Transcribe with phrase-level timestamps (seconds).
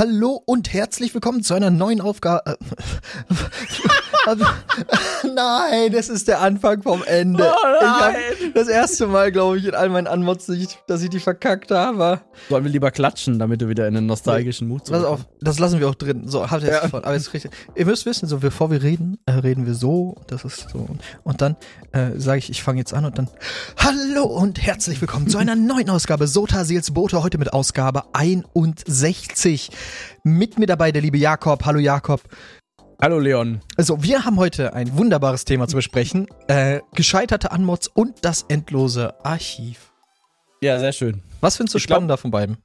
[0.00, 2.56] Hallo und herzlich willkommen zu einer neuen Aufgabe.
[5.34, 7.44] nein, das ist der Anfang vom Ende.
[7.50, 8.14] Oh ich nein.
[8.46, 11.20] hab das erste Mal, glaube ich, in all meinen Anmods, dass ich- dass ich die
[11.20, 12.20] verkackt habe.
[12.48, 15.80] Sollen wir lieber klatschen, damit du wieder in einen nostalgischen Mut Pass auf, das lassen
[15.80, 16.22] wir auch drin.
[16.28, 17.04] So, habt ihr jetzt von.
[17.04, 17.50] Aber ist richtig.
[17.74, 20.16] Ihr müsst wissen, so bevor wir reden, äh, reden wir so.
[20.26, 20.86] Das ist so.
[21.22, 21.56] Und dann
[21.92, 23.28] äh, sage ich, ich fange jetzt an und dann.
[23.78, 27.22] Hallo und herzlich willkommen zu einer neuen Ausgabe Sota Seels Bote.
[27.22, 29.70] Heute mit Ausgabe 61.
[30.22, 31.64] Mit mir dabei der liebe Jakob.
[31.64, 32.20] Hallo Jakob.
[33.02, 33.60] Hallo Leon.
[33.76, 36.26] Also, wir haben heute ein wunderbares Thema zu besprechen.
[36.48, 39.92] Äh, gescheiterte Anmods und das endlose Archiv.
[40.60, 41.22] Ja, sehr schön.
[41.40, 42.58] Was findest du Ich glaub- spannender von beiden?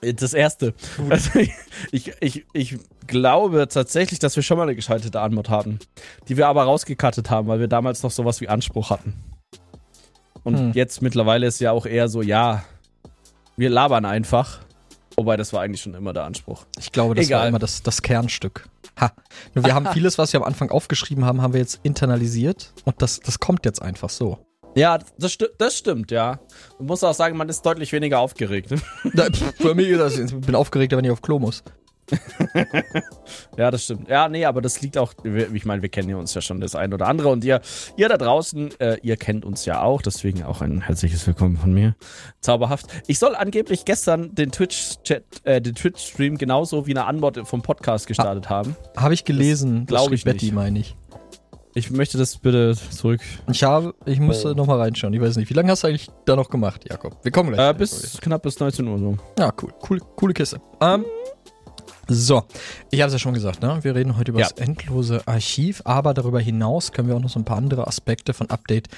[0.00, 0.74] Das erste.
[1.10, 1.40] Also
[1.90, 5.80] ich, ich, ich glaube tatsächlich, dass wir schon mal eine gescheiterte Anmod hatten,
[6.28, 9.14] die wir aber rausgekattet haben, weil wir damals noch sowas wie Anspruch hatten.
[10.44, 10.72] Und Hm.
[10.72, 12.62] jetzt mittlerweile ist ja auch eher so, ja,
[13.56, 14.60] wir labern einfach.
[15.16, 16.64] Wobei, das war eigentlich schon immer der Anspruch.
[16.78, 17.48] Ich glaube, das war Egal.
[17.48, 18.68] immer das, das Kernstück.
[19.00, 19.12] Ha.
[19.54, 23.00] Nur wir haben vieles, was wir am Anfang aufgeschrieben haben, haben wir jetzt internalisiert und
[23.00, 24.38] das, das kommt jetzt einfach so.
[24.74, 26.40] Ja, das, sti das stimmt, ja.
[26.78, 28.70] Man muss auch sagen, man ist deutlich weniger aufgeregt.
[28.72, 28.82] Ist
[29.14, 31.62] das, ich bin aufgeregter, wenn ich auf Klo muss.
[33.56, 34.08] Ja, das stimmt.
[34.08, 36.74] Ja, nee, aber das liegt auch, ich meine, wir kennen ja uns ja schon das
[36.74, 37.60] ein oder andere und ihr,
[37.96, 41.72] ihr da draußen, äh, ihr kennt uns ja auch, deswegen auch ein herzliches Willkommen von
[41.74, 41.96] mir.
[42.40, 42.86] Zauberhaft.
[43.08, 48.06] Ich soll angeblich gestern den Twitch-Chat, äh, den Twitch-Stream genauso wie eine Antwort vom Podcast
[48.06, 48.76] gestartet haben.
[48.96, 50.96] Habe ich gelesen, glaub schrieb ich Betty, meine ich.
[51.74, 53.20] Ich möchte das bitte zurück.
[53.52, 54.54] Ich habe, ich musste Oh.
[54.54, 55.12] noch mal reinschauen.
[55.14, 57.18] Ich weiß nicht, wie lange hast du eigentlich da noch gemacht, Jakob?
[57.22, 57.70] Wir kommen gleich.
[57.70, 59.16] Äh, bis knapp bis 19 Uhr so.
[59.38, 59.72] Ja, cool.
[59.88, 60.60] Cool, coole Kiste.
[60.80, 61.04] Ähm,
[62.10, 62.44] so,
[62.90, 63.78] ich habe es ja schon gesagt, ne?
[63.82, 64.48] Wir reden heute über Ja.
[64.48, 68.32] das endlose Archiv, aber darüber hinaus können wir auch noch so ein paar andere Aspekte
[68.32, 68.88] von Update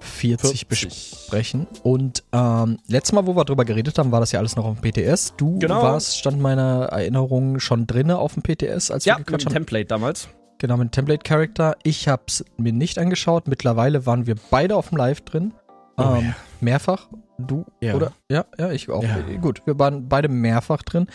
[0.00, 1.66] 40, besprechen.
[1.82, 4.80] Und ähm, letztes Mal, wo wir darüber geredet haben, war das ja alles noch auf
[4.80, 5.34] dem PTS.
[5.36, 5.82] Du Genau.
[5.82, 9.50] warst, stand meiner Erinnerung schon drinne auf dem PTS, als Ja, wir mit gequatscht dem
[9.50, 9.54] haben.
[9.54, 10.28] Template damals.
[10.58, 11.76] Genau, mit dem Template Character.
[11.82, 13.48] Ich habe es mir nicht angeschaut.
[13.48, 15.52] Mittlerweile waren wir beide auf dem Live drin.
[15.96, 16.34] Oh ähm, ja.
[16.60, 17.08] Mehrfach.
[17.38, 17.94] Du Ja.
[17.94, 18.12] oder?
[18.30, 19.04] Ja, ja, ich auch.
[19.40, 21.06] Gut, wir waren beide mehrfach drin.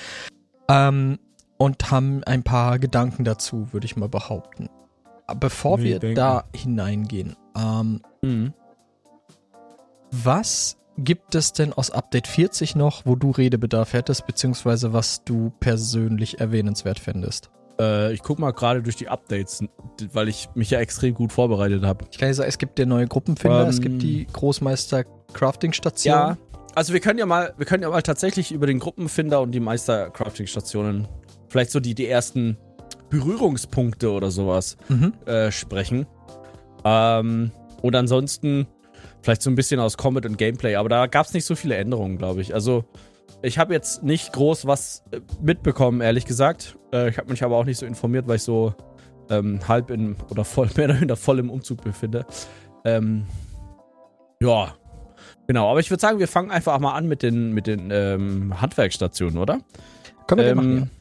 [0.68, 1.18] Ähm,
[1.60, 4.70] und haben ein paar Gedanken dazu, würde ich mal behaupten.
[5.40, 6.16] Bevor wir denken?
[6.16, 8.54] da hineingehen, ähm, Mhm.
[10.12, 15.52] was gibt es denn aus Update 40 noch, wo du Redebedarf hättest, beziehungsweise was du
[15.60, 17.52] persönlich erwähnenswert fändest?
[17.80, 19.64] Äh, ich guck mal gerade durch die Updates,
[20.12, 22.06] weil ich mich ja extrem gut vorbereitet habe.
[22.12, 25.72] Ich kann ja sagen, es gibt den neue Gruppenfinder, es Ähm, gibt die Großmeister Crafting
[25.74, 26.14] Station.
[26.14, 26.38] Ja,
[26.76, 29.60] also wir können ja mal, wir können ja mal tatsächlich über den Gruppenfinder und die
[29.62, 31.08] Meister-Crafting-Stationen
[31.50, 32.58] vielleicht so die, die ersten
[33.10, 35.14] Berührungspunkte oder sowas Mhm.
[35.26, 36.06] äh, sprechen.
[36.86, 37.52] Ähm,
[37.82, 38.68] und ansonsten
[39.22, 41.76] vielleicht so ein bisschen aus Combat und Gameplay, aber da gab es nicht so viele
[41.76, 42.54] Änderungen, glaube ich.
[42.54, 42.86] Also
[43.42, 46.78] ich habe jetzt nicht groß was äh, mitbekommen, ehrlich gesagt.
[46.94, 48.74] Äh, ich habe mich aber auch nicht so informiert, weil ich so
[49.30, 52.26] ähm, halb in oder voll mehr oder minder voll im Umzug befinde.
[52.86, 53.26] Ähm,
[54.42, 54.74] ja,
[55.48, 55.70] genau.
[55.70, 59.38] Aber ich würde sagen, wir fangen einfach mal an mit den mit den ähm, Handwerksstationen,
[59.38, 59.60] oder?
[60.28, 60.92] Können wir Ähm, machen,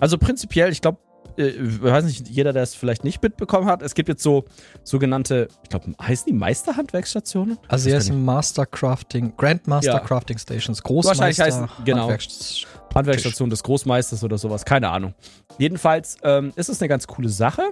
[0.00, 0.98] Also prinzipiell, ich glaube,
[1.36, 4.44] äh, weiß nicht, jeder, der es vielleicht nicht mitbekommen hat, es gibt jetzt so
[4.82, 7.58] sogenannte, ich glaube, heißen die Meisterhandwerksstationen?
[7.68, 10.00] Also er weiß ist im Master Crafting, Grandmaster Ja.
[10.00, 12.08] Crafting Stations, Wahrscheinlich Großmeister heißen- genau.
[12.08, 15.14] Handwerks- Handwerksstation des Großmeisters oder sowas, keine Ahnung.
[15.58, 17.70] Jedenfalls ähm, ist es eine ganz coole Sache,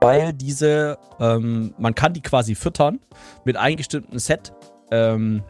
[0.00, 2.98] weil diese, ähm, man kann die quasi füttern
[3.44, 4.52] mit eingestimmten Set
[4.90, 5.44] ähm,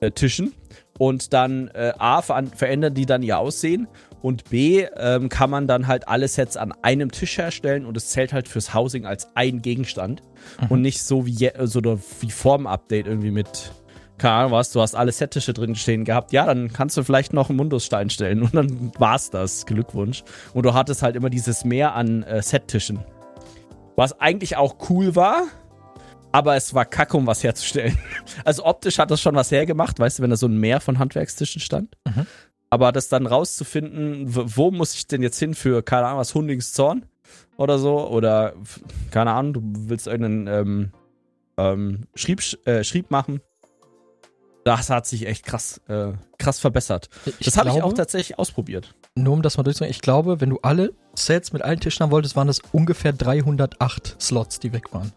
[0.00, 0.52] äh, Tischen
[0.98, 3.86] und dann äh, A, verändern die dann ihr Aussehen
[4.26, 8.08] und B, ähm, kann man dann halt alle Sets an einem Tisch herstellen und es
[8.08, 10.22] zählt halt fürs Housing als ein Gegenstand
[10.60, 10.66] Mhm.
[10.68, 13.72] und nicht so wie, je, so oder wie Form-Update irgendwie mit
[14.18, 17.34] keine Ahnung was, du hast alle Settische drin stehen gehabt, ja, dann kannst du vielleicht
[17.34, 20.24] noch einen Mundusstein stellen und dann war's das, Glückwunsch.
[20.54, 23.00] Und du hattest halt immer dieses Mehr an äh, Settischen.
[23.94, 25.42] Was eigentlich auch cool war,
[26.32, 27.98] aber es war kacke, um was herzustellen.
[28.44, 30.98] Also optisch hat das schon was hergemacht, weißt du, wenn da so ein Meer von
[30.98, 31.94] Handwerkstischen stand.
[32.06, 32.26] Mhm.
[32.70, 37.06] Aber das dann rauszufinden, wo muss ich denn jetzt hin für, keine Ahnung, was, Hundingszorn
[37.56, 38.54] oder so, oder,
[39.10, 40.92] keine Ahnung, du willst irgendeinen ähm,
[41.56, 43.40] ähm, Schrieb, äh, Schrieb machen.
[44.64, 47.08] Das hat sich echt krass, äh, krass verbessert.
[47.38, 48.94] Ich Das habe ich auch tatsächlich ausprobiert.
[49.14, 52.10] Nur um das mal durchzugehen, ich glaube, wenn du alle Sets mit allen Tischen haben
[52.10, 55.12] wolltest, waren das ungefähr 308 Slots, die weg waren.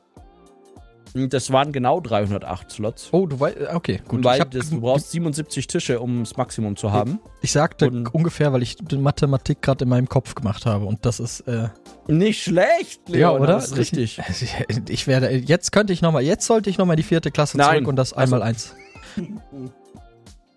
[1.13, 3.09] Das waren genau 308 Slots.
[3.11, 4.23] Oh, du weißt, okay, gut.
[4.23, 7.19] weil das, du brauchst 77 Tische, um das Maximum zu haben.
[7.41, 11.06] ich sagte und- ungefähr, weil ich die Mathematik gerade in meinem Kopf gemacht habe und
[11.06, 11.69] das ist, äh,
[12.07, 13.47] Nicht schlecht, ja, oder?
[13.47, 14.21] Das ist richtig.
[14.89, 17.88] Ich, werde, jetzt könnte ich nochmal, jetzt sollte ich nochmal die vierte Klasse Nein, zurück
[17.88, 18.75] und das also- einmal eins.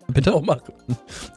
[0.07, 0.33] Bitte?
[0.35, 0.73] Auch machen.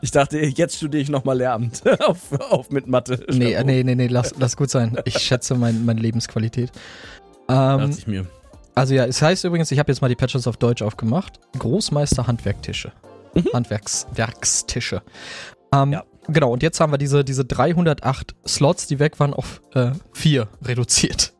[0.02, 3.24] Ich dachte, jetzt studiere ich nochmal Lehramt auf, auf mit Mathe.
[3.30, 4.98] Nee, nee, nee, nee, lass, lass gut sein.
[5.04, 6.70] Ich schätze mein, meine Lebensqualität.
[7.48, 8.26] Ähm, Dachte ich mir.
[8.76, 11.40] Also ja, es heißt übrigens, ich habe jetzt mal die Patches auf Deutsch aufgemacht.
[11.58, 12.92] Großmeister Handwerktische.
[13.34, 13.46] Mhm.
[13.54, 15.02] Handwerkstische.
[15.72, 16.04] Ähm, ja.
[16.28, 20.48] Genau, und jetzt haben wir diese, diese 308 Slots, die weg waren, auf äh, vier
[20.62, 21.32] reduziert.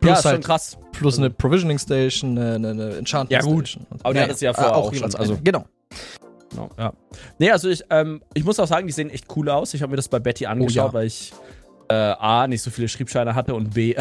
[0.00, 0.78] Plus ja, ist halt, schon krass.
[0.92, 3.68] Plus eine Provisioning Station, eine, eine Enchantment ja, gut.
[3.68, 3.86] Station.
[4.04, 5.14] Aber die ja, hat es ja vorher äh, auch, auch schon.
[5.16, 5.64] Also, genau.
[6.50, 6.92] Genau, ja.
[7.38, 9.74] Nee, also ich, ähm, ich muss auch sagen, die sehen echt cool aus.
[9.74, 10.92] Ich habe mir das bei Betty angeschaut, oh, ja.
[10.94, 11.32] weil ich
[11.88, 13.94] äh, A, nicht so viele Schriebscheine hatte und B,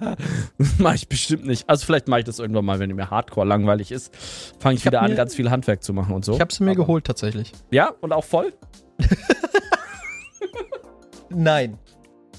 [0.78, 1.68] mache ich bestimmt nicht.
[1.68, 4.14] Also vielleicht mache ich das irgendwann mal, wenn mir Hardcore langweilig ist.
[4.58, 6.34] Fange ich, ich wieder an, ganz viel Handwerk zu machen und so.
[6.34, 7.52] Ich habe sie mir Aber, geholt tatsächlich.
[7.70, 8.52] Ja, und auch voll?
[11.30, 11.78] Nein.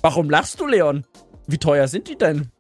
[0.02, 1.06] Warum lachst du, Leon?
[1.48, 2.52] Wie teuer sind die denn?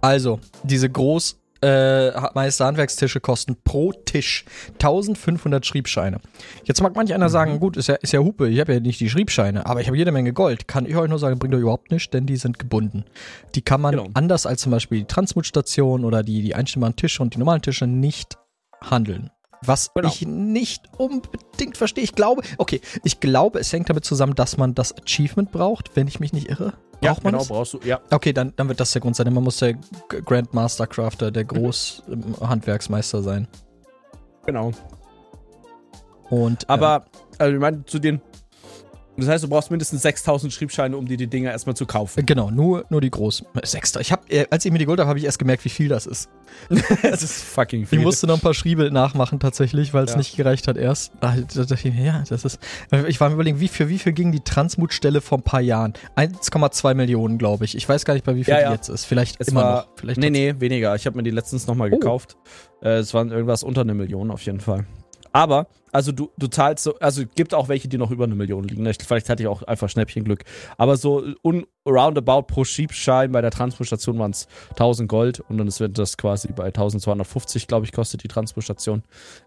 [0.00, 4.44] Also, diese groß äh, Meister Handwerkstische kosten pro Tisch
[4.74, 6.18] 1500 Schriebscheine.
[6.64, 7.60] Jetzt mag manch einer sagen, mhm.
[7.60, 9.96] gut, ist ja, ist ja Hupe, ich habe ja nicht die Schriebscheine, aber ich habe
[9.96, 10.68] jede Menge Gold.
[10.68, 13.04] Kann ich euch nur sagen, bringt euch überhaupt nichts, denn die sind gebunden.
[13.54, 14.08] Die kann man genau.
[14.14, 17.86] anders als zum Beispiel die Transmutstation oder die, die einstimmbaren Tische und die normalen Tische
[17.86, 18.36] nicht
[18.82, 19.30] handeln.
[19.66, 20.08] Was genau.
[20.08, 22.04] ich nicht unbedingt verstehe.
[22.04, 26.08] Ich glaube, okay, ich glaube, es hängt damit zusammen, dass man das Achievement braucht, wenn
[26.08, 26.74] ich mich nicht irre.
[27.00, 27.48] Ja, Braucht man genau, das?
[27.48, 28.00] brauchst du, ja.
[28.10, 29.32] Okay, dann, dann wird das der Grund sein.
[29.32, 29.74] Man muss der
[30.08, 33.48] Grandmaster Crafter, der Großhandwerksmeister sein.
[34.46, 34.72] Genau.
[36.30, 38.20] Und, Aber, ähm, also ich meine, zu den
[39.16, 42.24] das heißt, du brauchst mindestens 6000 Schriebscheine, um dir die Dinger erstmal zu kaufen.
[42.26, 43.46] Genau, nur, nur die großen.
[44.00, 45.88] Ich hab, äh, als ich mir die geholt habe, habe ich erst gemerkt, wie viel
[45.88, 46.28] das ist.
[47.02, 47.98] das ist fucking viel.
[47.98, 50.18] Ich musste noch ein paar Schriebe nachmachen tatsächlich, weil es ja.
[50.18, 51.12] nicht gereicht hat erst.
[51.20, 52.58] Ah, ja, das ist.
[53.08, 55.94] Ich war mir überlegen, wie für wie viel ging die Transmutstelle vor ein paar Jahren?
[56.16, 57.76] 1,2 Millionen, glaube ich.
[57.76, 58.68] Ich weiß gar nicht, bei wie viel ja, ja.
[58.68, 59.04] die jetzt ist.
[59.04, 59.88] Vielleicht es immer war, noch.
[59.96, 60.94] Vielleicht nee, nee, weniger.
[60.94, 61.98] Ich habe mir die letztens nochmal oh.
[61.98, 62.36] gekauft.
[62.82, 64.86] Äh, es waren irgendwas unter eine Million auf jeden Fall.
[65.36, 68.64] Aber, also du, du zahlst so, also gibt auch welche, die noch über eine Million
[68.64, 68.90] liegen.
[69.06, 70.44] Vielleicht hatte ich auch einfach Schnäppchenglück.
[70.78, 75.68] Aber so un, roundabout pro Schiebschein bei der Transportstation waren es 1000 Gold und dann
[75.78, 79.02] wird das quasi bei 1250, glaube ich, kostet die Transportstation.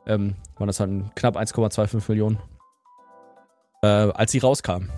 [0.05, 2.37] Ähm, waren das dann knapp 1,25 Millionen.
[3.81, 4.89] Äh, als sie rauskam.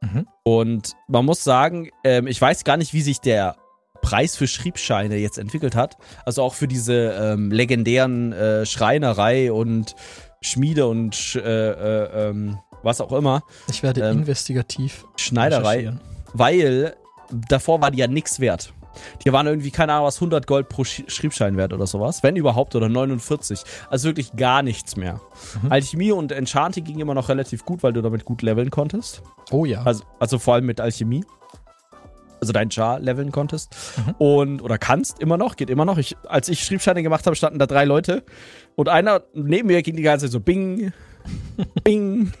[0.00, 0.28] Mhm.
[0.44, 3.56] Und man muss sagen, ähm, ich weiß gar nicht, wie sich der
[4.00, 5.96] Preis für Schriebscheine jetzt entwickelt hat.
[6.24, 9.94] Also auch für diese ähm, legendären äh, Schreinerei und
[10.40, 13.42] Schmiede und äh, äh, ähm, was auch immer.
[13.68, 15.04] Ich werde ähm, investigativ.
[15.16, 15.92] Schneiderei.
[16.32, 16.94] Weil
[17.30, 18.72] davor war die ja nichts wert.
[19.24, 22.22] Die waren irgendwie, keine Ahnung, was 100 Gold pro Schriebschein wert oder sowas.
[22.22, 23.60] Wenn überhaupt, oder 49.
[23.90, 25.20] Also wirklich gar nichts mehr.
[25.62, 25.72] Mhm.
[25.72, 29.22] Alchemie und Enchanting ging immer noch relativ gut, weil du damit gut leveln konntest.
[29.50, 29.82] Oh ja.
[29.82, 31.24] Also, also vor allem mit Alchemie
[32.40, 33.74] also dein Char leveln konntest.
[33.96, 34.14] Mhm.
[34.18, 35.98] Und, oder kannst immer noch, geht immer noch.
[35.98, 38.24] Ich, als ich Schriebscheine gemacht habe, standen da drei Leute
[38.76, 40.92] und einer neben mir ging die ganze Zeit so Bing,
[41.84, 42.32] Bing,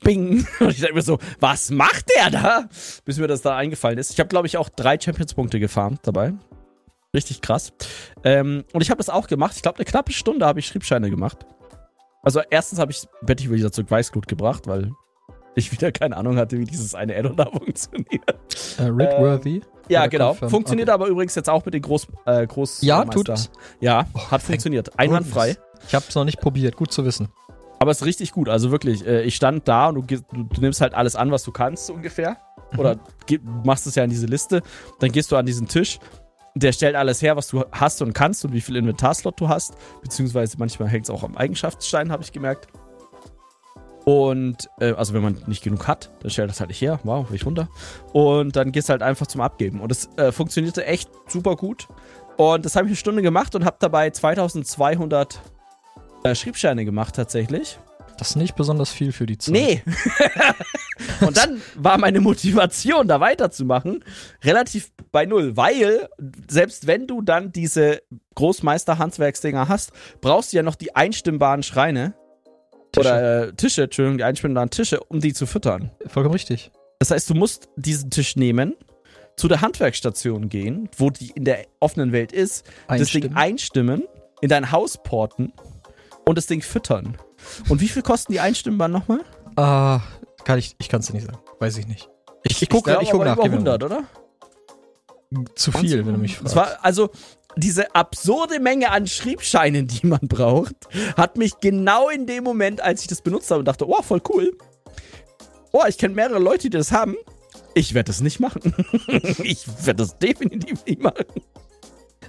[0.00, 0.46] Bing.
[0.60, 2.68] Und ich dachte mir so, was macht der da?
[3.04, 4.12] Bis mir das da eingefallen ist.
[4.12, 6.34] Ich habe, glaube ich, auch drei Champions-Punkte gefarmt dabei.
[7.14, 7.72] Richtig krass.
[8.22, 9.54] Ähm, und ich habe das auch gemacht.
[9.56, 11.38] Ich glaube, eine knappe Stunde habe ich Schriebscheine gemacht.
[12.22, 14.92] Also erstens habe ich Betty wieder zurück Weißglut gebracht, weil
[15.54, 18.22] ich wieder keine Ahnung hatte, wie dieses eine Addon da funktioniert.
[18.78, 19.56] Uh, äh, Ridworthy?
[19.56, 20.30] Ähm, ja, genau.
[20.30, 20.50] Confirm.
[20.50, 20.94] Funktioniert okay.
[20.94, 23.30] aber übrigens jetzt auch mit den Groß, äh, Groß Ja, tut.
[23.80, 24.98] Ja, oh, hat funktioniert.
[24.98, 25.56] Einwandfrei.
[25.86, 26.76] Ich habe es noch nicht probiert.
[26.76, 27.28] Gut zu wissen.
[27.78, 28.48] Aber es ist richtig gut.
[28.48, 31.52] Also wirklich, äh, ich stand da und du, du, nimmst halt alles an, was du
[31.52, 32.36] kannst, so ungefähr.
[32.72, 32.78] Mhm.
[32.78, 32.96] Oder
[33.64, 34.62] machst es ja in diese Liste.
[34.98, 35.98] Dann gehst du an diesen Tisch.
[36.54, 39.74] Der stellt alles her, was du hast und kannst und wie viel Inventarslot du hast.
[40.02, 42.66] Beziehungsweise manchmal hängt es auch am Eigenschaftsstein, habe ich gemerkt.
[44.08, 46.98] Und, äh, also wenn man nicht genug hat, dann stellt das halt nicht her.
[47.02, 47.68] Wow, ich runter.
[48.14, 49.82] Und dann gehst du halt einfach zum Abgeben.
[49.82, 51.88] Und es äh, funktionierte echt super gut.
[52.38, 55.42] Und das habe ich eine Stunde gemacht und habe dabei 2200
[56.24, 57.78] äh, Schriebscheine gemacht tatsächlich.
[58.16, 59.52] Das ist nicht besonders viel für die Zeit.
[59.52, 59.82] Nee.
[61.20, 64.02] und dann war meine Motivation, da weiterzumachen,
[64.42, 65.54] relativ bei Null.
[65.58, 66.08] Weil,
[66.48, 68.00] selbst wenn du dann diese
[68.36, 72.14] Großmeister-Handwerksdinger hast, brauchst du ja noch die einstimmbaren Schreine.
[72.92, 73.08] Tische.
[73.08, 75.90] Oder äh, Tische, Entschuldigung, die einspinnbaren Tische, um die zu füttern.
[76.06, 76.70] Vollkommen richtig.
[76.98, 78.74] Das heißt, du musst diesen Tisch nehmen,
[79.36, 84.02] zu der Handwerksstation gehen, wo die in der offenen Welt ist, das Ding einstimmen,
[84.40, 85.52] in dein Haus porten
[86.26, 87.16] und das Ding füttern.
[87.68, 89.20] Und wie viel kosten die Einstimmbaren nochmal?
[89.56, 90.00] Ah, uh,
[90.44, 91.38] kann ich, ich kann es dir nicht sagen.
[91.60, 92.08] Weiß ich nicht.
[92.42, 93.36] Ich, ich gucke ich guck nach.
[93.36, 94.04] Über 100, oder?
[95.54, 96.56] Zu viel, wenn du mich fragst.
[96.56, 97.10] War, also,
[97.58, 100.74] diese absurde Menge an Schriebscheinen, die man braucht,
[101.16, 104.56] hat mich genau in dem Moment, als ich das benutzt habe, dachte, oh, voll cool.
[105.72, 107.16] Oh, ich kenne mehrere Leute, die das haben.
[107.74, 108.74] Ich werde das nicht machen.
[109.42, 111.26] ich werde das definitiv nicht machen.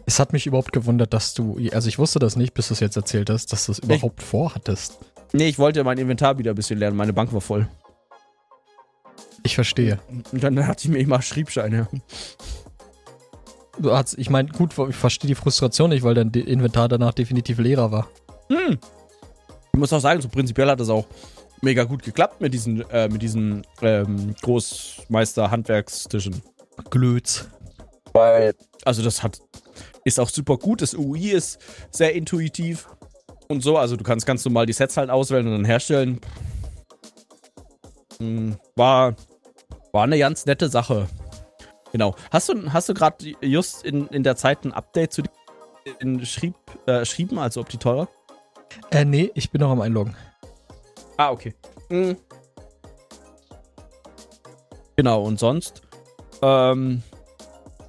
[0.05, 2.79] Es hat mich überhaupt gewundert, dass du, also ich wusste das nicht, bis du es
[2.79, 4.97] jetzt erzählt hast, dass du es überhaupt ich, vorhattest.
[5.33, 6.97] Nee, ich wollte mein Inventar wieder ein bisschen lernen.
[6.97, 7.67] Meine Bank war voll.
[9.43, 9.99] Ich verstehe.
[10.31, 11.87] Und dann hatte ich mir immer Schriebscheine.
[13.79, 17.13] Du hast, ich meine, gut, ich verstehe die Frustration nicht, weil dein De- Inventar danach
[17.13, 18.07] definitiv leerer war.
[18.49, 18.77] Hm.
[19.73, 21.05] Ich muss auch sagen, so prinzipiell hat das auch
[21.61, 26.41] mega gut geklappt mit diesen, äh, mit diesen ähm, Großmeister-Handwerkstischen.
[26.89, 27.47] Glötz.
[28.13, 28.53] Weil,
[28.85, 29.39] also das hat,
[30.03, 30.81] ist auch super gut.
[30.81, 31.59] Das UI ist
[31.91, 32.87] sehr intuitiv
[33.47, 33.77] und so.
[33.77, 36.19] Also du kannst ganz normal die Sets halt auswählen und dann herstellen.
[38.19, 39.15] Hm, War,
[39.93, 41.07] war eine ganz nette Sache.
[41.91, 42.15] Genau.
[42.31, 45.23] Hast du, hast du gerade just in, in der Zeit ein Update zu
[46.01, 46.55] den schrieb,
[46.85, 48.07] äh, schrieben, also ob die teurer?
[48.91, 50.15] Äh, nee, ich bin noch am Einloggen.
[51.17, 51.53] Ah, okay.
[51.89, 52.17] Mhm.
[54.95, 55.81] Genau, und sonst?
[56.41, 57.03] Ähm,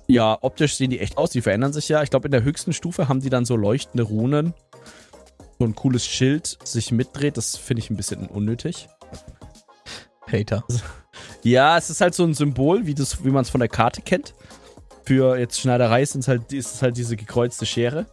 [0.06, 1.30] ja, optisch sehen die echt aus.
[1.30, 2.02] Die verändern sich ja.
[2.02, 4.54] Ich glaube, in der höchsten Stufe haben die dann so leuchtende Runen.
[5.58, 7.36] So ein cooles Schild sich mitdreht.
[7.36, 8.88] Das finde ich ein bisschen unnötig.
[10.26, 10.64] Hater.
[11.42, 14.02] Ja, es ist halt so ein Symbol, wie, das- wie man es von der Karte
[14.02, 14.34] kennt.
[15.04, 18.06] Für jetzt Schneiderei ist es halt, ist es halt diese gekreuzte Schere.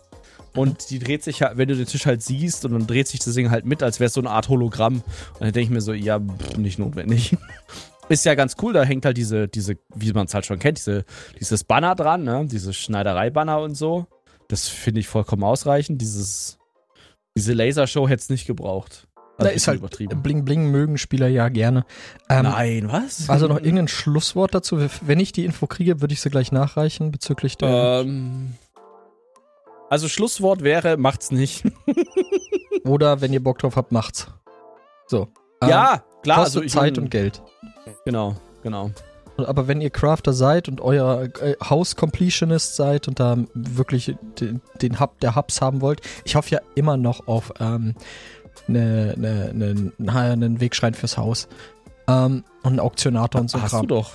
[0.56, 3.20] Und die dreht sich halt, wenn du den Tisch halt siehst, und dann dreht sich
[3.20, 4.96] das Ding halt mit, als wäre es so eine Art Hologramm.
[4.96, 7.36] Und dann denke ich mir so, ja, pff, nicht notwendig.
[8.10, 10.78] Ist ja ganz cool, da hängt halt diese, diese, wie man es halt schon kennt,
[10.78, 11.04] diese,
[11.40, 12.48] dieses Banner dran, ne?
[12.50, 14.08] Dieses Schneiderei-Banner und so.
[14.48, 16.02] Das finde ich vollkommen ausreichend.
[16.02, 16.58] Dieses,
[17.38, 19.07] diese Lasershow hätte es nicht gebraucht.
[19.38, 20.24] Da Also ist bisschen halt übertrieben.
[20.24, 21.86] Bling Bling mögen Spieler ja gerne.
[22.30, 23.30] Ähm, Nein, was?
[23.30, 24.80] Also noch irgendein Schlusswort dazu.
[25.02, 28.02] Wenn ich die Info kriege, würde ich sie gleich nachreichen bezüglich der.
[28.02, 28.56] Ähm,
[29.90, 31.64] also Schlusswort wäre, macht's nicht.
[32.84, 34.28] Oder wenn ihr Bock drauf habt, macht's.
[35.06, 35.28] So.
[35.62, 36.40] Ähm, ja, klar.
[36.40, 37.42] Kostet Also ich Zeit und Geld.
[38.06, 38.92] Genau, genau.
[39.38, 44.62] Aber wenn ihr Crafter seid und euer äh, House Completionist seid und da wirklich den,
[44.82, 47.94] den Hub der Hubs haben wollt, ich hoffe ja immer noch auf ähm,
[48.68, 51.48] ne, ne, ne, na, einen Wegschrein fürs Haus.
[52.08, 53.82] Ähm, und einen Auktionator und so Hast Kram.
[53.82, 54.14] du doch.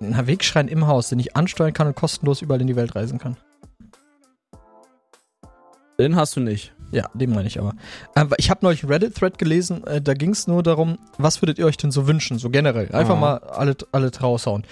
[0.00, 3.18] Ein Wegschrein im Haus, den ich ansteuern kann und kostenlos überall in die Welt reisen
[3.18, 3.36] kann.
[5.98, 6.72] Den hast du nicht.
[6.90, 7.74] Ja, den meine ich aber.
[8.14, 11.58] Ähm, ich habe neulich einen Reddit-Thread gelesen, äh, da ging es nur darum, was würdet
[11.58, 12.92] ihr euch denn so wünschen, so generell.
[12.92, 13.20] Einfach Aha.
[13.20, 14.64] mal alle, alle raushauen.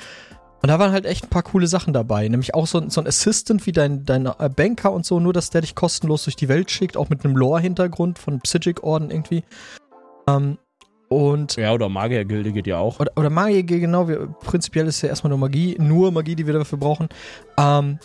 [0.63, 2.29] Und da waren halt echt ein paar coole Sachen dabei.
[2.29, 5.33] Nämlich auch so, ein- so ein Assistant wie dein, dein äh, Banker und so, nur
[5.33, 9.43] dass der dich kostenlos durch die Welt schickt, auch mit einem Lore-Hintergrund von Psychic-Orden irgendwie.
[10.29, 10.59] Ähm,
[11.09, 13.01] und Ja, oder Magiergilde geht ja auch.
[13.01, 16.55] oder, oder Magie, genau, wir, prinzipiell ist ja erstmal nur Magie, nur Magie, die wir
[16.55, 17.09] dafür brauchen.
[17.59, 17.99] Ähm,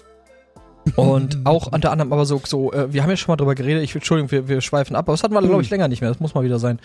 [0.95, 3.83] und auch unter anderem aber so, so äh, wir haben ja schon mal drüber geredet,
[3.83, 6.09] ich, Entschuldigung, wir, wir schweifen ab, aber das hatten wir, glaube ich, länger nicht mehr,
[6.09, 6.79] das muss mal wieder sein.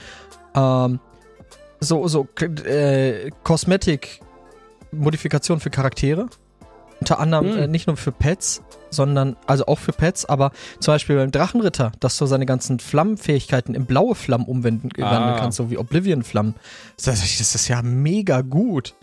[0.54, 1.00] Ähm,
[1.80, 2.28] so, so,
[2.66, 4.20] äh, Kosmetik,
[4.92, 6.28] Modifikation für Charaktere.
[7.00, 7.58] Unter anderem Hm.
[7.58, 11.90] äh, nicht nur für Pets, sondern, also auch für Pets, aber zum Beispiel beim Drachenritter,
[11.98, 15.36] dass du seine ganzen Flammenfähigkeiten in blaue Flammen umwandeln Ah.
[15.40, 16.54] kannst, so wie Oblivion-Flammen.
[16.96, 18.94] Das, das ist ja mega gut.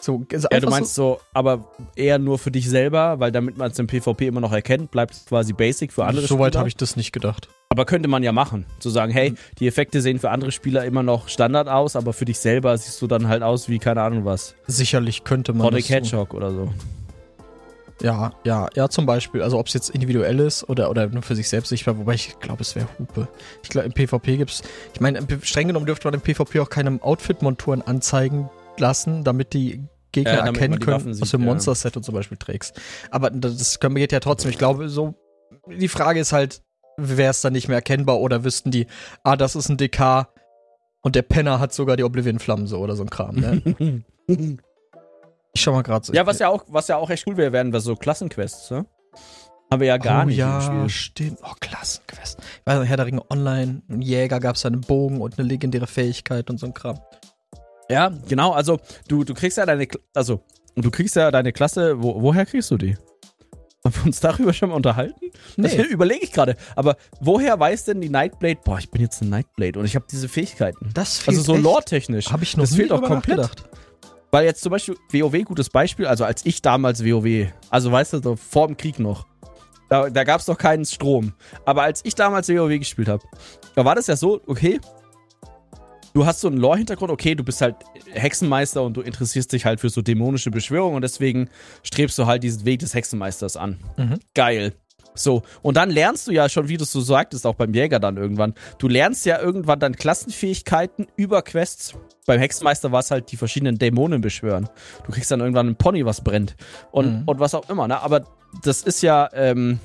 [0.00, 3.70] So, also Ja, du meinst so, aber eher nur für dich selber, weil damit man
[3.72, 6.58] es im PvP immer noch erkennt, bleibt es quasi basic für andere so Spieler.
[6.58, 7.48] habe ich das nicht gedacht.
[7.72, 8.66] Aber könnte man ja machen.
[8.80, 12.24] Zu sagen, hey, die Effekte sehen für andere Spieler immer noch Standard aus, aber für
[12.24, 14.56] dich selber siehst du dann halt aus wie keine Ahnung was.
[14.66, 15.62] Sicherlich könnte man.
[15.68, 16.74] Sonic das so- Hedgehog oder so.
[18.02, 19.40] Ja, ja, ja, zum Beispiel.
[19.42, 22.40] Also ob es jetzt individuell ist oder, oder nur für sich selbst sichtbar, wobei ich
[22.40, 23.28] glaube, es wäre Hupe.
[23.62, 24.62] Ich glaube, im PvP gibt's.
[24.94, 29.84] Ich meine, streng genommen dürfte man im PvP auch keine Outfit-Monturen anzeigen lassen, damit die
[30.10, 31.50] Gegner Ja, damit erkennen können, Waffen was sieht, du im ja.
[31.50, 32.80] Monster-Set und zum Beispiel trägst.
[33.12, 34.50] Aber das können- geht ja trotzdem.
[34.50, 35.14] Ich glaube, so.
[35.68, 36.62] Die Frage ist halt,
[37.08, 38.86] wäre es dann nicht mehr erkennbar oder wüssten die,
[39.22, 40.28] ah, das ist ein DK
[41.02, 44.04] und der Penner hat sogar die Oblivion-Flammen so oder so ein Kram, ne?
[45.52, 46.12] Ich schau mal gerade so.
[46.12, 48.86] ja, was ja auch, was ja auch echt cool wäre, wären wir so Klassenquests, ne?
[49.70, 50.88] Haben wir ja gar oh, nicht ja, im Spiel.
[50.88, 51.38] stimmt.
[51.42, 52.38] Oh, Klassenquest.
[52.40, 55.48] Ich weiß noch, Herr der Ringe Online, ein Jäger gab es einen Bogen und eine
[55.48, 56.98] legendäre Fähigkeit und so ein Kram.
[57.88, 58.78] Ja, genau, also
[59.08, 60.40] du, du kriegst ja deine, also
[60.76, 62.96] du kriegst ja deine Klasse, wo, woher kriegst du die?
[63.84, 65.30] Haben wir uns darüber schon mal unterhalten?
[65.56, 65.84] Das Nee.
[65.84, 66.54] überlege ich gerade.
[66.76, 70.04] Aber woher weiß denn die Nightblade, boah, ich bin jetzt eine Nightblade und ich habe
[70.10, 70.90] diese Fähigkeiten.
[70.92, 72.30] Das fehlt Also so lore-technisch.
[72.30, 73.38] Habe ich noch das fehlt auch komplett.
[73.38, 73.64] nachgedacht.
[74.32, 78.22] Weil jetzt zum Beispiel WoW, gutes Beispiel, also als ich damals WoW, also weißt du,
[78.22, 79.26] so vor dem Krieg noch,
[79.88, 81.32] da, da gab es noch keinen Strom.
[81.64, 83.24] Aber als ich damals WoW gespielt habe,
[83.74, 84.78] da war das ja so, okay,
[86.14, 87.76] du hast so einen Lore-Hintergrund, okay, du bist halt
[88.12, 91.48] Hexenmeister und du interessierst dich halt für so dämonische Beschwörungen und deswegen
[91.82, 93.78] strebst du halt diesen Weg des Hexenmeisters an.
[93.96, 94.18] Mhm.
[94.34, 94.72] Geil.
[95.14, 97.98] So, und dann lernst du ja schon, wie du es so sagtest, auch beim Jäger
[97.98, 98.54] dann irgendwann.
[98.78, 101.94] Du lernst ja irgendwann dann Klassenfähigkeiten über Quests.
[102.26, 104.68] Beim Hexenmeister war es halt die verschiedenen Dämonen beschwören.
[105.04, 106.54] Du kriegst dann irgendwann ein Pony, was brennt.
[106.92, 107.22] Und, Mhm.
[107.26, 108.00] und was auch immer, ne?
[108.00, 108.24] Aber
[108.62, 109.80] das ist ja, ähm,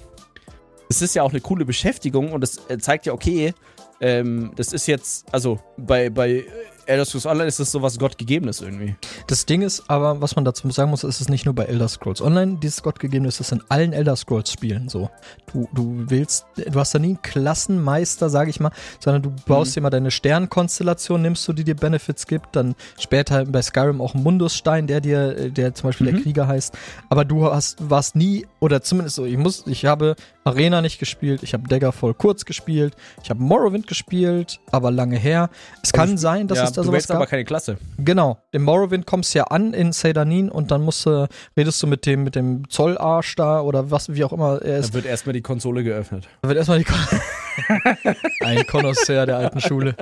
[0.89, 3.53] das ist ja auch eine coole Beschäftigung und das äh, zeigt ja, okay,
[4.01, 6.45] ähm, das ist jetzt, also bei, bei
[6.87, 8.95] Elder Scrolls Online ist das sowas Gottgegebenes irgendwie.
[9.27, 11.87] Das Ding ist aber, was man dazu sagen muss, ist es nicht nur bei Elder
[11.87, 15.09] Scrolls Online, dieses Gottgegebene ist es in allen Elder Scrolls Spielen so.
[15.51, 19.71] Du, du willst, du hast da nie einen Klassenmeister, sag ich mal, sondern du baust
[19.71, 19.73] mhm.
[19.73, 24.13] dir mal deine Sternkonstellation, nimmst du, die dir Benefits gibt, dann später bei Skyrim auch
[24.13, 26.15] einen Mundusstein, der dir, der zum Beispiel mhm.
[26.15, 26.77] der Krieger heißt,
[27.09, 30.15] aber du hast, warst nie, oder zumindest so, ich muss, ich habe
[30.47, 35.49] Arena nicht gespielt, ich habe Daggerfall kurz gespielt, ich habe Morrowind gespielt, aber lange her.
[35.81, 37.17] Es aber kann sein, dass ja, es da du sowas gab.
[37.17, 37.77] aber keine Klasse.
[37.97, 41.87] Genau, im Morrowind kommst du ja an in Seydanin und dann musst du, redest du
[41.87, 44.89] mit dem, mit dem Zollarsch da oder was, wie auch immer er ist.
[44.89, 46.27] Dann wird erstmal die Konsole geöffnet.
[46.43, 47.21] Dann wird erstmal die Konsole.
[48.41, 49.95] Ein Konnoisseur der alten Schule.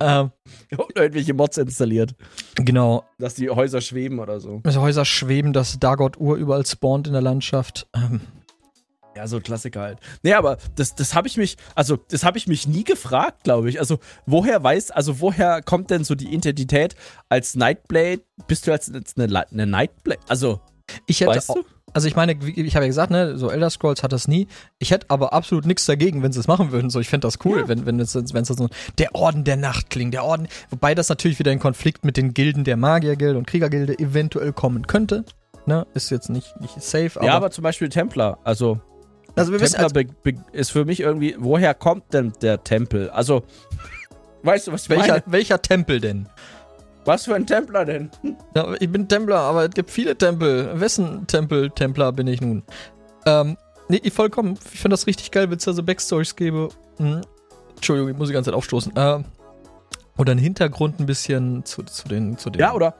[0.00, 0.30] Ähm,
[0.76, 2.14] und irgendwelche Mods installiert.
[2.54, 3.04] Genau.
[3.18, 4.60] Dass die Häuser schweben oder so.
[4.62, 7.88] Dass Häuser schweben, dass Dagot Ur überall spawnt in der Landschaft.
[7.96, 8.20] Ähm,
[9.18, 9.98] ja, so ein Klassiker halt.
[10.22, 13.68] Nee, aber das, das habe ich mich, also das habe ich mich nie gefragt, glaube
[13.68, 13.80] ich.
[13.80, 16.94] Also woher weiß, also woher kommt denn so die Identität
[17.28, 18.22] als Nightblade?
[18.46, 20.20] Bist du als, als eine, eine Nightblade?
[20.28, 20.60] Also,
[21.06, 21.64] ich hätte weißt du?
[21.94, 24.46] Also ich meine, ich habe ja gesagt, ne, so Elder Scrolls hat das nie.
[24.78, 26.90] Ich hätte aber absolut nichts dagegen, wenn sie es machen würden.
[26.90, 27.68] So, ich fände das cool, ja.
[27.68, 31.08] wenn wenn es wenn es so der Orden der Nacht klingt, der Orden, wobei das
[31.08, 35.24] natürlich wieder in Konflikt mit den Gilden der Magiergilde und Kriegergilde eventuell kommen könnte.
[35.66, 37.12] Ne, ist jetzt nicht nicht safe.
[37.16, 38.80] Aber ja, aber zum Beispiel Templar, also
[39.38, 40.00] also wir wissen, also,
[40.52, 43.10] ist für mich irgendwie, woher kommt denn der Tempel?
[43.10, 43.44] Also,
[44.42, 45.22] weißt du, was ich welcher, meine?
[45.26, 46.28] Welcher Tempel denn?
[47.04, 48.10] Was für ein Templer denn?
[48.54, 50.78] Ja, ich bin Templer, aber es gibt viele Tempel.
[50.78, 52.62] Wessen Tempel, Templer bin ich nun?
[53.24, 53.56] Ähm,
[53.88, 54.58] nee, vollkommen.
[54.72, 56.68] Ich finde das richtig geil, wenn es da so Backstories gäbe.
[56.98, 57.22] Hm.
[57.76, 58.94] Entschuldigung, ich muss die ganze Zeit aufstoßen.
[58.94, 59.22] Äh,
[60.18, 62.60] oder einen Hintergrund ein bisschen zu, zu, den, zu den.
[62.60, 62.94] Ja, oder?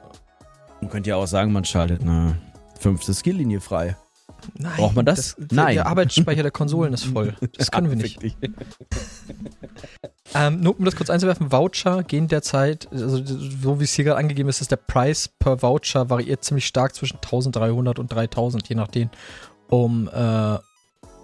[0.81, 2.35] Man könnte ja auch sagen, man schaltet eine
[2.79, 3.95] fünfte Skilllinie frei.
[4.57, 4.73] Nein.
[4.77, 5.35] Braucht man das?
[5.37, 5.75] das Nein.
[5.75, 7.35] Der Arbeitsspeicher der Konsolen ist voll.
[7.57, 8.19] Das können wir nicht.
[10.35, 14.19] ähm, nur um das kurz einzuwerfen, Voucher gehen derzeit, also so wie es hier gerade
[14.19, 18.75] angegeben ist, ist der Preis per Voucher variiert ziemlich stark zwischen 1300 und 3000, je
[18.75, 19.09] nachdem.
[19.69, 20.57] Um äh,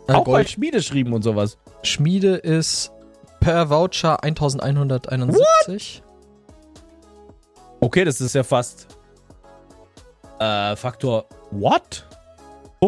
[0.08, 0.46] äh, Auch Gold.
[0.46, 1.58] bei Schmiede schrieben und sowas.
[1.84, 2.92] Schmiede ist
[3.40, 6.04] per Voucher 1171.
[6.04, 6.04] What?
[7.82, 8.88] Okay, das ist ja fast
[10.40, 12.06] äh, Faktor What?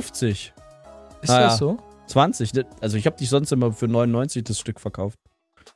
[0.01, 0.53] 50.
[1.21, 1.77] Ist naja, das so?
[2.07, 2.51] 20.
[2.81, 5.17] Also ich habe dich sonst immer für 99 das Stück verkauft.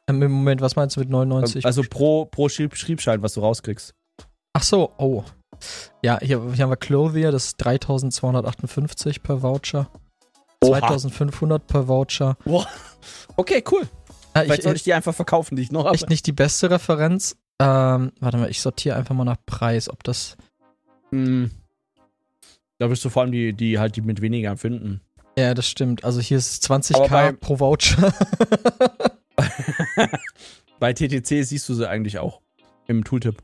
[0.07, 1.65] Ähm, Im Moment, was meinst du mit 99?
[1.65, 3.93] Also pro, pro Schriebschein, was du rauskriegst.
[4.53, 5.23] Ach so, oh.
[6.03, 9.89] Ja, hier, hier haben wir Clothier, das ist 3258 per Voucher.
[10.63, 10.79] Oha.
[10.79, 12.37] 2500 per Voucher.
[12.45, 12.67] Boah.
[13.35, 13.81] Okay, cool.
[14.33, 15.95] Äh, Vielleicht ich, soll ich die einfach verkaufen, die ich noch habe.
[15.95, 17.35] Echt nicht die beste Referenz.
[17.59, 20.37] Ähm, warte mal, ich sortiere einfach mal nach Preis, ob das.
[21.11, 21.45] Mm.
[22.81, 25.01] Da wirst du vor allem die, die halt die mit weniger finden.
[25.37, 26.03] Ja, das stimmt.
[26.03, 28.11] Also hier ist 20k pro Voucher.
[30.79, 32.41] bei TTC siehst du sie eigentlich auch
[32.87, 33.35] im Tooltip.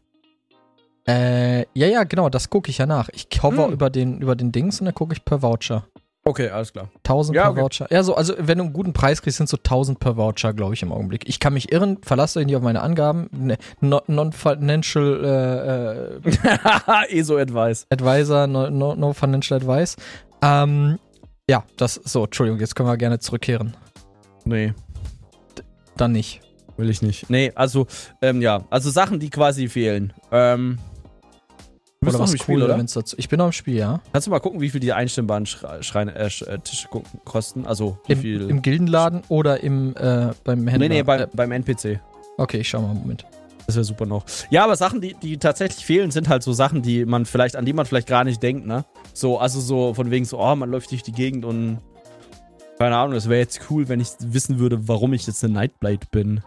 [1.08, 3.10] Äh, ja, ja, genau, das gucke ich ja nach.
[3.10, 3.74] Ich hover hm.
[3.74, 5.88] über, den, über den Dings und dann gucke ich per Voucher.
[6.28, 6.90] Okay, alles klar.
[7.06, 7.62] 1000 ja, per okay.
[7.62, 7.88] Voucher.
[7.90, 10.74] Ja, so, also wenn du einen guten Preis kriegst, sind so 1000 per Voucher, glaube
[10.74, 11.28] ich, im Augenblick.
[11.28, 13.30] Ich kann mich irren, verlasse dich nicht auf meine Angaben.
[13.32, 17.88] Ne, Non-Financial äh, äh, ESO Advice.
[17.90, 19.96] Advisor, no, no, no Financial Advice.
[20.42, 21.00] Ähm,
[21.50, 23.78] ja, das, so, Entschuldigung, jetzt können wir gerne zurückkehren.
[24.44, 24.74] Nee.
[25.58, 25.64] D
[25.96, 26.42] dann nicht.
[26.76, 27.30] Will ich nicht.
[27.30, 27.88] Nee, also,
[28.22, 30.12] ähm, ja, also Sachen, die quasi fehlen.
[30.32, 30.78] Ähm,
[32.00, 32.78] Du bist oder was cool, oder?
[32.78, 34.00] Dazu, ich bin noch im Spiel, ja.
[34.14, 36.88] Kannst du mal gucken, wie viel die einstimmbaren Schreine, äh, äh, Tische
[37.26, 37.66] kosten?
[37.66, 38.50] Also, wie Im, viel.
[38.50, 40.90] Im Gildenladen oder im, äh, beim Händler?
[40.90, 42.00] Nee, nee, bei, äh, beim NPC.
[42.38, 43.26] Okay, ich schau mal, Moment.
[43.66, 44.26] Das wäre super noch.
[44.52, 47.66] Ja, aber Sachen, die, die tatsächlich fehlen, sind halt so Sachen, die man vielleicht, an
[47.66, 48.86] die man vielleicht gar nicht denkt, ne?
[49.14, 51.80] So, also so von wegen so, oh, man läuft durch die Gegend und
[52.78, 56.06] keine Ahnung, es wäre jetzt cool, wenn ich wissen würde, warum ich jetzt eine Nightblade
[56.12, 56.42] bin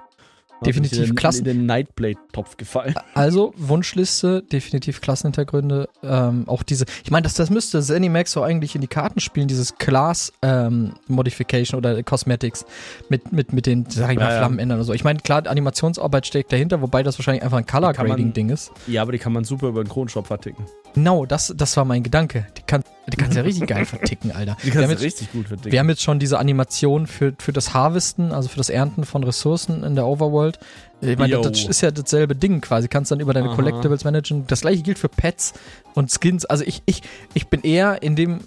[0.64, 1.46] definitiv Klassen.
[1.46, 2.94] in den Nightblade-Topf gefallen.
[3.14, 5.88] Also Wunschliste, definitiv Klassenhintergründe.
[6.02, 9.48] Ähm, auch diese, ich meine, das, das müsste Zenimax so eigentlich in die Karten spielen,
[9.48, 12.64] dieses Class ähm, Modification oder Cosmetics
[13.08, 14.92] mit, mit, mit den, sag ich mal, ja, Flammen ändern oder so.
[14.92, 18.70] Ich meine, klar, Animationsarbeit steckt dahinter, wobei das wahrscheinlich einfach ein Color Grading-Ding ist.
[18.86, 20.64] Ja, aber die kann man super über den Kronenshop verticken.
[20.94, 22.46] Genau, das, das war mein Gedanke.
[22.56, 24.56] Die, kann, die kannst ja richtig geil verticken, Alter.
[24.64, 25.72] Die kannst du richtig gut verticken.
[25.72, 29.24] Wir haben jetzt schon diese Animation für, für das Harvesten, also für das Ernten von
[29.24, 30.58] Ressourcen in der Overworld.
[31.02, 32.88] Ich meine, das ist ja dasselbe Ding quasi.
[32.88, 33.56] Kannst dann über deine Aha.
[33.56, 34.46] Collectibles managen.
[34.46, 35.54] Das gleiche gilt für Pets
[35.94, 36.44] und Skins.
[36.44, 37.02] Also ich, ich,
[37.34, 38.40] ich bin eher in dem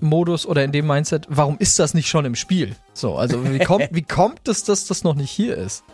[0.00, 2.76] Modus oder in dem Mindset, warum ist das nicht schon im Spiel?
[2.92, 5.84] So, also wie kommt, wie kommt es, dass das noch nicht hier ist?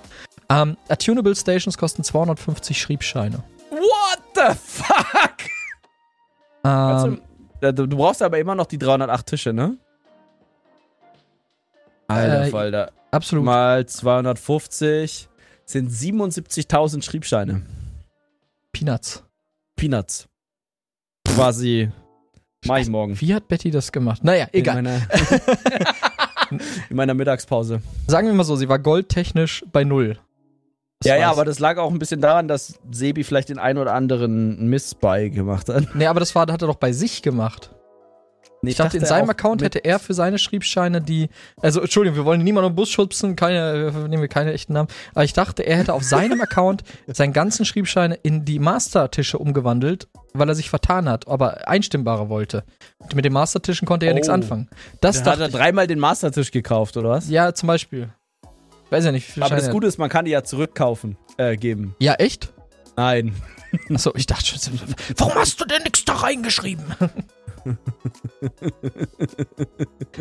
[0.48, 3.42] Ähm, Attunable Stations kosten 250 Schriebscheine.
[3.70, 5.36] What the fuck?
[6.64, 7.20] Ähm,
[7.60, 9.76] du, du, brauchst aber immer noch die 308 Tische, ne?
[12.08, 12.92] Alter äh, Falter.
[13.10, 13.44] Absolut.
[13.44, 15.28] Mal 250.
[15.64, 17.62] sind 77.000 Schriebscheine.
[18.72, 19.24] Peanuts.
[19.76, 20.28] Peanuts.
[21.26, 21.90] Quasi.
[22.66, 23.18] Mach ich morgen.
[23.20, 24.22] Wie hat Betty das gemacht?
[24.22, 24.78] Naja, egal.
[24.78, 25.00] In meiner,
[26.90, 27.80] in meiner Mittagspause.
[28.06, 30.18] Sagen wir mal so, sie war goldtechnisch bei null.
[31.02, 33.94] Ja, ja, aber das lag auch ein bisschen daran, dass Sebi vielleicht den ein oder
[33.94, 35.94] anderen Miss bei gemacht hat.
[35.94, 37.70] Nee, aber das war, hat er doch bei sich gemacht.
[38.62, 41.30] Nee, Ich dachte, in seinem Account hätte er für seine Schriebscheine die.
[41.62, 44.88] Also, Entschuldigung, wir wollen niemanden im Bus schubsen, keine, äh, nehmen wir keine echten Namen.
[45.14, 50.08] Aber ich dachte, er hätte auf seinem Account seinen ganzen Schriebscheine in die Mastertische umgewandelt,
[50.34, 52.64] weil er sich vertan hat, aber einstimmbare wollte.
[52.98, 54.16] Und mit den Mastertischen konnte er ja Oh.
[54.16, 54.68] nichts anfangen.
[55.00, 55.54] Das Da hat er ich.
[55.54, 57.30] dreimal den Mastertisch gekauft, oder was?
[57.30, 58.10] Ja, zum Beispiel.
[58.90, 59.28] Weiß ja nicht.
[59.28, 61.94] wie viele Aber das Scheine- Gute ist, man kann die ja zurückkaufen, äh, geben.
[62.00, 62.52] Ja, echt?
[62.96, 63.34] Nein.
[63.94, 64.58] Achso, ich dachte schon,
[65.16, 66.84] warum hast du denn nichts da reingeschrieben?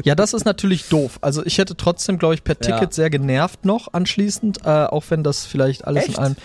[0.03, 1.17] ja, das ist natürlich doof.
[1.21, 2.75] Also ich hätte trotzdem, glaube ich, per Ja.
[2.77, 6.17] Ticket sehr genervt noch anschließend, äh, auch wenn das vielleicht alles Echt?
[6.17, 6.35] in allem.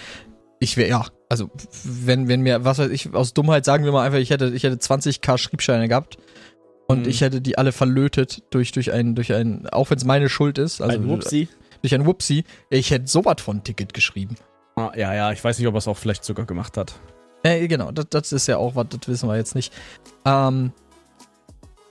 [0.61, 1.51] Ich wäre, ja, also
[1.85, 4.63] wenn, wenn mir, was weiß ich, aus Dummheit sagen wir mal einfach, ich hätte, ich
[4.63, 6.17] hätte 20k Schriebscheine gehabt
[6.87, 7.09] und Mhm.
[7.09, 10.59] ich hätte die alle verlötet durch, durch ein, durch ein, auch wenn es meine Schuld
[10.59, 11.49] ist, also ein Wupsi.
[11.85, 14.37] Durch ein Whoopsie, ich hätte sowas von Ticket geschrieben.
[14.75, 16.95] Ah, ja, ja, ich weiß nicht, ob er es auch vielleicht sogar gemacht hat.
[17.43, 19.71] Äh, genau, das, das ist ja auch was, das wissen wir jetzt nicht.
[20.25, 20.73] Ähm,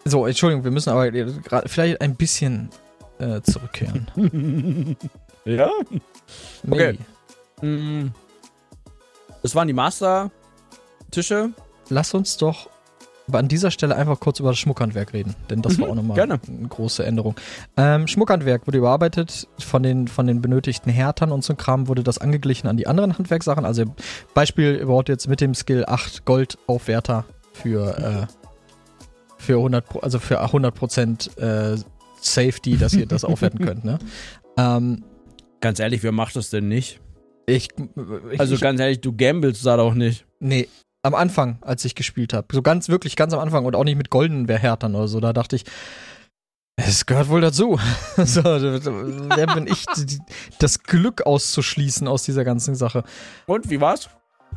[0.04, 2.70] so, Entschuldigung, wir müssen aber grad- vielleicht ein bisschen
[3.20, 4.08] äh, zurückkehren.
[5.46, 5.70] ja?
[6.68, 6.98] Okay.
[7.62, 8.08] Mm.
[9.44, 11.52] Das waren die Master-Tische.
[11.90, 12.68] Lass uns doch
[13.28, 15.96] aber an dieser Stelle einfach kurz über das Schmuckhandwerk reden, denn das war Mhm, auch
[15.96, 16.40] nochmal gerne.
[16.48, 17.36] eine große Änderung.
[17.78, 22.04] Ähm, Schmuckhandwerk wurde überarbeitet, von den, von den benötigten Härtern und so ein Kram wurde
[22.04, 23.64] das angeglichen an die anderen Handwerkssachen.
[23.66, 23.86] Also
[24.34, 28.34] Beispiel, ihr braucht jetzt mit dem Skill 8 Goldaufwerter für, äh,
[29.38, 31.78] für 100, Pro- also für 100% äh,
[32.22, 33.86] Safety, dass ihr das aufwerten könnt.
[33.86, 34.00] Ne?
[34.58, 35.04] Ähm,
[35.62, 37.00] Ganz ehrlich, wer macht das denn nicht?
[37.46, 37.70] ich,
[38.32, 40.26] ich, Also ganz ehrlich, du gamblest da doch nicht.
[40.40, 40.68] Nee,
[41.04, 42.48] am Anfang, als ich gespielt habe.
[42.52, 45.20] So ganz, wirklich ganz am Anfang und auch nicht mit goldenen Härtern oder so.
[45.20, 45.66] Da dachte ich,
[46.78, 47.80] es gehört wohl dazu.
[48.18, 49.86] so, wer bin ich,
[50.60, 53.04] das Glück auszuschließen aus dieser ganzen Sache?
[53.46, 54.10] Und, wie war's?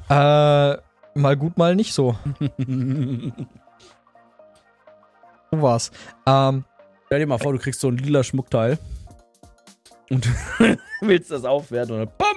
[0.09, 0.77] Äh,
[1.19, 2.17] mal gut, mal nicht so.
[5.53, 5.93] So war's.
[6.27, 6.65] Ähm,
[7.07, 8.79] Stell dir mal vor, du kriegst so ein lila Schmuckteil
[10.11, 10.29] und
[11.01, 12.37] willst das aufwerten und dann BAM!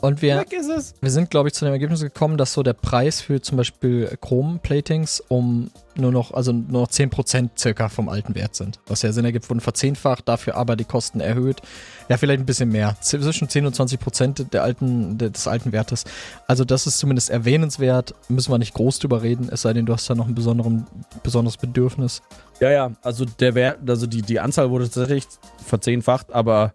[0.00, 0.94] Und wir, Weg ist es.
[1.00, 4.16] wir sind, glaube ich, zu dem Ergebnis gekommen, dass so der Preis für zum Beispiel
[4.20, 8.78] Chrom-Platings um nur noch, also nur noch 10% circa vom alten Wert sind.
[8.86, 11.60] Was ja Sinn ergibt, wurden verzehnfacht, dafür aber die Kosten erhöht.
[12.08, 12.96] Ja, vielleicht ein bisschen mehr.
[13.00, 16.04] Zwischen 10 und 20% der alten, de- des alten Wertes.
[16.46, 18.14] Also das ist zumindest erwähnenswert.
[18.28, 20.86] Müssen wir nicht groß drüber reden, es sei denn, du hast da noch ein besonderen,
[21.24, 22.22] besonderes Bedürfnis.
[22.60, 25.24] Ja, ja, also der Wert, also die, die Anzahl wurde tatsächlich
[25.66, 26.74] verzehnfacht, aber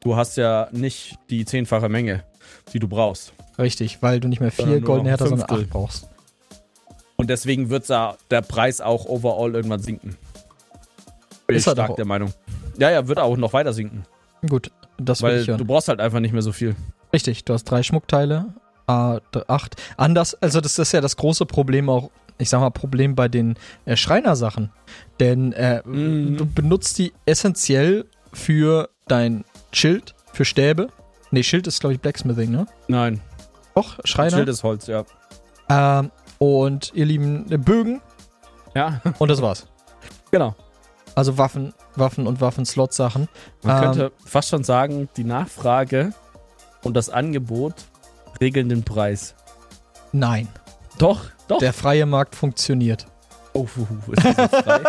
[0.00, 2.24] du hast ja nicht die zehnfache Menge,
[2.72, 3.32] die du brauchst.
[3.58, 6.08] Richtig, weil du nicht mehr vier goldene Härter, sondern acht brauchst.
[7.16, 10.16] Und deswegen wird da der Preis auch overall irgendwann sinken.
[11.46, 11.96] Bin ich Ist er stark doch.
[11.96, 12.32] der Meinung.
[12.78, 14.04] Ja, ja, wird auch noch weiter sinken.
[14.48, 15.58] Gut, das will Weil ich hören.
[15.58, 16.76] du brauchst halt einfach nicht mehr so viel.
[17.12, 18.46] Richtig, du hast drei Schmuckteile,
[18.88, 19.76] d- acht.
[19.96, 23.54] Anders, also das ist ja das große Problem auch, ich sag mal, Problem bei den
[23.86, 24.70] äh, Schreinersachen.
[25.20, 26.36] Denn äh, Mhm.
[26.36, 30.88] du benutzt die essentiell für dein Schild, für Stäbe.
[31.36, 32.66] Nee, Schild ist, glaube ich, Blacksmithing, ne?
[32.88, 33.20] Nein,
[33.74, 34.30] Doch, Schreiner.
[34.38, 35.04] Schild ist Holz, ja.
[35.68, 38.00] Ähm, und ihr lieben äh, Bögen
[38.74, 39.66] Ja, und das war's.
[40.30, 40.54] genau.
[41.14, 43.28] Also Waffen, Waffen und Waffen-Slot-Sachen.
[43.62, 46.14] Man Ähm, könnte fast schon sagen, die Nachfrage
[46.82, 47.74] und das Angebot
[48.40, 49.34] regeln den Preis.
[50.12, 50.48] Nein,
[50.96, 51.58] Doch, doch.
[51.58, 53.06] der freie Markt funktioniert.
[53.52, 53.66] oh,
[54.10, 54.80] ist das frei?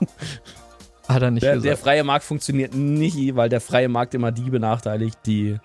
[1.07, 1.65] Hat er nicht der, gesagt.
[1.69, 5.57] der freie Markt funktioniert nie, weil der freie Markt immer die benachteiligt, die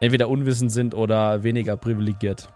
[0.00, 2.48] entweder unwissend sind oder weniger privilegiert.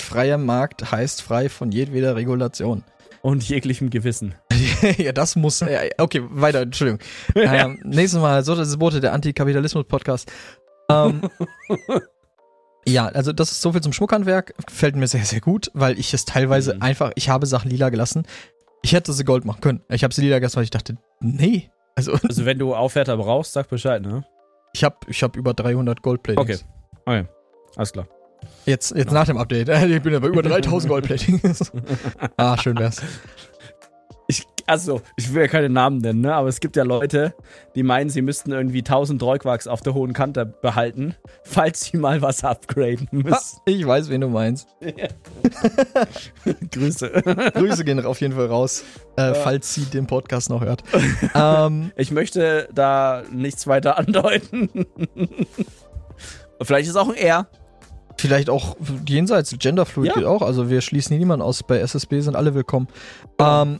[0.00, 2.84] Freier Markt heißt frei von jedweder Regulation.
[3.20, 4.34] Und jeglichem Gewissen.
[4.96, 5.60] ja, das muss.
[5.62, 7.00] Äh, okay, weiter, Entschuldigung.
[7.34, 10.30] Ähm, nächstes Mal, so, das ist Bote, der Antikapitalismus-Podcast.
[10.88, 11.22] Ähm,
[12.86, 14.54] ja, also das ist so viel zum Schmuckhandwerk.
[14.66, 16.82] Gefällt mir sehr, sehr gut, weil ich es teilweise Mhm.
[16.82, 18.24] einfach, ich habe Sachen lila gelassen.
[18.82, 19.80] Ich hätte sie Gold machen können.
[19.88, 21.70] Ich habe sie lila gelassen, weil ich dachte, nee.
[21.94, 24.24] Also Also wenn du Aufwärter brauchst, sag Bescheid, ne?
[24.72, 26.64] ich habe ich hab über 300 Goldplatings.
[27.04, 27.20] Okay.
[27.20, 27.28] Okay,
[27.76, 28.06] alles klar.
[28.66, 29.68] Jetzt, jetzt nach dem Update.
[29.88, 31.72] Ich bin ja bei über 3000 Goldplatings.
[32.36, 33.02] ah, schön wär's.
[34.68, 36.34] Also, ich will ja keine Namen nennen, ne?
[36.34, 37.34] aber es gibt ja Leute,
[37.74, 42.20] die meinen, sie müssten irgendwie 1000 Droiquarks auf der hohen Kante behalten, falls sie mal
[42.20, 43.60] was upgraden müssen.
[43.64, 44.68] Ich weiß, wen du meinst.
[46.70, 47.10] Grüße.
[47.54, 48.84] Grüße gehen auf jeden Fall raus,
[49.16, 50.82] äh, falls sie den Podcast noch hört.
[51.34, 54.68] ähm, Ich möchte da nichts weiter andeuten.
[56.60, 57.46] Vielleicht ist es auch ein R.
[58.18, 58.76] vielleicht auch
[59.06, 60.14] jenseits, Genderfluid Ja.
[60.14, 60.42] geht auch.
[60.42, 61.62] Also wir schließen hier niemanden aus.
[61.62, 62.88] Bei SSB sind alle willkommen.
[63.38, 63.78] Ähm,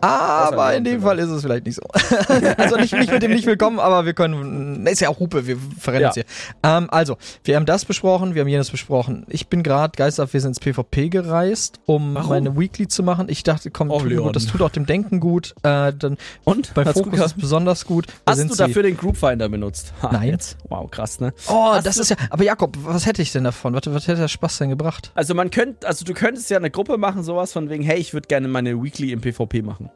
[0.00, 1.82] aber in dem Fall ist es vielleicht nicht so.
[2.56, 4.82] also nicht, nicht mit dem nicht willkommen, aber wir können.
[4.82, 6.08] Ne, ist ja auch Hupe, wir verrennen Ja.
[6.08, 6.24] uns hier.
[6.62, 9.24] Ähm, also, wir haben das besprochen, wir haben jenes besprochen.
[9.28, 12.28] Ich bin gerade geistabwesend ins PvP gereist, um Warum?
[12.28, 13.28] meine Weekly zu machen.
[13.28, 15.54] Ich dachte, komm, Oh, tut gut, das tut auch dem Denken gut.
[15.62, 16.74] Äh, dann Und?
[16.74, 18.06] bei Hat's Fokus ist besonders gut.
[18.24, 19.92] Da Hast du sie- dafür den Groupfinder benutzt?
[20.02, 20.28] Ha, Nein.
[20.30, 20.56] Jetzt.
[20.68, 21.32] Wow, krass, ne?
[21.48, 22.16] Oh, Hast das ist ja.
[22.30, 23.74] Aber Jakob, was hätte ich denn davon?
[23.74, 25.10] Was, was hätte der Spaß denn gebracht?
[25.14, 28.12] Also man könnte, also du könntest ja eine Gruppe machen, sowas von wegen, hey, ich
[28.12, 29.90] würde gerne meine Weekly im PvP machen.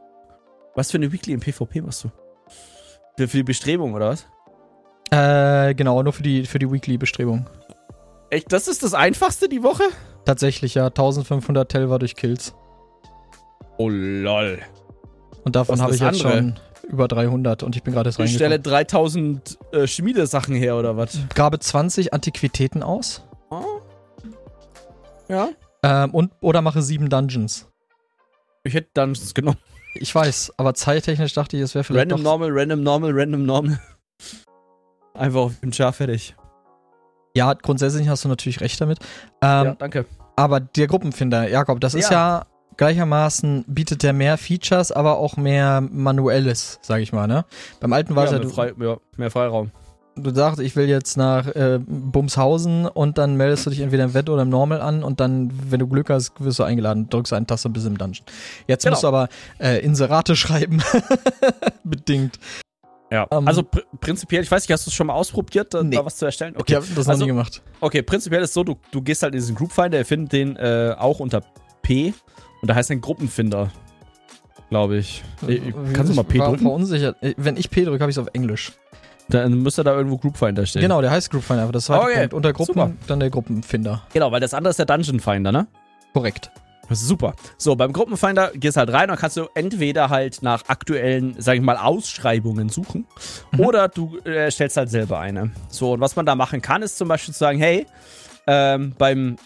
[0.75, 2.11] Was für eine Weekly im PvP machst du?
[3.17, 4.27] Für, für die Bestrebung, oder was?
[5.11, 7.47] Äh, genau, nur für die, für die Weekly-Bestrebung.
[8.31, 9.83] Echt, das ist das Einfachste die Woche?
[10.25, 10.87] Tatsächlich, ja.
[10.87, 12.55] 1500 Telver durch Kills.
[13.77, 14.61] Oh lol.
[15.45, 16.55] Und davon habe ich das jetzt andere?
[16.55, 18.87] schon über 300 und ich bin gerade erst Ich stelle reingekommen.
[18.87, 21.19] 3000 äh, Schmiedesachen her, oder was?
[21.35, 23.23] Grabe 20 Antiquitäten aus.
[23.51, 23.81] Oh.
[25.29, 25.49] Ja.
[25.83, 27.69] Ähm, und, oder mache sieben Dungeons.
[28.65, 29.59] Ich hätte Dungeons genommen.
[29.95, 32.23] Ich weiß, aber zeittechnisch dachte ich, es wäre vielleicht Random.
[32.23, 33.81] Normal, Random Normal, Random Normal.
[35.15, 36.37] Einfach auf den Char fertig.
[37.35, 38.99] Ja, grundsätzlich hast du natürlich recht damit.
[39.43, 40.07] Ähm, ja, danke.
[40.37, 45.83] Aber der Gruppenfinder, Jakob, das ist ja gleichermaßen, bietet der mehr Features, aber auch mehr
[45.83, 47.45] Manuelles, sag ich mal, ne?
[47.79, 49.71] Beim alten war es Ja, ja, Frei, ja, mehr Freiraum.
[50.17, 54.15] Du sagst, ich will jetzt nach äh, Bumshausen und dann meldest du dich entweder im
[54.15, 57.33] Wett oder im Normal an und dann, wenn du Glück hast, wirst du eingeladen, drückst
[57.33, 58.25] eine Taste und bist im Dungeon.
[58.67, 58.93] Jetzt Genau.
[58.95, 60.83] musst du aber äh, Inserate schreiben.
[61.85, 62.39] Bedingt.
[63.11, 63.27] Ja.
[63.31, 65.97] Ähm, also pr prinzipiell, ich weiß nicht, hast du es schon mal ausprobiert, da, Nee.
[65.97, 66.55] da was zu erstellen?
[66.65, 67.63] Ich habe das noch Also- nie gemacht.
[67.81, 70.95] Okay, prinzipiell ist so, du, du gehst halt in diesen Groupfinder, ihr findet den äh,
[70.97, 71.43] auch unter
[71.83, 72.15] P
[72.63, 73.71] und da heißt ein Gruppenfinder,
[74.69, 75.25] glaube ich.
[75.49, 76.63] Äh, Kannst du mal P Ich war drücken?
[76.63, 77.21] Verunsichert.
[77.23, 78.73] Äh, Wenn ich P drücke, habe ich es auf Englisch.
[79.31, 80.83] Dann müsste da irgendwo Groupfinder stehen.
[80.83, 82.29] Genau, der heißt Groupfinder, aber das zweite Okay.
[82.33, 82.93] Unter Gruppen, super.
[83.07, 84.03] dann der Gruppenfinder.
[84.13, 85.67] Genau, weil das andere ist der Dungeon Finder, ne?
[86.13, 86.51] Korrekt.
[86.89, 87.35] Das ist super.
[87.57, 91.61] So, beim Gruppenfinder gehst halt rein und kannst du entweder halt nach aktuellen, sag ich
[91.63, 93.07] mal, Ausschreibungen suchen
[93.53, 93.61] Mhm.
[93.61, 95.53] oder du äh, stellst halt selber eine.
[95.69, 97.87] So, und was man da machen kann, ist zum Beispiel zu sagen, hey,
[98.49, 99.37] ähm, beim,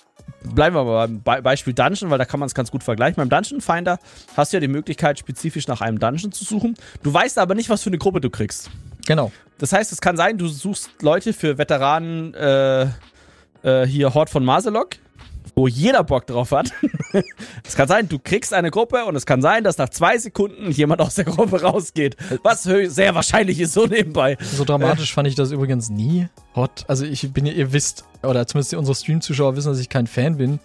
[0.55, 3.17] bleiben wir mal beim Be Beispiel Dungeon, weil da kann man es ganz gut vergleichen.
[3.17, 3.99] Beim Dungeon Finder
[4.39, 6.75] hast du ja die Möglichkeit, spezifisch nach einem Dungeon zu suchen.
[7.03, 8.71] Du weißt aber nicht, was für eine Gruppe du kriegst.
[9.07, 9.33] Genau.
[9.59, 12.89] Das heißt, es kann sein, du suchst Leute für Veteranen, äh,
[13.63, 14.97] äh, hier Hort von Maselok,
[15.55, 16.73] wo jeder Bock drauf hat.
[17.65, 20.71] es kann sein, du kriegst eine Gruppe und es kann sein, dass nach zwei Sekunden
[20.71, 22.17] jemand aus der Gruppe rausgeht.
[22.43, 24.37] Was sehr wahrscheinlich ist, so nebenbei.
[24.41, 26.29] So dramatisch fand ich das übrigens nie.
[26.57, 26.85] Hot.
[26.89, 30.59] Also ich bin, ihr wisst, oder zumindest unsere Stream-Zuschauer wissen, dass ich kein Fan bin.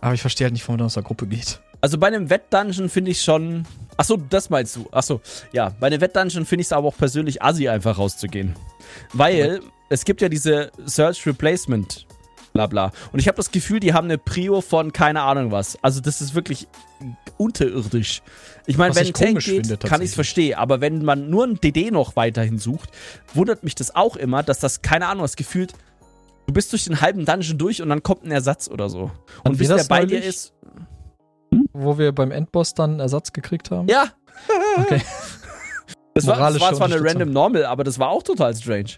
[0.00, 1.60] Aber ich verstehe halt nicht, warum man aus der Gruppe geht.
[1.80, 3.66] Also bei einem Wettdungeon finde ich schon.
[3.96, 4.86] Achso, das meinst du.
[4.90, 5.20] Achso,
[5.52, 5.70] ja.
[5.80, 8.54] Bei einem Wettdungeon finde ich es aber auch persönlich assi, einfach rauszugehen.
[9.12, 12.06] Weil es gibt ja diese Search Replacement.
[12.52, 12.92] Bla bla.
[13.12, 15.76] Und ich habe das Gefühl, die haben eine Prio von keine Ahnung was.
[15.82, 16.66] Also das ist wirklich
[17.36, 18.22] unterirdisch.
[18.64, 20.54] Ich meine, wenn ich ein Tank geht, finde, kann ich es verstehen.
[20.54, 22.90] Aber wenn man nur ein DD noch weiterhin sucht,
[23.34, 25.74] wundert mich das auch immer, dass das, keine Ahnung, was gefühlt,
[26.46, 29.10] du bist durch den halben Dungeon durch und dann kommt ein Ersatz oder so.
[29.44, 30.54] Und bis der das bei dir ist.
[31.78, 33.88] Wo wir beim Endboss dann einen Ersatz gekriegt haben.
[33.88, 34.12] Ja.
[34.76, 35.02] Okay.
[36.14, 38.92] Das war, das war zwar eine random Normal, aber das war auch total strange.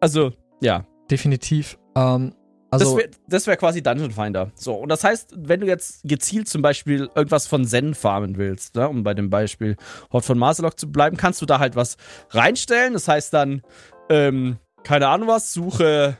[0.00, 0.86] Also, ja.
[1.10, 1.78] Definitiv.
[1.94, 2.32] Ähm,
[2.70, 4.50] also, das wäre das wär quasi Dungeon Finder.
[4.54, 8.76] So, und das heißt, wenn du jetzt gezielt zum Beispiel irgendwas von Zen farmen willst,
[8.76, 9.76] ne, um bei dem Beispiel
[10.12, 11.96] Hort von Marselok zu bleiben, kannst du da halt was
[12.30, 12.94] reinstellen.
[12.94, 13.62] Das heißt dann,
[14.08, 16.16] ähm, keine Ahnung was, suche,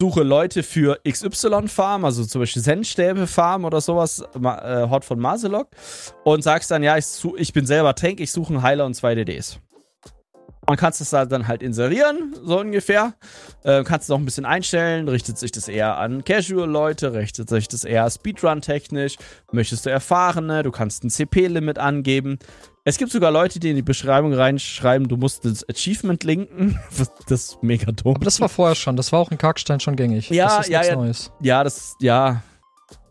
[0.00, 5.18] suche Leute für XY Farm, also zum Beispiel Zen-Stäbe Farm oder sowas, äh, Hort von
[5.18, 5.68] Marselok,
[6.24, 7.06] und sagst dann, ja, ich,
[7.36, 9.58] ich bin selber Tank, ich suche einen Heiler und zwei DDs.
[10.68, 13.14] Man kannst es da dann halt inserieren, so ungefähr.
[13.64, 15.08] Äh, kannst du noch ein bisschen einstellen.
[15.08, 17.14] Richtet sich das eher an Casual-Leute?
[17.14, 19.16] Richtet sich das eher Speedrun-technisch?
[19.50, 20.62] Möchtest du erfahrene?
[20.62, 22.38] Du kannst ein CP-Limit angeben.
[22.88, 26.78] Es gibt sogar Leute, die in die Beschreibung reinschreiben, du musst das Achievement linken.
[27.28, 28.14] Das ist mega dumm.
[28.14, 28.96] aber das war vorher schon.
[28.96, 30.30] Das war auch in Karkstein schon gängig.
[30.30, 30.96] Ja, das ist ja, nichts ja.
[30.96, 31.32] Neues.
[31.42, 32.42] Ja, das, ja.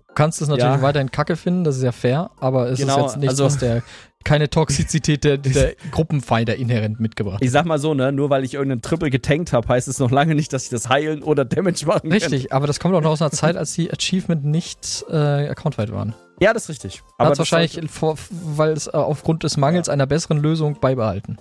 [0.08, 0.82] Du kannst es natürlich Ja.
[0.82, 3.58] weiterhin kacke finden, das ist ja fair, aber es Genau, ist jetzt nichts, also- was
[3.60, 3.84] der
[4.28, 8.56] keine Toxizität der, der Gruppenfinder inhärent mitgebracht Ich sag mal so, ne, nur weil ich
[8.56, 11.86] irgendeinen Triple getankt habe, heißt es noch lange nicht, dass ich das heilen oder Damage
[11.86, 12.12] machen kann.
[12.12, 15.92] Richtig, aber das kommt auch noch aus einer Zeit, als die Achievement nicht äh, accountweit
[15.94, 16.14] waren.
[16.42, 17.04] Ja, das ist richtig.
[17.18, 19.94] Aber das wahrscheinlich, vor, weil es äh, aufgrund des Mangels ja.
[19.94, 21.38] einer besseren Lösung beibehalten.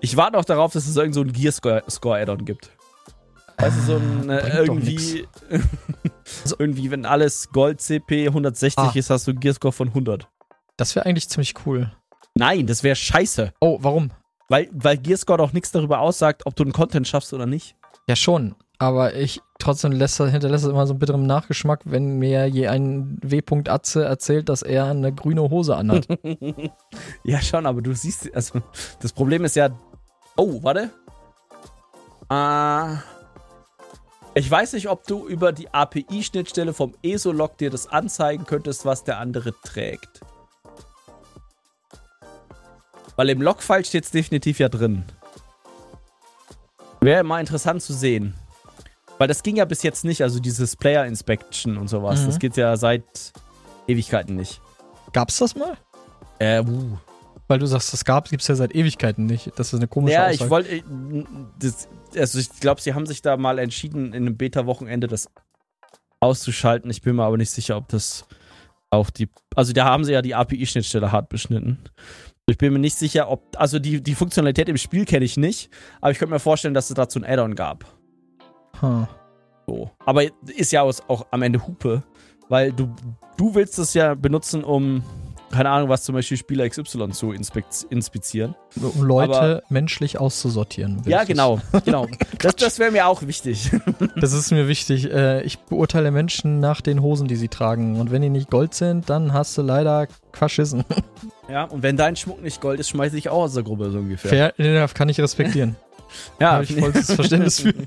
[0.00, 2.70] Ich warte auch darauf, dass es irgend so ein Gear-Score-Add-on gibt.
[3.58, 5.26] Weißt du, so ein äh, irgendwie,
[6.44, 6.56] so.
[6.58, 8.92] irgendwie, wenn alles Gold CP 160 ah.
[8.94, 10.26] ist, hast du einen Gearscore von 100.
[10.78, 11.92] Das wäre eigentlich ziemlich cool.
[12.40, 13.52] Nein, das wäre scheiße.
[13.60, 14.12] Oh, warum?
[14.48, 17.76] Weil, weil Gearscore doch nichts darüber aussagt, ob du einen Content schaffst oder nicht.
[18.08, 18.54] Ja, schon.
[18.78, 23.18] Aber ich trotzdem lässt, hinterlässt es immer so einen bitteren Nachgeschmack, wenn mir je ein
[23.20, 23.42] W.
[23.68, 26.08] Atze erzählt, dass er eine grüne Hose anhat.
[27.24, 28.62] ja, schon, aber du siehst, also
[29.02, 29.68] das Problem ist ja.
[30.34, 30.88] Oh, warte.
[32.30, 33.02] Ah.
[34.32, 39.04] Ich weiß nicht, ob du über die API-Schnittstelle vom ESO-Log dir das anzeigen könntest, was
[39.04, 40.22] der andere trägt.
[43.20, 45.04] Weil im Logfile steht es definitiv ja drin.
[47.02, 48.32] Wäre mal interessant zu sehen.
[49.18, 52.22] Weil das ging ja bis jetzt nicht, also dieses Player Inspection und sowas.
[52.22, 52.26] Mhm.
[52.28, 53.34] Das geht ja seit
[53.86, 54.62] Ewigkeiten nicht.
[55.12, 55.76] Gab's das mal?
[56.38, 56.96] Äh, uh.
[57.46, 59.52] Weil du sagst, das gab, gibt's ja seit Ewigkeiten nicht.
[59.56, 60.44] Das ist eine komische Ja, Aussage.
[60.44, 60.82] ich wollte,
[62.18, 65.28] also ich glaube, sie haben sich da mal entschieden, in einem Beta-Wochenende das
[66.20, 66.90] auszuschalten.
[66.90, 68.24] Ich bin mir aber nicht sicher, ob das
[68.88, 71.84] auch die, also da haben sie ja die API-Schnittstelle hart beschnitten.
[72.46, 75.70] Ich bin mir nicht sicher, ob, also die, die Funktionalität im Spiel kenne ich nicht,
[76.00, 77.84] aber ich könnte mir vorstellen, dass es dazu ein Add-on gab.
[78.82, 79.06] Huh.
[79.66, 79.90] So.
[80.04, 82.02] Aber ist ja auch am Ende Hupe,
[82.48, 82.92] weil du,
[83.36, 85.04] du willst es ja benutzen, um
[85.50, 88.54] keine Ahnung, was zum Beispiel Spieler XY zu inspizieren.
[88.80, 91.02] Um Leute Aber, menschlich auszusortieren.
[91.06, 91.60] Ja, genau.
[91.84, 92.06] genau.
[92.38, 93.70] Das, das wäre mir auch wichtig.
[94.16, 95.10] das ist mir wichtig.
[95.10, 97.98] Äh, ich beurteile Menschen nach den Hosen, die sie tragen.
[97.98, 100.84] Und wenn die nicht Gold sind, dann hast du leider Faschissen.
[101.50, 103.98] Ja, und wenn dein Schmuck nicht Gold ist, schmeiße ich auch aus der Gruppe so
[103.98, 104.52] ungefähr.
[104.54, 105.76] Fair, kann ich respektieren.
[106.40, 106.52] ja.
[106.52, 107.74] Habe ich vollstes Verständnis für.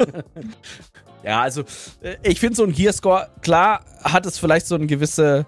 [1.25, 1.61] Ja, also
[2.01, 5.45] äh, ich finde so ein Gearscore, klar hat es vielleicht so eine gewisse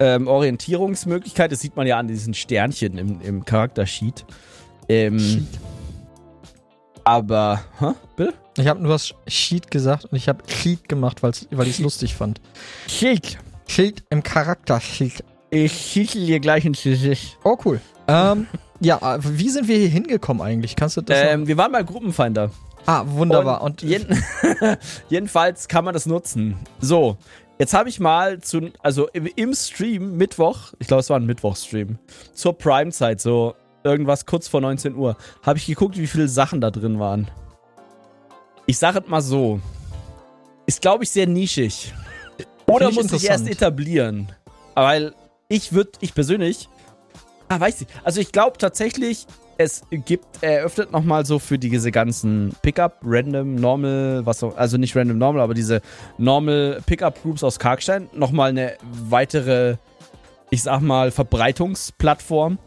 [0.00, 1.50] ähm, Orientierungsmöglichkeit.
[1.50, 4.26] Das sieht man ja an diesen Sternchen im, im Charaktersheet.
[4.86, 5.48] Ähm,
[7.04, 7.92] aber, hä?
[8.16, 8.34] Bitte?
[8.58, 11.32] Ich habe nur was Sheet gesagt und ich habe Sheet gemacht, weil
[11.66, 12.40] ich es lustig fand.
[12.86, 13.38] Sheet.
[13.66, 15.24] Sheet im Charaktersheet.
[15.50, 17.38] Ich schieße dir gleich ins Gesicht.
[17.44, 17.80] Oh, cool.
[18.06, 18.46] ähm,
[18.80, 20.76] ja, äh, wie sind wir hier hingekommen eigentlich?
[20.76, 22.50] Kannst du das ähm, Wir waren bei Gruppenfinder.
[22.86, 23.62] Ah, wunderbar.
[23.62, 24.22] Und, und jeden
[25.08, 26.56] jedenfalls kann man das nutzen.
[26.80, 27.18] So,
[27.58, 31.98] Jetzt habe ich mal zu, also im Stream, Mittwoch, ich glaube, es war ein Mittwoch-Stream,
[32.32, 36.70] zur Prime-Zeit, so irgendwas kurz vor 19 Uhr, habe ich geguckt, wie viele Sachen da
[36.70, 37.28] drin waren.
[38.66, 39.60] Ich sage es mal so.
[40.66, 41.92] Ist, glaube ich, sehr nischig.
[42.66, 44.30] Oder muss ich erst etablieren?
[44.74, 45.14] Weil
[45.48, 46.68] ich würde, ich persönlich,
[47.48, 51.90] ah, weiß ich, also ich glaube tatsächlich, es gibt, er öffnet nochmal so für diese
[51.90, 55.80] ganzen Pickup, Random, Normal, was auch, also nicht Random Normal, aber diese
[56.16, 58.76] Normal Pickup Groups aus Karkstein nochmal eine
[59.08, 59.76] weitere,
[60.50, 62.58] ich sag mal, Verbreitungsplattform.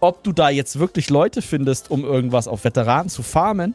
[0.00, 3.74] Ob du da jetzt wirklich Leute findest, um irgendwas auf Veteranen zu farmen,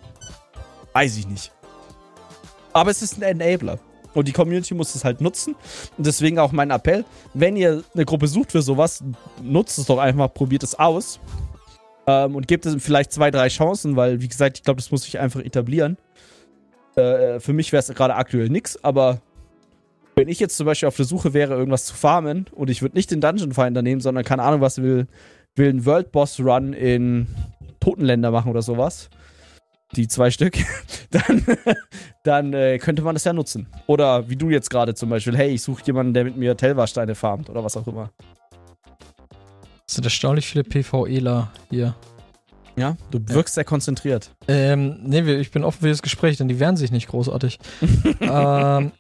[0.94, 1.54] weiß ich nicht.
[2.74, 3.80] Aber es ist ein Enabler.
[4.18, 5.56] Und die Community muss es halt nutzen.
[5.96, 9.04] Und deswegen auch mein Appell, wenn ihr eine Gruppe sucht für sowas,
[9.44, 11.20] nutzt es doch einfach, probiert es aus.
[12.08, 15.04] Ähm, und gebt es vielleicht zwei, drei Chancen, weil, wie gesagt, ich glaube, das muss
[15.04, 15.98] sich einfach etablieren.
[16.96, 19.22] Äh, für mich wäre es gerade aktuell nichts, aber
[20.16, 22.96] wenn ich jetzt zum Beispiel auf der Suche wäre, irgendwas zu farmen und ich würde
[22.96, 25.06] nicht den Dungeon Finder nehmen, sondern keine Ahnung, was will,
[25.56, 27.28] will einen World Boss Run in
[27.80, 29.12] Totenländer machen oder sowas,
[29.96, 30.58] die zwei Stück,
[31.12, 31.46] dann,
[32.24, 33.68] dann äh, könnte man das ja nutzen.
[33.88, 37.16] Oder wie du jetzt gerade zum Beispiel, hey, ich suche jemanden, der mit mir Telva-Steine
[37.16, 38.12] farmt oder was auch immer.
[39.88, 41.96] Es sind erstaunlich viele PvEler hier.
[42.76, 43.62] Ja, du wirkst ja.
[43.62, 44.32] sehr konzentriert.
[44.48, 47.58] Ähm, nee, ich bin offen für das Gespräch, denn die wehren sich nicht großartig.
[48.22, 48.92] ähm,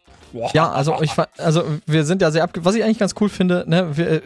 [0.53, 3.63] ja, also ich also wir sind ja sehr abge was ich eigentlich ganz cool finde,
[3.67, 4.21] ne, wir, äh,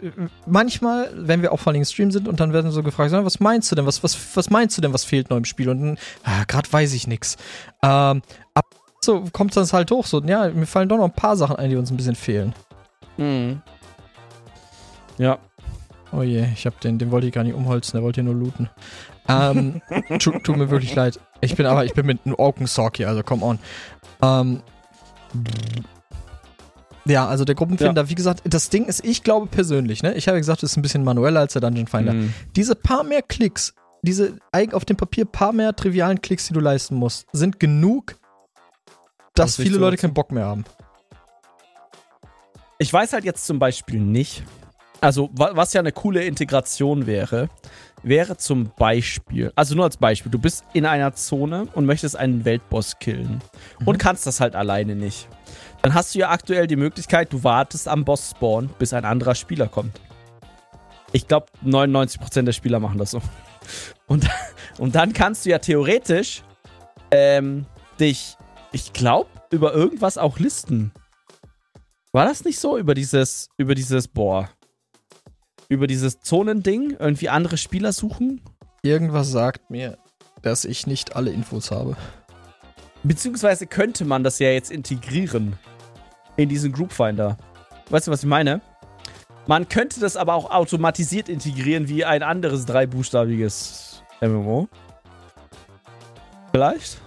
[0.46, 3.40] manchmal, wenn wir auch vor allem im Stream sind und dann werden so gefragt, was
[3.40, 5.98] meinst du denn, was was was meinst du denn, was fehlt neu im Spiel und
[6.24, 7.36] ah, gerade weiß ich nichts.
[7.82, 8.22] Ähm,
[8.54, 8.66] ab
[9.00, 11.70] so kommt das halt hoch so, ja, mir fallen doch noch ein paar Sachen ein,
[11.70, 12.54] die uns ein bisschen fehlen.
[13.16, 13.62] Mhm.
[15.18, 15.38] Ja,
[16.14, 18.34] Oh je, ich hab den, den wollte ich gar nicht umholzen, der wollte hier nur
[18.34, 18.68] looten.
[19.28, 19.80] Ähm,
[20.18, 21.18] tut, tut mir wirklich leid.
[21.40, 23.58] Ich bin aber, ich bin mit einem Open Sock hier, also come on.
[24.20, 24.62] Ähm,
[27.04, 28.08] ja, also der Gruppenfinder, ja.
[28.08, 30.82] wie gesagt, das Ding ist, ich glaube persönlich, ne, ich habe gesagt, es ist ein
[30.82, 32.14] bisschen manueller als der Dungeon Finder.
[32.14, 32.32] Mhm.
[32.54, 34.38] Diese paar mehr Klicks, diese
[34.72, 38.16] auf dem Papier paar mehr trivialen Klicks, die du leisten musst, sind genug,
[39.34, 40.64] dass viele Leute keinen Bock mehr haben.
[42.78, 44.42] Ich weiß halt jetzt zum Beispiel nicht,
[45.00, 47.48] also, was ja eine coole Integration wäre,
[48.02, 52.44] wäre zum Beispiel, also nur als Beispiel, du bist in einer Zone und möchtest einen
[52.44, 53.40] Weltboss killen
[53.80, 53.88] mhm.
[53.88, 55.28] und kannst das halt alleine nicht.
[55.82, 59.66] Dann hast du ja aktuell die Möglichkeit, du wartest am Boss-Spawn, bis ein anderer Spieler
[59.66, 60.00] kommt.
[61.12, 63.20] Ich glaube, 99% der Spieler machen das so.
[64.06, 64.28] Und,
[64.78, 66.42] und dann kannst du ja theoretisch
[67.10, 67.66] ähm,
[67.98, 68.36] dich,
[68.70, 70.92] ich glaube, über irgendwas auch listen.
[72.12, 72.78] War das nicht so?
[72.78, 74.48] Über dieses, über dieses, boah,
[75.68, 76.96] über dieses Zonending?
[76.98, 78.40] Irgendwie andere Spieler suchen?
[78.82, 79.98] Irgendwas sagt mir,
[80.42, 81.96] dass ich nicht alle Infos habe.
[83.02, 85.58] Beziehungsweise könnte man das ja jetzt integrieren
[86.36, 87.36] in diesen Groupfinder.
[87.90, 88.60] Weißt du, was ich meine?
[89.46, 94.68] Man könnte das aber auch automatisiert integrieren wie ein anderes dreibuchstabiges MMO.
[96.52, 97.00] Vielleicht?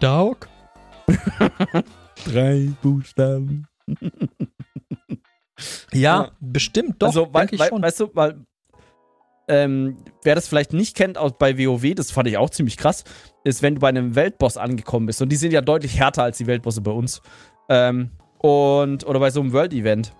[0.00, 0.48] Dog?
[2.24, 3.66] Drei Buchstaben.
[5.92, 7.08] ja, ja, bestimmt doch.
[7.08, 8.44] Also, we we weißt du, weil
[9.46, 13.04] ähm, wer das vielleicht nicht kennt aus, bei WoW, das fand ich auch ziemlich krass,
[13.44, 15.20] ist, wenn du bei einem Weltboss angekommen bist.
[15.20, 17.20] Und die sind ja deutlich härter als die Weltbosse bei uns.
[17.68, 20.12] Ähm, und, oder bei so einem World-Event.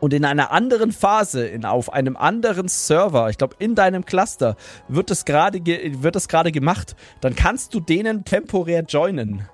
[0.00, 4.56] Und in einer anderen Phase, in, auf einem anderen Server, ich glaube in deinem Cluster,
[4.88, 6.96] wird das gerade wird das gerade gemacht.
[7.20, 9.46] Dann kannst du denen temporär joinen.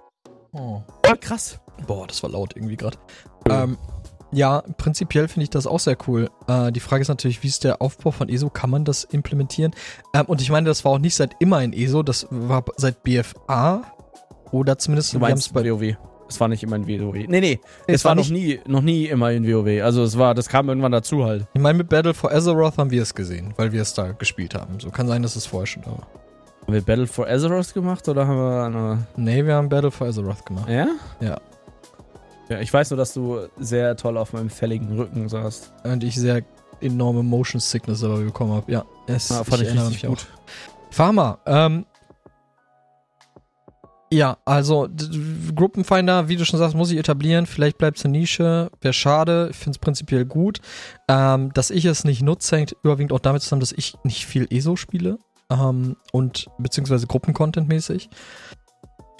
[0.53, 0.83] Oh.
[1.05, 1.61] Ja, krass.
[1.87, 2.97] Boah, das war laut irgendwie gerade.
[3.51, 3.77] Ähm,
[4.33, 6.31] ja, prinzipiell finde ich das auch sehr cool.
[6.47, 8.49] Äh, die Frage ist natürlich, wie ist der Aufbau von ESO?
[8.49, 9.75] Kann man das implementieren?
[10.15, 13.03] Ähm, und ich meine, das war auch nicht seit immer in ESO, das war seit
[13.03, 13.83] BFA.
[14.53, 15.97] Oder zumindest du meinst bei WoW.
[16.29, 17.15] Es war nicht immer in WoW.
[17.15, 17.61] Nee, nee.
[17.87, 19.83] Es, es war, war noch nie, noch nie immer in WoW.
[19.83, 21.47] Also es war, das kam irgendwann dazu halt.
[21.55, 24.55] Ich meine, mit Battle for Azeroth haben wir es gesehen, weil wir es da gespielt
[24.55, 24.81] haben.
[24.81, 26.07] So kann sein, dass es vorher schon da war.
[26.63, 29.07] Haben wir Battle for Azeroth gemacht oder haben wir eine.
[29.17, 30.69] Nee, wir haben Battle for Azeroth gemacht.
[30.69, 30.89] Ja?
[31.21, 31.37] Ja.
[32.49, 35.73] Ja, ich weiß nur, dass du sehr toll auf meinem fälligen Rücken saßt.
[35.85, 36.43] Und ich sehr
[36.81, 38.71] enorme Motion Sickness dabei bekommen habe.
[38.71, 40.27] Ja, es ah, fand ich, ich richtig gut.
[40.91, 41.87] Pharma, ähm,
[44.17, 44.89] ja, also
[45.55, 47.45] Gruppenfinder, wie du schon sagst, muss ich etablieren.
[47.45, 48.71] Vielleicht bleibt es eine Nische.
[48.81, 49.49] Wäre schade.
[49.51, 50.61] Ich finde es prinzipiell gut.
[51.07, 54.47] Ähm, dass ich es nicht nutze, hängt überwiegend auch damit zusammen, dass ich nicht viel
[54.51, 55.19] ESO spiele.
[55.51, 58.09] Ähm, und beziehungsweise Gruppencontent mäßig.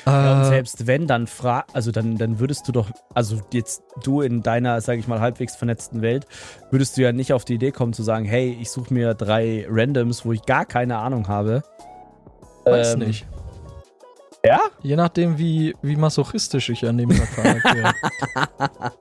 [0.07, 3.83] Ja, und äh, selbst wenn, dann fra also dann, dann würdest du doch, also jetzt
[4.03, 6.27] du in deiner, sag ich mal, halbwegs vernetzten Welt,
[6.71, 9.67] würdest du ja nicht auf die Idee kommen zu sagen, hey, ich suche mir drei
[9.69, 11.63] Randoms, wo ich gar keine Ahnung habe.
[12.65, 13.27] Weiß ähm, nicht.
[14.47, 14.61] Ja?
[14.83, 17.93] Je nachdem, wie, wie masochistisch ich an dem Tag wäre.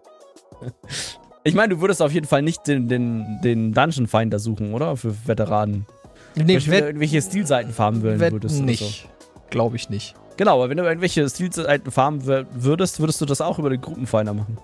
[1.43, 4.97] ich meine, du würdest auf jeden Fall nicht den, den, den Dungeon Finder suchen, oder?
[4.97, 5.85] Für Veteranen.
[6.33, 8.61] Nee, wenn du irgendwelche Stilseiten farmen würdest.
[8.61, 8.79] Nicht.
[9.03, 9.09] So.
[9.51, 10.15] Glaube ich nicht.
[10.37, 14.33] Genau, aber wenn du irgendwelche Stilseiten farmen würdest, würdest du das auch über den Gruppenfinder
[14.33, 14.57] machen.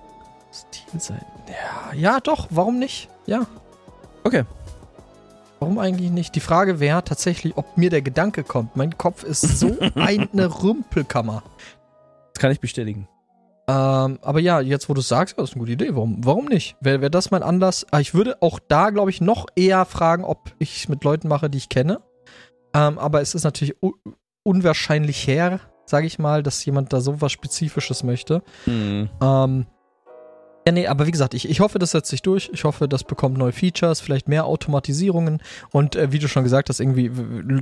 [0.52, 1.26] Stilseiten?
[1.48, 3.08] Ja, ja, doch, warum nicht?
[3.26, 3.46] Ja.
[4.24, 4.44] Okay.
[5.62, 6.34] Warum eigentlich nicht?
[6.34, 8.76] Die Frage wäre tatsächlich, ob mir der Gedanke kommt.
[8.76, 11.44] Mein Kopf ist so eine Rümpelkammer.
[12.34, 13.08] Das kann ich bestätigen.
[13.68, 15.90] Ähm, aber ja, jetzt wo du sagst, das ist eine gute Idee.
[15.96, 16.78] Warum, warum nicht?
[16.82, 17.86] Wäre wär das mein Anlass?
[17.92, 21.28] Ah, ich würde auch da, glaube ich, noch eher fragen, ob ich es mit Leuten
[21.28, 22.02] mache, die ich kenne.
[22.74, 23.76] Ähm, aber es ist natürlich
[24.42, 28.42] unwahrscheinlich her, sage ich mal, dass jemand da so was Spezifisches möchte.
[28.66, 29.12] Mhm.
[29.22, 29.68] Ähm,
[30.66, 32.50] ja, nee, aber wie gesagt, ich, ich hoffe, das setzt sich durch.
[32.54, 35.42] Ich hoffe, das bekommt neue Features, vielleicht mehr Automatisierungen
[35.72, 37.12] und äh, wie du schon gesagt hast, irgendwie,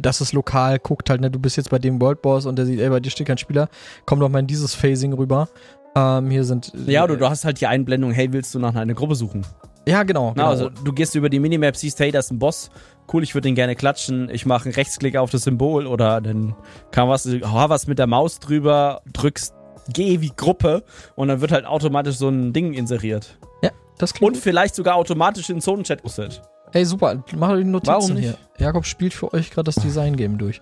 [0.02, 2.66] dass es lokal guckt halt, ne, du bist jetzt bei dem World Boss und der
[2.66, 3.70] sieht, ey, bei dir steht kein Spieler,
[4.06, 5.48] komm doch mal in dieses Phasing rüber.
[5.96, 6.72] Ähm, hier sind.
[6.86, 9.46] Ja, oder du hast halt die Einblendung, hey, willst du nach einer Gruppe suchen?
[9.88, 10.34] Ja, genau.
[10.34, 10.48] genau.
[10.48, 12.70] Also du gehst über die Minimap, siehst, hey, da ist ein Boss,
[13.12, 16.54] cool, ich würde den gerne klatschen, ich mache einen Rechtsklick auf das Symbol oder dann
[16.92, 19.54] kann was, was mit der Maus drüber, drückst
[19.90, 20.84] G wie Gruppe
[21.16, 23.38] und dann wird halt automatisch so ein Ding inseriert.
[23.62, 24.44] Ja, das klingt Und gut.
[24.44, 26.42] vielleicht sogar automatisch in den Zonenchat gesetzt.
[26.72, 28.26] Ey, super, mach die Notizen Warum nicht?
[28.26, 28.38] hier.
[28.66, 30.62] Jakob spielt für euch gerade das Design-Game durch.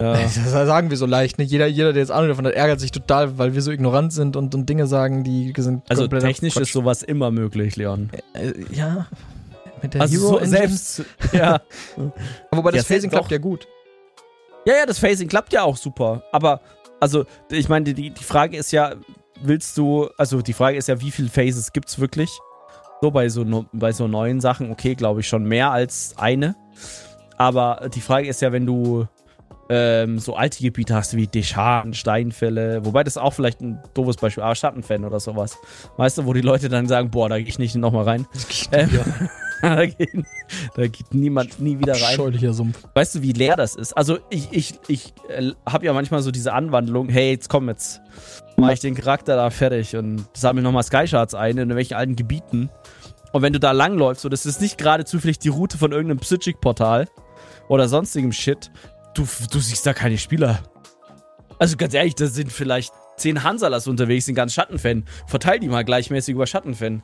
[0.00, 0.14] Ja.
[0.14, 1.44] Das sagen wir so leicht, ne?
[1.44, 4.36] Jeder, jeder, der jetzt Ahnung davon hat, ärgert sich total, weil wir so ignorant sind
[4.36, 8.10] und, und Dinge sagen, die sind Also technisch ist sowas immer möglich, Leon.
[8.32, 9.06] Äh, äh, ja.
[9.82, 11.60] Mit der also Hero so selbst, ja.
[11.96, 12.12] Aber
[12.58, 13.68] wobei das ja, Phasing klappt ja gut.
[14.66, 16.22] Ja, ja, das Phasing klappt ja auch super.
[16.32, 16.60] Aber,
[17.00, 18.94] also, ich meine, die, die Frage ist ja,
[19.42, 22.30] willst du, also die Frage ist ja, wie viele Phases gibt es wirklich?
[23.00, 26.56] So bei so, bei so neuen Sachen, okay, glaube ich schon mehr als eine.
[27.36, 29.06] Aber die Frage ist ja, wenn du
[29.68, 34.42] ähm, so alte Gebiete hast wie Descharten, Steinfälle, wobei das auch vielleicht ein doofes Beispiel,
[34.42, 35.58] aber Schattenfan oder sowas.
[35.96, 38.26] Weißt du, wo die Leute dann sagen, boah, da gehe ich nicht nochmal rein.
[38.72, 38.90] Ähm,
[39.64, 40.24] da, geht,
[40.74, 42.16] da, geht, niemand nie wieder rein.
[42.16, 42.78] Scheulicher Sumpf.
[42.94, 43.92] Weißt du, wie leer das ist?
[43.96, 48.00] Also ich, ich, ich äh, habe ja manchmal so diese Anwandlung, hey, jetzt komm, jetzt
[48.56, 52.70] mache ich den Charakter da fertig und sammle nochmal Skyshards ein in irgendwelchen alten Gebieten.
[53.32, 56.20] Und wenn du da langläufst, so, das ist nicht gerade zufällig die Route von irgendeinem
[56.20, 57.08] Psychic-Portal
[57.68, 58.70] oder sonstigem Shit,
[59.14, 60.60] du, du siehst da keine Spieler.
[61.58, 65.04] Also ganz ehrlich, da sind vielleicht zehn Hansalas unterwegs sind, ganz Schattenfan.
[65.26, 67.02] Verteil die mal gleichmäßig über Schattenfan.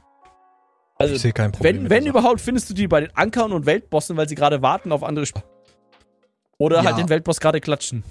[1.00, 1.84] Also, ich sehe kein Problem.
[1.84, 4.92] wenn, wenn überhaupt, findest du die bei den Ankern und Weltbossen, weil sie gerade warten
[4.92, 5.40] auf andere Sp
[6.58, 6.84] Oder Ja.
[6.84, 8.04] halt den Weltboss gerade klatschen.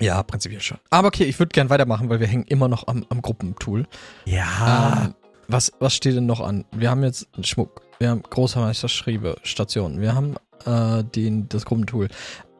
[0.00, 0.78] Ja, prinzipiell schon.
[0.90, 3.86] Aber okay, ich würde gern weitermachen, weil wir hängen immer noch am, am Gruppentool.
[4.26, 5.04] Ja.
[5.06, 5.14] Ähm,
[5.48, 6.64] was, was steht denn noch an?
[6.72, 7.82] Wir haben jetzt einen Schmuck.
[7.98, 10.00] Wir haben Großmeister Schriebe, Station.
[10.00, 12.08] Wir haben äh, den, das Gruppentool.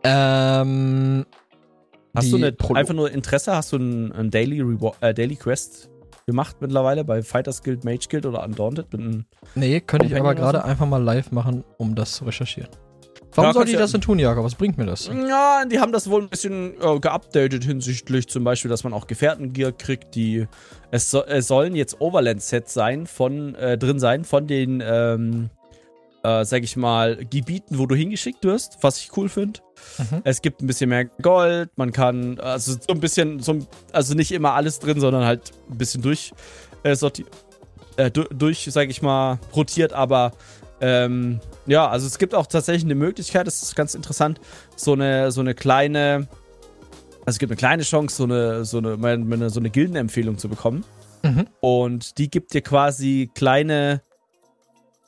[0.04, 1.26] Ähm,
[2.14, 3.54] Hast du eine, einfach nur Interesse?
[3.54, 5.90] Hast du ein, ein Daily, Reward, äh, Daily Quest
[6.30, 8.86] gemacht mittlerweile bei Fighters Guild, Mage Guild oder Undaunted?
[8.94, 9.24] Einem
[9.54, 12.70] Nee, könnte ich aber gerade einfach mal live machen, um das zu recherchieren.
[13.32, 14.44] Warum Ja, sollte ich das denn tun, Jakob?
[14.44, 15.06] Was bringt mir das?
[15.06, 19.06] Ja, die haben das wohl ein bisschen äh, geupdatet hinsichtlich zum Beispiel, dass man auch
[19.06, 20.46] Gefährtengear kriegt, die
[20.90, 25.50] es, so, es sollen jetzt Overland-Sets sein von äh, drin sein von den ähm,
[26.22, 29.60] äh, sag ich mal Gebieten, wo du hingeschickt wirst, was ich cool finde.
[29.98, 30.20] Mhm.
[30.24, 33.58] Es gibt ein bisschen mehr Gold, man kann also so ein bisschen so
[33.92, 36.32] also nicht immer alles drin, sondern halt ein bisschen durch
[36.82, 37.24] äh, sorti
[37.96, 40.32] äh, du, durch sag ich mal rotiert, aber
[40.82, 44.40] ähm, ja, also es gibt auch tatsächlich eine Möglichkeit, das ist ganz interessant,
[44.76, 46.26] so eine, so eine kleine,
[47.20, 50.48] also es gibt eine kleine Chance, so eine, so eine, meine- so eine Gildenempfehlung zu
[50.48, 50.84] bekommen.
[51.22, 51.46] Mhm.
[51.60, 54.00] Und die gibt dir quasi kleine,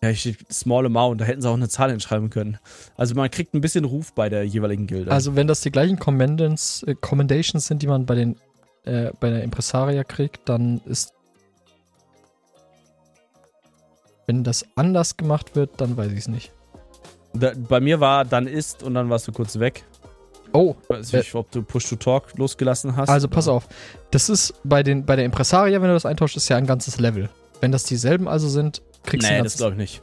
[0.02, 2.58] ja, ich steht Small Amount, da hätten sie auch eine Zahl hinschreiben können.
[2.96, 5.12] Also man kriegt ein bisschen Ruf bei der jeweiligen Gilde.
[5.12, 8.36] Also wenn das die gleichen Commendants, äh, Commendations sind, die man bei den
[8.84, 11.14] äh, bei der Impresaria kriegt, dann ist
[14.26, 16.52] wenn das anders gemacht wird, dann weiß ich es nicht.
[17.32, 19.84] da, bei mir war dann ist und dann warst du kurz weg.
[20.52, 23.08] Oh, Ich weiß nicht, ob du Push to Talk losgelassen hast.
[23.08, 23.68] also pass auf.
[24.10, 26.98] Das ist bei den bei der Impresaria, wenn du das eintauscht, ist ja ein ganzes
[26.98, 27.30] Level.
[27.60, 30.02] Wenn das dieselben also sind, kriegst du Nee, ein das glaube ich nicht.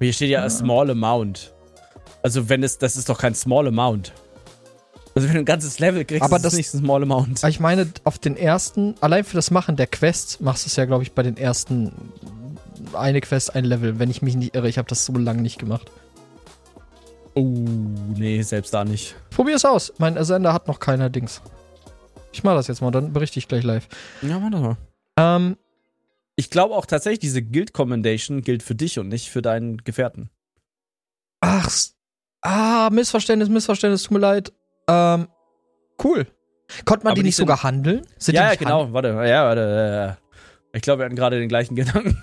[0.00, 0.50] Hier steht ja a Ah.
[0.50, 1.52] small amount.
[2.22, 4.12] Also wenn es, das ist doch kein small amount.
[5.14, 7.44] Also wenn du ein ganzes Level kriegst, Aber ist das- es nicht ein small amount.
[7.44, 10.84] Ich meine, auf den ersten, allein für das Machen der Quest, machst du es ja,
[10.86, 11.92] glaube ich, bei den ersten
[12.94, 14.68] eine Quest, ein Level, wenn ich mich nicht irre.
[14.68, 15.90] Ich habe das so lange nicht gemacht.
[17.34, 17.42] Oh,
[18.16, 19.16] nee, selbst da nicht.
[19.30, 19.92] Probier es aus.
[19.98, 21.42] Mein Sender hat noch keiner Dings.
[22.32, 23.88] Ich mach das jetzt mal, dann berichte ich gleich live.
[24.22, 24.76] Ja, warte mal.
[25.16, 25.56] Ähm,
[26.36, 30.30] Ich glaube auch tatsächlich, diese Guild Commendation gilt für dich und nicht für deinen Gefährten.
[31.40, 31.70] ach,
[32.42, 34.52] ah, Missverständnis, Missverständnis, tut mir leid.
[34.88, 35.28] Ähm,
[36.02, 36.26] cool.
[36.84, 38.02] Konnte man Aber die nicht sind- sogar handeln?
[38.18, 38.92] Sind ja, ja, genau.
[38.92, 40.18] Warte, ja, warte.
[40.18, 42.18] äh, Ich glaube, wir hatten gerade den gleichen Gedanken.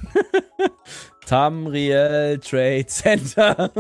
[1.26, 3.72] Tamriel Trade Center.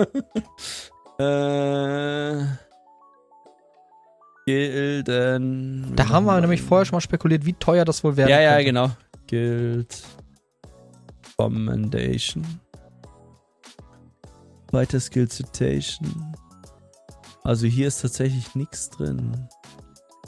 [1.19, 2.45] äh,
[4.45, 5.93] Gilden.
[5.95, 8.51] Da haben wir nämlich vorher schon mal spekuliert, wie teuer das wohl werden Ja, ja,
[8.51, 8.65] könnte.
[8.65, 8.91] genau.
[9.29, 10.01] Guild
[11.43, 12.45] Commendation.
[14.71, 16.35] Weiter Skill Citation.
[17.43, 19.47] Also hier ist tatsächlich nichts drin.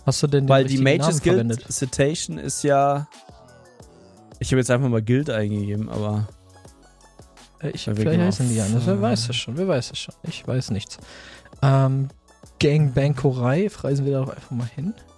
[0.05, 1.71] Hast du denn den Weil die Mages Guild?
[1.71, 3.07] Citation ist ja.
[4.39, 6.27] Ich habe jetzt einfach mal Guild eingegeben, aber.
[7.61, 8.85] Äh, Ich, vielleicht genau heißen die anders.
[8.85, 10.15] Wer weiß es schon, wer weiß es schon.
[10.23, 10.97] Ich weiß nichts.
[11.61, 12.09] Ähm,
[12.59, 14.93] Gangbankerei, reisen wir da doch einfach mal hin.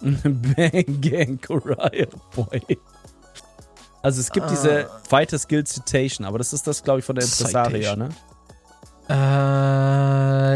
[0.56, 2.60] Bang Gang Korea Boy.
[4.06, 4.50] Also es gibt Ah.
[4.50, 8.10] diese Fighters Guild Citation, aber das ist das, glaube ich, von der Impresaria, ne?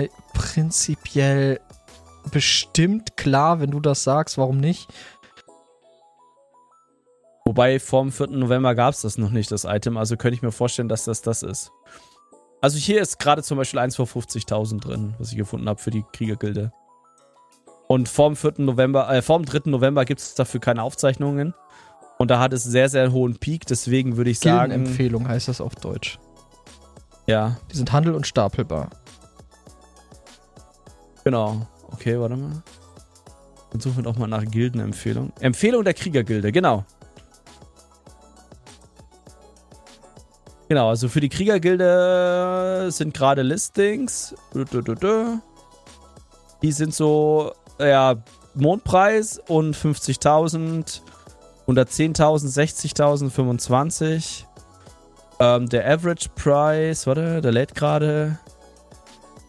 [0.05, 1.59] Äh, prinzipiell
[2.31, 4.89] bestimmt klar, wenn du das sagst, warum nicht?
[7.45, 8.29] Wobei vorm 4.
[8.29, 9.97] November gab es das noch nicht, das Item.
[9.97, 11.73] Also könnte ich mir vorstellen, dass das das ist.
[12.61, 15.91] Also hier ist gerade zum Beispiel eins vor 50.000 drin, was ich gefunden habe für
[15.91, 16.73] die Kriegergilde.
[17.89, 18.53] Und vorm 4.
[18.59, 19.69] November, äh, vorm 3.
[19.71, 21.53] November gibt es dafür keine Aufzeichnungen.
[22.21, 24.73] Und da hat es sehr, sehr hohen Peak, deswegen würde ich sagen.
[24.73, 26.19] Gildenempfehlung heißt das auf Deutsch.
[27.27, 28.91] Ja, Die sind handel- und stapelbar.
[31.25, 31.67] genau.
[31.93, 32.63] Okay, warte mal.
[33.71, 35.33] Dann suchen wir doch mal nach Gildenempfehlung.
[35.41, 36.85] Empfehlung der Kriegergilde, genau.
[40.69, 44.35] Genau, also für die Kriegergilde sind gerade Listings.
[46.63, 48.17] Die sind so, ja,
[48.55, 51.01] Mondpreis und 50.000,
[51.71, 52.47] 110.000,
[52.95, 54.47] 60.000, 25.
[55.39, 58.39] Ähm, der Average Price, warte, der lädt gerade.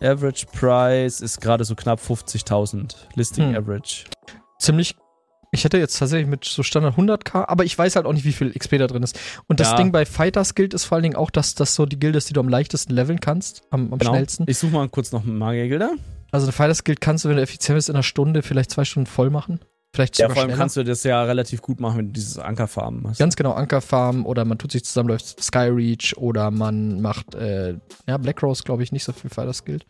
[0.02, 2.96] Average Price ist gerade so knapp 50.000.
[3.16, 3.56] Listing Hm.
[3.56, 4.06] Average.
[4.60, 4.96] Ziemlich.
[5.54, 8.32] Ich hätte jetzt tatsächlich mit so Standard 100k, aber ich weiß halt auch nicht, wie
[8.32, 9.20] viel XP da drin ist.
[9.48, 9.76] Und das Ja.
[9.78, 12.30] Ding bei Fighters Guild ist vor allen Dingen auch, dass das so die Guild ist,
[12.30, 14.14] die du am leichtesten leveln kannst, am, am Genau.
[14.14, 14.46] schnellsten.
[14.48, 15.92] Ich suche mal kurz noch einen Magiergilder.
[16.32, 18.86] Also eine Fighters Guild kannst du, wenn du effizient bist, in einer Stunde, vielleicht zwei
[18.86, 19.60] Stunden voll machen.
[19.94, 20.58] Vielleicht Ja, vor allem schneller.
[20.58, 23.18] kannst du das ja relativ gut machen, wenn du dieses Ankerfarmen hast.
[23.18, 27.76] Ganz genau, Ankerfarm oder man tut sich zusammen, läuft Skyreach oder man macht, äh,
[28.08, 29.86] ja, Black Rose, glaube ich, nicht so viel Fighters Guild.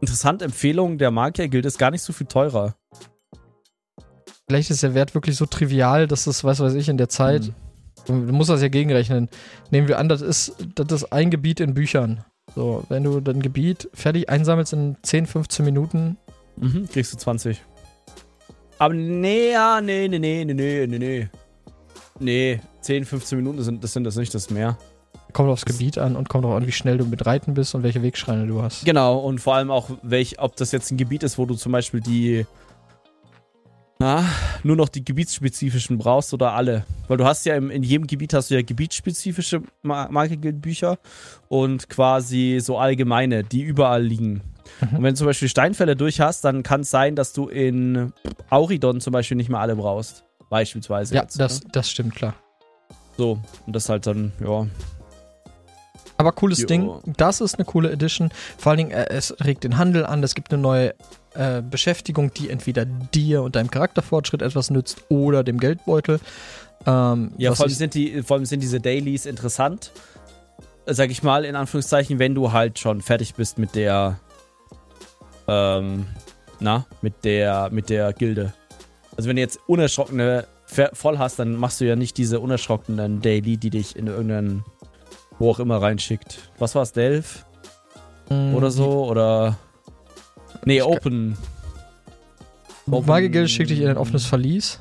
[0.00, 2.74] Interessant, Empfehlung der Magiergilde ist gar nicht so viel teurer.
[4.48, 7.52] vielleicht ist der Wert wirklich so trivial, dass das, was weiß ich, in der Zeit,
[8.08, 8.26] Mhm.
[8.26, 9.28] du musst das ja gegenrechnen.
[9.70, 12.24] Nehmen wir an, das ist, das ist ein Gebiet in Büchern.
[12.56, 16.16] So, wenn du dein Gebiet fertig einsammelst in 10, 15 Minuten,
[16.56, 17.62] Mhm, kriegst du 20.
[18.80, 21.28] Aber nee, ja, nee, nee, nee, nee, nee, nee, nee.
[22.18, 24.78] Nee, 10, 15 Minuten sind das, sind das nicht, das ist mehr.
[25.34, 27.82] kommt aufs Gebiet an und kommt auch an, wie schnell du mit Reiten bist und
[27.82, 28.84] welche Wegschreine du hast.
[28.86, 31.72] Genau, und vor allem auch, welch, ob das jetzt ein Gebiet ist, wo du zum
[31.72, 32.46] Beispiel die.
[33.98, 34.24] Na,
[34.62, 36.86] nur noch die gebietsspezifischen brauchst oder alle.
[37.06, 40.98] Weil du hast ja im, in jedem Gebiet hast du ja gebietsspezifische Ma- Magic-Bücher
[41.48, 44.40] und quasi so allgemeine, die überall liegen.
[44.80, 44.96] Mhm.
[44.96, 48.12] Und wenn du zum Beispiel Steinfälle durch hast, dann kann es sein, dass du in
[48.48, 50.24] Auridon zum Beispiel nicht mehr alle brauchst.
[50.48, 51.14] Beispielsweise.
[51.14, 51.68] Ja, jetzt, das, ne?
[51.72, 52.34] das stimmt, klar.
[53.16, 53.38] So.
[53.66, 54.66] Und das halt dann, ja.
[56.16, 56.66] Aber cooles Jo.
[56.66, 58.30] Ding, das ist eine coole Edition.
[58.58, 60.94] Vor allen Dingen, äh, es regt den Handel an, es gibt eine neue
[61.34, 66.20] äh, Beschäftigung, die entweder dir und deinem Charakterfortschritt etwas nützt oder dem Geldbeutel.
[66.86, 69.92] Ähm, Ja, vor allem, sind die, vor allem sind diese Dailies interessant,
[70.86, 74.18] äh, sag ich mal, in Anführungszeichen, wenn du halt schon fertig bist mit der,
[75.50, 76.06] ähm,
[76.60, 78.52] na, mit der, mit der Gilde.
[79.16, 80.46] Also wenn du jetzt unerschrockene
[80.92, 84.64] voll hast, dann machst du ja nicht diese unerschrockenen Daily, die dich in irgendeinen,
[85.38, 86.50] wo auch immer reinschickt.
[86.58, 87.44] Was war's, Delph
[88.30, 89.04] Mm, oder so?
[89.06, 89.58] Oder,
[90.64, 91.36] nee, Ich Open.
[92.86, 94.80] Die Magiergilde schickt dich in ein offenes Verlies.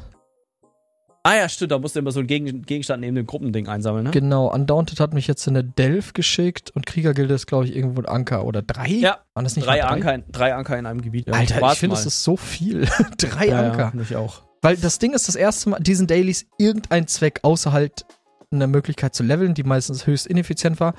[1.30, 4.06] Ah ja, stimmt, da musst du immer so einen Gegen Gegenstand neben dem Gruppending einsammeln,
[4.06, 4.10] ne?
[4.10, 8.02] Genau, Undaunted hat mich jetzt in eine Delph geschickt und Kriegergilde ist, glaube ich, irgendwo
[8.02, 8.46] ein Anker.
[8.46, 8.88] Oder drei?
[8.88, 11.28] Ja, Waren das nicht Drei mal Anker, in, drei Anker in einem Gebiet.
[11.28, 11.34] ja.
[11.34, 12.88] Alter, Warte ich finde, das ist so viel.
[13.20, 13.92] drei ja, Anker.
[13.96, 14.42] Ja, ich auch.
[14.64, 18.08] Weil das Ding ist das erste Mal, diesen Dailies irgendein Zweck außer halt
[18.50, 20.96] eine Möglichkeit zu leveln, die meistens höchst ineffizient war,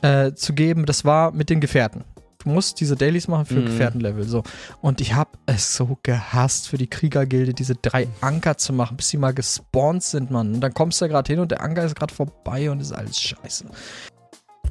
[0.00, 0.86] äh, zu geben.
[0.86, 2.04] Das war mit den Gefährten.
[2.44, 3.66] Du musst diese Dailies machen für Mhm.
[3.66, 4.24] Gefährtenlevel.
[4.24, 4.42] So.
[4.82, 9.08] Und ich habe es so gehasst, für die Kriegergilde diese drei Anker zu machen, bis
[9.08, 10.54] sie mal gespawnt sind, Mann.
[10.54, 12.92] Und dann kommst du da gerade hin und der Anker ist gerade vorbei und ist
[12.92, 13.64] alles scheiße.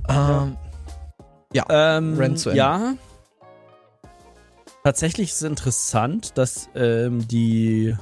[0.09, 0.57] Ähm,
[1.69, 2.57] Ähm, Rent zu Ende.
[2.57, 2.93] ja.
[4.83, 7.95] Tatsächlich ist es interessant, dass ähm, die,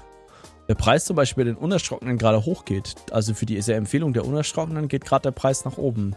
[0.67, 2.95] der Preis zum Beispiel bei den Unerschrockenen gerade hochgeht.
[3.11, 6.15] Also für diese Empfehlung der Unerschrockenen geht gerade der Preis nach oben.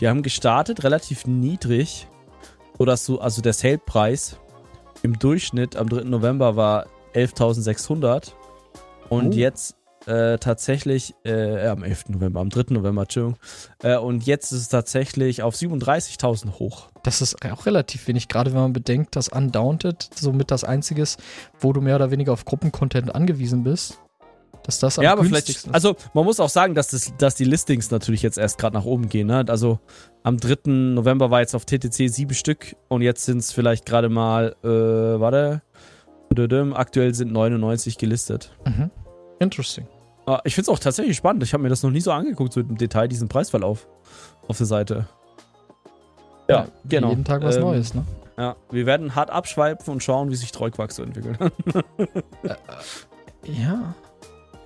[0.00, 2.08] Die haben gestartet relativ niedrig,
[2.78, 4.38] sodass du, also der Sale-Preis
[5.02, 6.04] im Durchschnitt am 3.
[6.04, 8.32] November war 11.600
[9.08, 9.36] und Oh.
[9.36, 12.10] jetzt äh, tatsächlich, äh, äh, am 11.
[12.10, 12.74] November, am 3.
[12.74, 13.38] November, Entschuldigung,
[13.82, 16.90] äh, und jetzt ist es tatsächlich auf 37.000 hoch.
[17.02, 21.20] Das ist auch relativ wenig, gerade wenn man bedenkt, dass Undaunted somit das einzige ist,
[21.58, 23.98] wo du mehr oder weniger auf Gruppencontent angewiesen bist.
[24.64, 27.44] Dass das am ja, aber vielleicht, also man muss auch sagen, dass, das, dass die
[27.44, 29.28] Listings natürlich jetzt erst gerade nach oben gehen.
[29.28, 29.44] Ne?
[29.48, 29.78] Also
[30.22, 30.70] am 3.
[30.70, 34.68] November war jetzt auf TTC sieben Stück und jetzt sind es vielleicht gerade mal, äh,
[34.68, 35.62] warte,
[36.74, 38.52] aktuell sind 99 gelistet.
[38.64, 38.76] ist.
[38.76, 38.90] Mhm.
[39.38, 39.86] Interesting.
[40.26, 41.42] Ah, Ich finde es auch tatsächlich spannend.
[41.44, 43.86] Ich habe mir das noch nie so angeguckt, so im Detail, diesen Preisverlauf
[44.48, 45.06] auf der Seite.
[46.48, 47.10] Ja, wie genau.
[47.10, 48.04] Jeden Tag was Ähm, Neues, ne?
[48.36, 51.38] Ja, wir werden hart abschweifen und schauen, wie sich Treuquack so entwickelt.
[53.44, 53.94] Ja.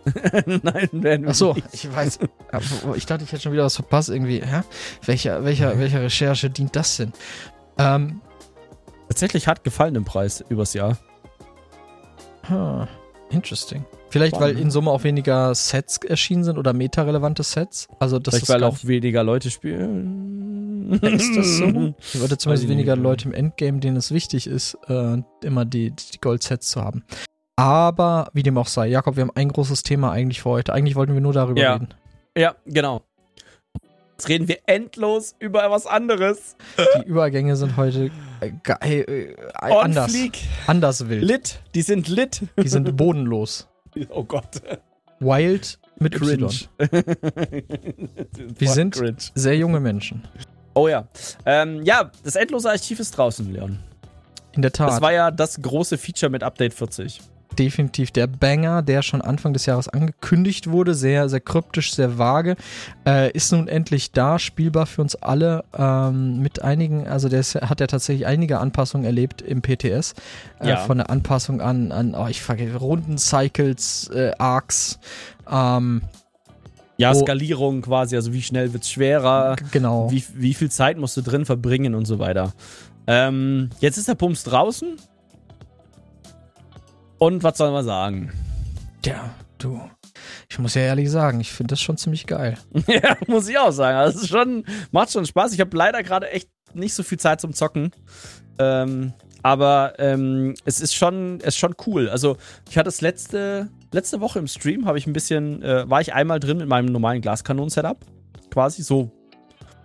[0.47, 1.67] Nein, werden wir Achso, nicht.
[1.73, 2.19] ich weiß.
[2.97, 4.41] Ich dachte, ich hätte schon wieder was verpasst irgendwie.
[4.45, 4.63] Hä?
[5.05, 7.13] Welcher, welcher, welcher Recherche dient das denn?
[7.79, 8.21] Ähm,
[9.09, 10.97] Tatsächlich hat gefallen im Preis übers Jahr.
[12.49, 12.87] huh,
[13.31, 13.85] interesting.
[14.09, 14.61] Vielleicht, weil Spannend.
[14.61, 17.87] in Summe auch weniger Sets erschienen sind oder meta-relevante Sets.
[18.01, 20.99] Also das Vielleicht, weil auch weniger Leute spielen.
[21.03, 21.67] Ist das so?
[22.01, 22.97] Ich würde zumindest weniger.
[22.97, 27.05] Leute im Endgame, denen es wichtig ist, äh, immer die, die Gold-Sets zu haben.
[27.61, 30.73] Aber wie dem auch sei, Jakob, wir haben ein großes Thema eigentlich für heute.
[30.73, 31.75] Eigentlich wollten wir nur darüber Ja.
[31.75, 31.89] reden.
[32.37, 33.03] Ja, genau.
[34.13, 36.57] Jetzt reden wir endlos über was anderes.
[37.03, 40.39] Die Übergänge sind heute äh, geil, äh, On anders, Fleek.
[40.67, 41.23] anders wild.
[41.23, 41.61] Lit.
[41.75, 42.43] Die sind lit.
[42.63, 43.67] Die sind bodenlos.
[44.11, 44.63] Oh Gott.
[45.19, 46.49] Wild mit Cringe.
[48.59, 49.17] Wir sind- Cringe.
[49.35, 50.27] Sehr junge Menschen.
[50.75, 51.09] Oh ja.
[51.45, 53.81] Ähm, ja, das endlose Archiv ist draußen, Leon.
[54.53, 54.91] In der Tat.
[54.91, 57.21] Das war ja das große Feature mit Update 40.
[57.59, 60.95] definitiv der Banger, der schon Anfang des Jahres angekündigt wurde.
[60.95, 62.57] Sehr, sehr kryptisch, sehr vage.
[63.07, 65.65] Äh, ist nun endlich da, spielbar für uns alle.
[65.77, 70.15] Ähm, mit einigen, also der ist, hat ja tatsächlich einige Anpassungen erlebt im PTS.
[70.61, 70.77] Äh, Ja.
[70.79, 74.99] Von der Anpassung an, an oh, ich vergesse, Runden-Cycles, äh, Arcs.
[75.51, 76.03] Ähm,
[76.97, 77.15] Ja.
[77.15, 80.11] Skalierung quasi, also wie schnell wird's schwerer, g- genau.
[80.11, 82.53] wie, wie viel Zeit musst du drin verbringen und so weiter.
[83.07, 84.97] Ähm, jetzt ist der Pumps draußen.
[87.21, 88.33] Und was soll man sagen?
[89.05, 89.79] Ja, du.
[90.49, 92.57] Ich muss ja ehrlich sagen, ich finde das schon ziemlich geil.
[92.87, 93.99] ja, muss ich auch sagen.
[93.99, 95.53] Also es ist schon, macht schon Spaß.
[95.53, 97.91] Ich habe leider gerade echt nicht so viel Zeit zum Zocken.
[98.59, 99.13] Ähm,
[99.43, 102.09] aber ähm, es ist schon, es ist schon cool.
[102.09, 102.39] Also
[102.71, 106.15] ich hatte das letzte, letzte Woche im Stream habe ich ein bisschen, äh, war ich
[106.15, 107.99] einmal drin mit meinem normalen Glaskanonen-Setup.
[108.51, 109.13] Quasi so,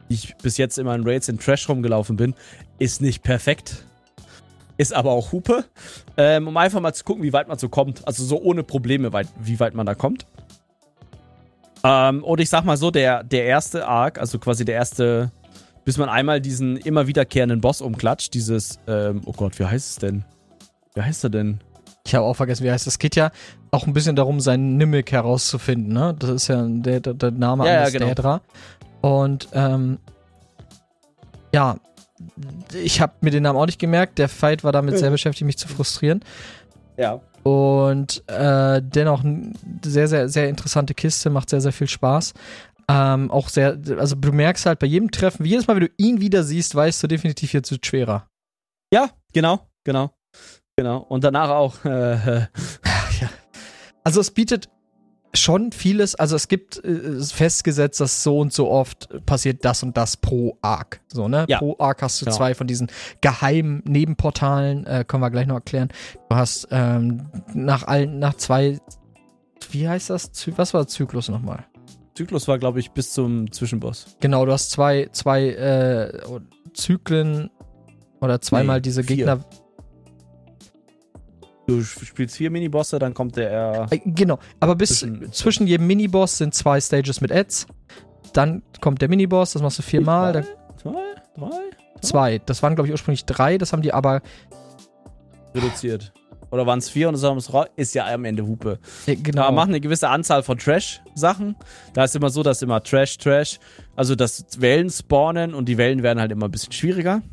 [0.08, 2.34] wie ich bis jetzt immer in Raids in Trash rumgelaufen bin.
[2.80, 3.86] Ist nicht perfekt.
[4.78, 5.66] Ist aber auch Hupe.
[6.18, 8.08] Ähm, um einfach mal zu gucken, wie weit man so kommt.
[8.08, 10.26] Also so ohne Probleme, weit, wie weit man da kommt.
[11.84, 15.32] Ähm, und ich sag mal so, der, der erste Arc, also quasi der erste,
[15.84, 19.96] bis man einmal diesen immer wiederkehrenden Boss umklatscht, dieses, ähm, oh Gott, wie heißt es
[19.98, 20.26] denn?
[20.96, 21.60] Wie heißt er denn?
[22.06, 22.86] Ich habe auch vergessen, wie heißt.
[22.88, 23.32] Es geht ja
[23.72, 26.16] auch ein bisschen darum, seinen Nimmick herauszufinden, ne?
[26.18, 28.06] Das ist ja der, der, der Name Ja, ja, eines genau.
[28.08, 28.42] Daedra.
[29.02, 29.98] Und ähm,
[31.54, 31.78] ja,
[32.74, 34.18] ich habe mir den Namen auch nicht gemerkt.
[34.18, 36.24] Der Fight war damit sehr beschäftigt, mich zu frustrieren.
[36.98, 37.22] Ja.
[37.44, 39.52] Und äh, dennoch eine
[39.84, 42.34] sehr, sehr, sehr interessante Kiste, macht sehr, sehr viel Spaß.
[42.88, 46.22] Ähm, auch sehr, also du merkst halt bei jedem Treffen, jedes Mal, wenn du ihn
[46.22, 48.28] wieder siehst, weißt du definitiv, jetzt wird schwerer.
[48.94, 50.12] Ja, genau, genau.
[50.78, 51.00] Genau.
[51.00, 52.48] Und danach auch, äh, äh,
[54.06, 54.70] Also es bietet
[55.36, 59.96] schon vieles, also es gibt äh, festgesetzt, dass so und so oft passiert das und
[59.98, 61.02] das pro Arc.
[61.08, 61.46] So, ne?
[61.48, 61.60] Ja.
[61.60, 62.38] Pro Arc hast du Genau.
[62.38, 62.88] zwei von diesen
[63.22, 65.90] geheimen Nebenportalen, äh, können wir gleich noch erklären.
[66.30, 68.80] Du hast ähm, nach allen, nach zwei,
[69.72, 70.32] wie heißt das?
[70.58, 71.66] Was war der Zyklus nochmal?
[72.16, 74.16] Zyklus war, glaube ich, bis zum Zwischenboss.
[74.22, 76.22] Genau, du hast zwei, zwei äh,
[76.74, 77.50] Zyklen
[78.22, 79.18] oder zweimal Nee, diese vier.
[79.18, 79.40] Gegner.
[81.68, 83.88] Du spielst vier Minibosse, dann kommt der.
[83.90, 87.66] Äh, genau, aber bis Zwischen- zwischen, jedem Miniboss sind zwei Stages mit Ads.
[88.34, 90.34] Dann kommt der Miniboss, das machst du viermal.
[90.34, 90.46] Dann
[90.78, 90.92] Zwei,
[91.36, 91.50] drei,
[92.02, 92.40] zwei.
[92.46, 93.58] Das waren, glaube ich, ursprünglich drei.
[93.58, 94.22] Das haben die aber.
[95.56, 96.14] reduziert.
[96.52, 98.80] Oder waren es vier und das haben es ist ja am Ende Hupe.
[99.08, 99.42] Genau.
[99.44, 101.56] Aber machen eine gewisse Anzahl von Trash-Sachen.
[101.94, 103.60] Da ist immer so, dass immer Trash, Trash,
[103.96, 107.24] also dass Wellen spawnen und die Wellen werden halt immer ein bisschen schwieriger.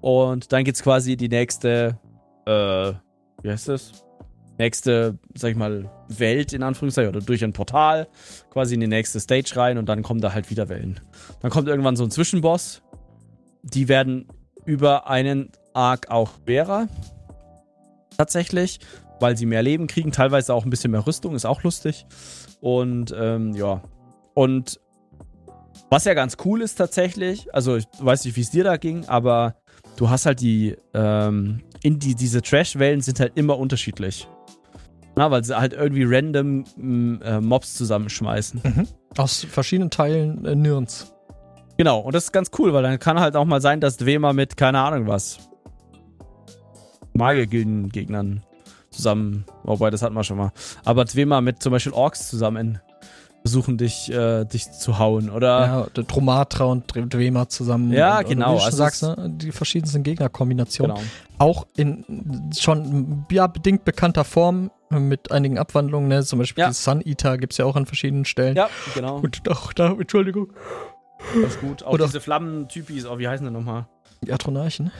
[0.00, 1.98] Und dann geht's quasi die nächste,
[2.46, 2.92] äh,
[3.44, 4.04] wie heißt das?
[4.58, 8.08] Nächste, sag ich mal, Welt in Anführungszeichen oder durch ein Portal
[8.50, 11.00] quasi in die nächste Stage rein und dann kommen da halt wieder Wellen.
[11.40, 12.82] Dann kommt irgendwann so ein Zwischenboss.
[13.62, 14.28] Die werden
[14.64, 16.88] über einen Arc auch schwerer.
[18.16, 18.78] Tatsächlich
[19.20, 22.06] weil sie mehr Leben kriegen, teilweise auch ein bisschen mehr Rüstung, ist auch lustig.
[22.60, 23.82] Und ähm, ja.
[24.34, 24.80] Und
[25.90, 29.06] was ja ganz cool ist tatsächlich, also ich weiß nicht, wie es dir da ging,
[29.06, 29.56] aber
[29.96, 34.26] du hast halt die, ähm, in die, diese Trash-Wellen sind halt immer unterschiedlich.
[35.16, 38.60] Na, weil sie halt irgendwie random m, äh, Mobs zusammenschmeißen.
[38.64, 38.88] Mhm.
[39.16, 41.14] Aus verschiedenen Teilen äh, Nirns.
[41.76, 44.32] Genau, und das ist ganz cool, weil dann kann halt auch mal sein, dass Dwemer
[44.32, 45.38] mit, keine Ahnung was,
[47.12, 48.42] Magiergilden-Gegnern
[48.90, 50.52] zusammen, wobei das hatten wir schon mal,
[50.84, 52.80] aber Dwemer mit zum Beispiel Orks zusammen
[53.46, 55.66] versuchen, dich, äh, dich zu hauen, oder?
[55.66, 57.92] Ja, der Tromatra und Dwemer zusammen.
[57.92, 60.96] Ja, und, genau, wie du schon also sagst, ne, die verschiedensten Gegnerkombinationen.
[60.96, 61.06] Genau.
[61.36, 66.08] Auch in schon ja, bedingt bekannter Form mit einigen Abwandlungen.
[66.08, 66.24] Ne?
[66.24, 66.68] Zum Beispiel Ja.
[66.68, 68.56] die Sun Eater gibt es ja auch an verschiedenen Stellen.
[68.56, 69.18] Ja, genau.
[69.18, 70.50] Und auch da, Entschuldigung.
[71.38, 71.82] Ganz gut.
[71.82, 73.86] Auch Oder- diese Flammentypis, oh, wie heißen die nochmal?
[74.26, 74.90] Die Atronarchen.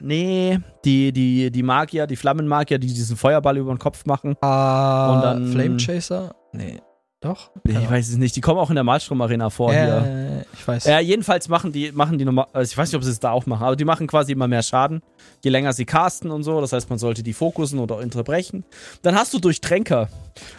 [0.00, 4.36] Nee, die, die, die Magier, die Flammenmagier, die diesen Feuerball über den Kopf machen.
[4.40, 6.34] Ah, Und dann- Flame Chaser?
[6.52, 6.80] Nee.
[7.20, 7.50] Doch?
[7.64, 10.04] Nee, ich weiß es nicht, die kommen auch in der Malstrom-Arena vor hier.
[10.06, 10.84] äh, ich weiß.
[10.84, 13.32] Ja, jedenfalls machen die, machen die nochmal, also ich weiß nicht, ob sie es da
[13.32, 15.02] auch machen, aber die machen quasi immer mehr Schaden,
[15.42, 16.60] je länger sie casten und so.
[16.60, 18.64] Das heißt, man sollte die fokussen oder unterbrechen.
[19.02, 20.08] Dann hast du Durchtränker.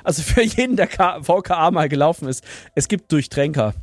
[0.04, 2.44] Also für jeden, der K VKA mal gelaufen ist,
[2.76, 3.74] es gibt Durchtränker.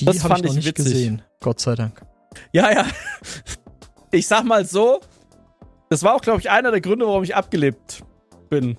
[0.00, 0.84] die das fand ich noch ich nicht witzig.
[0.92, 1.22] gesehen.
[1.40, 2.02] Gott sei Dank.
[2.52, 2.84] Ja, ja.
[4.10, 5.00] Ich sag mal so,
[5.88, 8.02] das war auch, glaube ich, einer der Gründe, warum ich abgelebt
[8.50, 8.76] bin.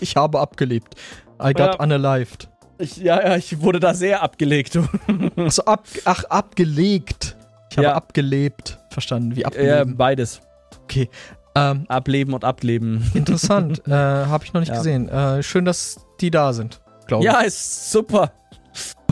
[0.00, 0.94] Ich habe abgelebt.
[1.42, 1.84] I got Ja.
[1.84, 2.48] unalived.
[2.78, 4.78] Ich, ja, ja, ich wurde da sehr abgelegt.
[5.36, 7.36] Achso, ab, ach, abgelegt.
[7.70, 7.94] Ich habe Ja.
[7.94, 8.78] abgelebt.
[8.90, 9.96] Verstanden, wie ja, abgeleben.
[9.96, 10.40] beides.
[11.54, 13.10] Ähm, Ableben und ableben.
[13.14, 13.82] interessant.
[13.88, 14.76] äh, habe ich noch nicht Ja.
[14.76, 15.08] gesehen.
[15.08, 17.30] Äh, schön, dass die da sind, glaube ich.
[17.30, 18.32] Ja, ist super.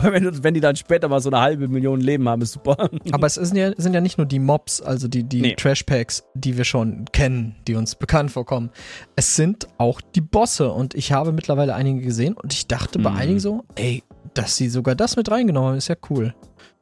[0.01, 2.89] Wenn, wenn die dann später mal so eine halbe Million Leben haben, ist super.
[3.11, 5.55] Aber es sind ja, sind ja nicht nur die Mobs, also die, die Nee.
[5.55, 8.69] Trash-Packs, die wir schon kennen, die uns bekannt vorkommen.
[9.15, 13.09] Es sind auch die Bosse und ich habe mittlerweile einige gesehen und ich dachte bei
[13.09, 13.17] Mhm.
[13.17, 14.03] einigen so, ey,
[14.35, 16.35] dass sie sogar das mit reingenommen haben, ist ja cool.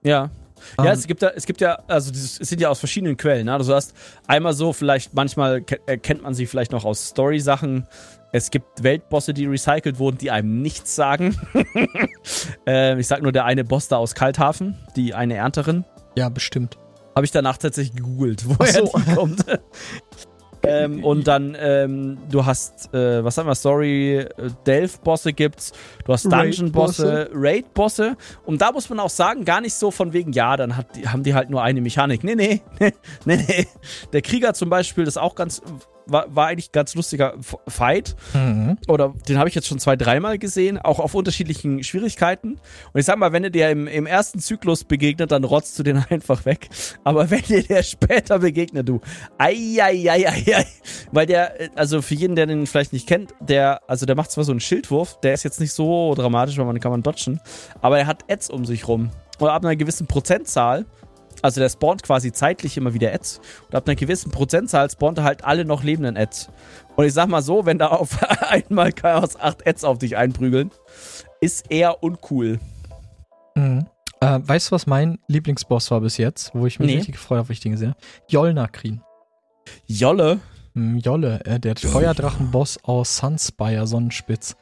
[0.03, 0.29] Ja.
[0.79, 3.17] Ja, Ähm, es gibt ja, es gibt ja, also dieses, es sind ja aus verschiedenen
[3.17, 3.45] Quellen.
[3.45, 3.53] Ne?
[3.53, 3.93] Also du hast
[4.27, 7.85] einmal so, vielleicht manchmal ke- äh, kennt man sie vielleicht noch aus Story-Sachen.
[8.35, 11.39] Es gibt Weltbosse, die recycelt wurden, die einem nichts sagen.
[12.65, 15.85] ähm, ich sag nur der eine Boss da aus Kalthafen, die eine Ernterin.
[16.17, 16.77] ja, bestimmt.
[17.15, 18.91] Habe ich danach tatsächlich gegoogelt, woher so.
[18.93, 19.45] die kommt.
[20.63, 25.71] ähm, und dann, ähm, du hast, äh, was haben wir, Story, äh, Delph-Bosse gibt's,
[26.03, 28.17] du hast Dungeon-Bosse, Raid-Bosse.
[28.43, 31.23] Und da muss man auch sagen, gar nicht so von wegen, ja, dann hat, haben
[31.23, 32.25] die halt nur eine Mechanik.
[32.25, 33.67] Nee, nee, nee, nee, nee.
[34.11, 35.61] Der Krieger zum Beispiel, das ist auch ganz
[36.07, 37.35] war, war eigentlich ein ganz lustiger
[37.67, 38.15] Fight.
[38.33, 38.77] Mhm.
[38.87, 42.59] Oder den habe ich jetzt schon zwei, dreimal gesehen, auch auf unterschiedlichen Schwierigkeiten.
[42.93, 45.83] Und ich sag mal, wenn er dir im, im ersten Zyklus begegnet, dann rotzt du
[45.83, 46.69] den einfach weg.
[47.03, 49.01] Aber wenn dir der später begegnet, du,
[49.37, 50.65] ei, ei, ei, ei, ei.
[51.11, 54.43] Weil der, also für jeden, der den vielleicht nicht kennt, der, also der macht zwar
[54.43, 57.39] so einen Schildwurf, der ist jetzt nicht so dramatisch, weil man kann man dodgen,
[57.81, 59.11] aber er hat Ads um sich rum.
[59.39, 60.85] Und ab einer gewissen Prozentzahl
[61.45, 63.39] also der spawnt quasi zeitlich immer wieder Ads.
[63.67, 66.49] Und ab einer gewissen Prozentzahl spawnt er halt alle noch lebenden Ads.
[66.95, 68.17] Und ich sag mal so, wenn da auf
[68.49, 70.71] einmal Chaos 8 Ads auf dich einprügeln,
[71.41, 72.59] ist eher uncool.
[73.55, 73.85] Mhm.
[74.21, 76.95] Äh, weißt du, was mein Lieblingsboss war bis jetzt, wo ich mich nee.
[76.95, 77.99] richtig gefreut habe, ich den gesehen habe?
[78.27, 79.01] Jolnakrin.
[79.85, 80.39] Jolle?
[80.73, 84.55] Mhm, Jolle, äh, der Feuerdrachenboss aus Sunspire Sonnenspitz.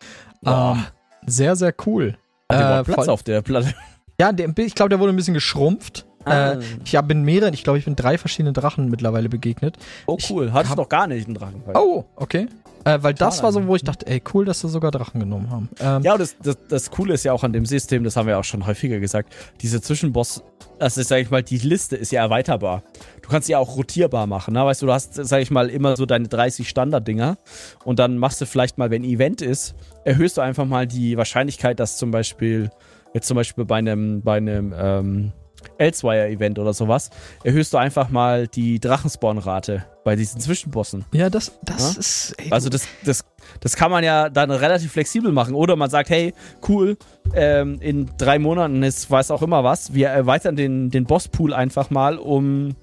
[0.46, 0.84] Ähm,
[1.26, 2.18] sehr, sehr cool.
[2.52, 3.74] Hat der äh, Platz auf der Platte?
[4.20, 6.06] Ja, der, ich glaube, der wurde ein bisschen geschrumpft.
[6.26, 6.54] Ah.
[6.54, 9.78] Äh, ich habe in mehreren, ich glaube, ich bin drei verschiedenen Drachen mittlerweile begegnet.
[10.06, 10.54] Oh, cool.
[10.54, 11.64] Hattest hab, noch gar nicht einen Drachen.
[11.74, 12.48] Oh, okay.
[12.86, 15.50] Äh, weil das war so, wo ich dachte, ey, cool, dass sie sogar Drachen genommen
[15.50, 15.70] haben.
[15.80, 18.28] Ähm, ja, und das, das, das Coole ist ja auch an dem System, das haben
[18.28, 20.44] wir auch schon häufiger gesagt, diese Zwischenboss,
[20.80, 22.84] das ist, sag ich mal, die Liste ist ja erweiterbar.
[23.22, 24.66] Du kannst sie ja auch rotierbar machen, ne?
[24.66, 27.38] Weißt du, du hast, sag ich mal, immer so deine 30 Standarddinger
[27.86, 31.16] und dann machst du vielleicht mal, wenn ein Event ist, erhöhst du einfach mal die
[31.16, 32.70] Wahrscheinlichkeit, dass zum Beispiel,
[33.14, 35.32] jetzt zum Beispiel bei einem, bei einem, ähm,
[35.78, 37.10] Elsewire-Event oder sowas,
[37.44, 41.06] erhöhst du einfach mal die Drachenspawn-Rate bei diesen Zwischenbossen.
[41.14, 42.00] Ja, das, das ja?
[42.00, 42.36] ist.
[42.38, 43.26] Ey, also, das, das,
[43.60, 45.56] das kann man ja dann relativ flexibel machen.
[45.56, 46.34] Oder man sagt, hey,
[46.68, 46.98] cool,
[47.34, 49.94] ähm, in drei Monaten ist weiß auch immer was.
[49.94, 52.76] Wir erweitern den, den Bosspool einfach mal um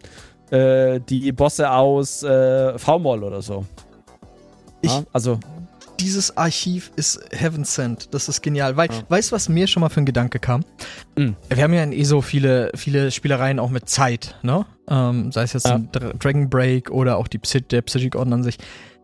[0.51, 3.65] äh, die Bosse aus äh, V-Moll oder so.
[4.83, 5.05] Ich, ja?
[5.13, 5.39] also
[6.01, 8.09] dieses Archiv ist Heaven Sent.
[8.13, 8.77] Das ist genial.
[8.77, 9.03] Weil, ja.
[9.09, 10.65] weißt du, was mir schon mal für ein Gedanke kam?
[11.17, 11.37] Mhm.
[11.49, 14.65] Wir haben ja in ESO viele, viele Spielereien auch mit Zeit, ne?
[14.89, 15.77] Ähm, sei es jetzt ja.
[15.77, 18.59] ein Dragon Break oder auch die Psy der Psychic Orden an sich.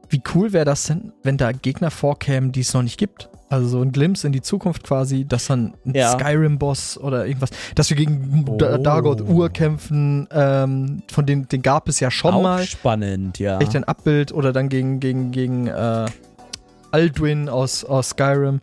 [0.09, 3.28] Wie cool wäre das denn, wenn da Gegner vorkämen, die es noch nicht gibt?
[3.49, 6.11] Also so ein Glimpse in die Zukunft quasi, dass dann ein ja.
[6.11, 8.57] Skyrim-Boss oder irgendwas, dass wir gegen oh.
[8.57, 12.64] Dargoth Ur kämpfen, ähm, von denen den gab es ja schon Auch mal.
[12.64, 13.59] spannend, ja.
[13.61, 16.07] Echt ein Abbild oder dann gegen, gegen, gegen äh,
[16.97, 18.61] Alduin aus, aus Skyrim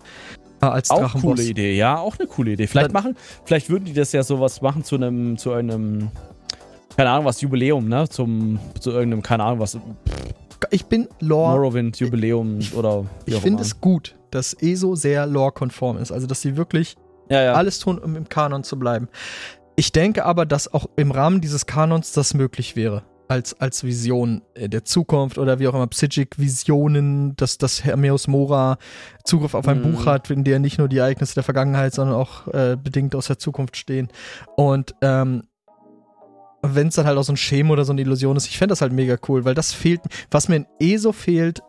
[0.59, 1.35] äh, als auch Drachenboss.
[1.35, 2.65] coole Idee, ja, auch eine coole Idee.
[2.65, 3.15] Vielleicht machen,
[3.45, 6.09] vielleicht würden die das ja sowas machen zu einem, zu einem,
[6.97, 8.09] keine Ahnung was, Jubiläum, ne?
[8.09, 9.77] Zum, zu irgendeinem, keine Ahnung was.
[10.71, 11.51] Ich bin Lore.
[11.51, 16.11] Morrowind, Jubiläum ich, oder Ich finde es gut, dass ESO sehr Lore-konform ist.
[16.11, 16.95] Also, dass sie wirklich
[17.29, 17.53] ja, ja.
[17.53, 19.09] alles tun, um im Kanon zu bleiben.
[19.75, 23.03] Ich denke aber, dass auch im Rahmen dieses Kanons das möglich wäre
[23.33, 28.77] als, als Vision äh, der Zukunft oder wie auch immer, Psychic-Visionen, dass, dass Hermeus Mora
[29.23, 29.91] Zugriff auf ein mm.
[29.91, 33.27] Buch hat, in der nicht nur die Ereignisse der Vergangenheit, sondern auch äh, bedingt aus
[33.27, 34.09] der Zukunft stehen.
[34.55, 35.43] Und ähm,
[36.61, 38.73] wenn es dann halt auch so ein Schema oder so eine Illusion ist, ich fände
[38.73, 41.63] das halt mega cool, weil das fehlt, was mir in ESO fehlt,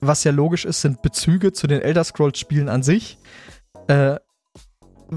[0.00, 3.18] was ja logisch ist, sind Bezüge zu den Elder Scrolls-Spielen an sich.
[3.88, 4.16] Äh,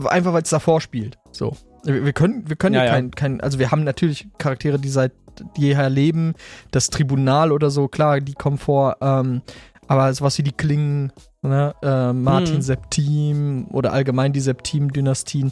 [0.05, 1.17] einfach weil es davor spielt.
[1.31, 1.55] So.
[1.83, 2.91] Wir können, wir können ja, ja.
[2.91, 5.13] kein, kein, also wir haben natürlich Charaktere, die seit
[5.57, 6.33] jeher leben,
[6.71, 9.41] das Tribunal oder so, klar, die kommen vor, ähm,
[9.87, 11.11] aber sowas wie die Klingen,
[11.41, 12.61] ne, äh, Martin hm.
[12.61, 15.51] Septim oder allgemein die Septim-Dynastien,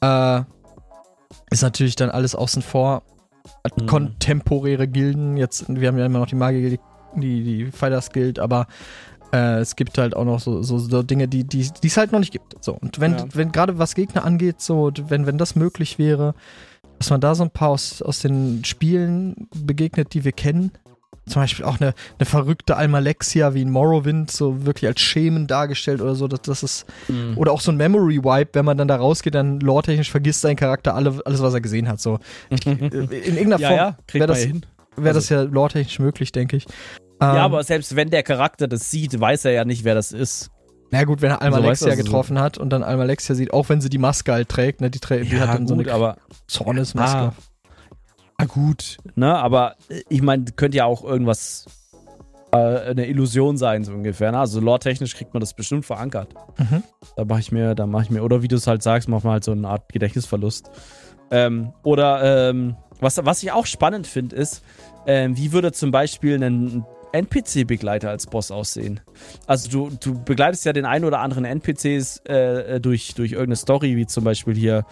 [0.00, 0.42] äh,
[1.50, 3.02] ist natürlich dann alles außen vor.
[3.78, 3.86] Hm.
[3.86, 6.80] Kontemporäre Gilden, jetzt, wir haben ja immer noch die Magier, die,
[7.16, 8.66] die, die Fighters Guild, aber
[9.32, 12.20] äh, es gibt halt auch noch so, so, so Dinge, die die es halt noch
[12.20, 12.62] nicht gibt.
[12.64, 13.24] So und wenn ja.
[13.32, 16.34] wenn gerade was Gegner angeht, so wenn wenn das möglich wäre,
[17.00, 20.70] dass man da so ein paar aus, aus den Spielen begegnet, die wir kennen.
[21.26, 26.02] Zum Beispiel auch eine, eine verrückte Almalexia wie in Morrowind, so wirklich als Schemen dargestellt
[26.02, 26.28] oder so.
[26.28, 27.38] Das, das ist, mhm.
[27.38, 30.56] Oder auch so ein Memory Wipe, wenn man dann da rausgeht, dann lore-technisch vergisst sein
[30.56, 32.00] Charakter alle, alles, was er gesehen hat.
[32.00, 32.18] So.
[32.50, 34.46] in irgendeiner Form ja, wäre das,
[34.96, 36.66] wär das also ja lore-technisch möglich, denke ich.
[37.20, 40.12] Ja, ähm, aber selbst wenn der Charakter das sieht, weiß er ja nicht, wer das
[40.12, 40.50] ist.
[40.90, 42.42] Na gut, wenn er Almalexia also, getroffen so.
[42.42, 45.22] hat und dann Almalexia sieht, auch wenn sie die Maske halt trägt, ne, die, trä
[45.22, 46.16] die ja, hat dann gut, so eine aber,
[46.48, 47.18] Zornesmaske.
[47.18, 47.32] Ah,
[48.38, 51.66] ah, gut, ne, aber äh, ich meine, könnte ja auch irgendwas
[52.52, 54.32] äh, eine Illusion sein, so ungefähr.
[54.32, 54.38] Ne?
[54.38, 56.34] Also lore-technisch kriegt man das bestimmt verankert.
[56.58, 56.82] Mhm.
[57.16, 59.22] Da mache ich mir, da mache ich mir, oder wie du es halt sagst, macht
[59.22, 60.70] man halt so eine Art Gedächtnisverlust.
[61.30, 64.64] Ähm, oder ähm, was, was ich auch spannend finde, ist,
[65.06, 69.00] ähm, wie würde zum Beispiel ein NPC-Begleiter als Boss aussehen.
[69.46, 73.56] Also du, du begleitest ja den einen oder anderen NPCs äh, äh, durch, durch irgendeine
[73.56, 74.84] Story, wie zum Beispiel hier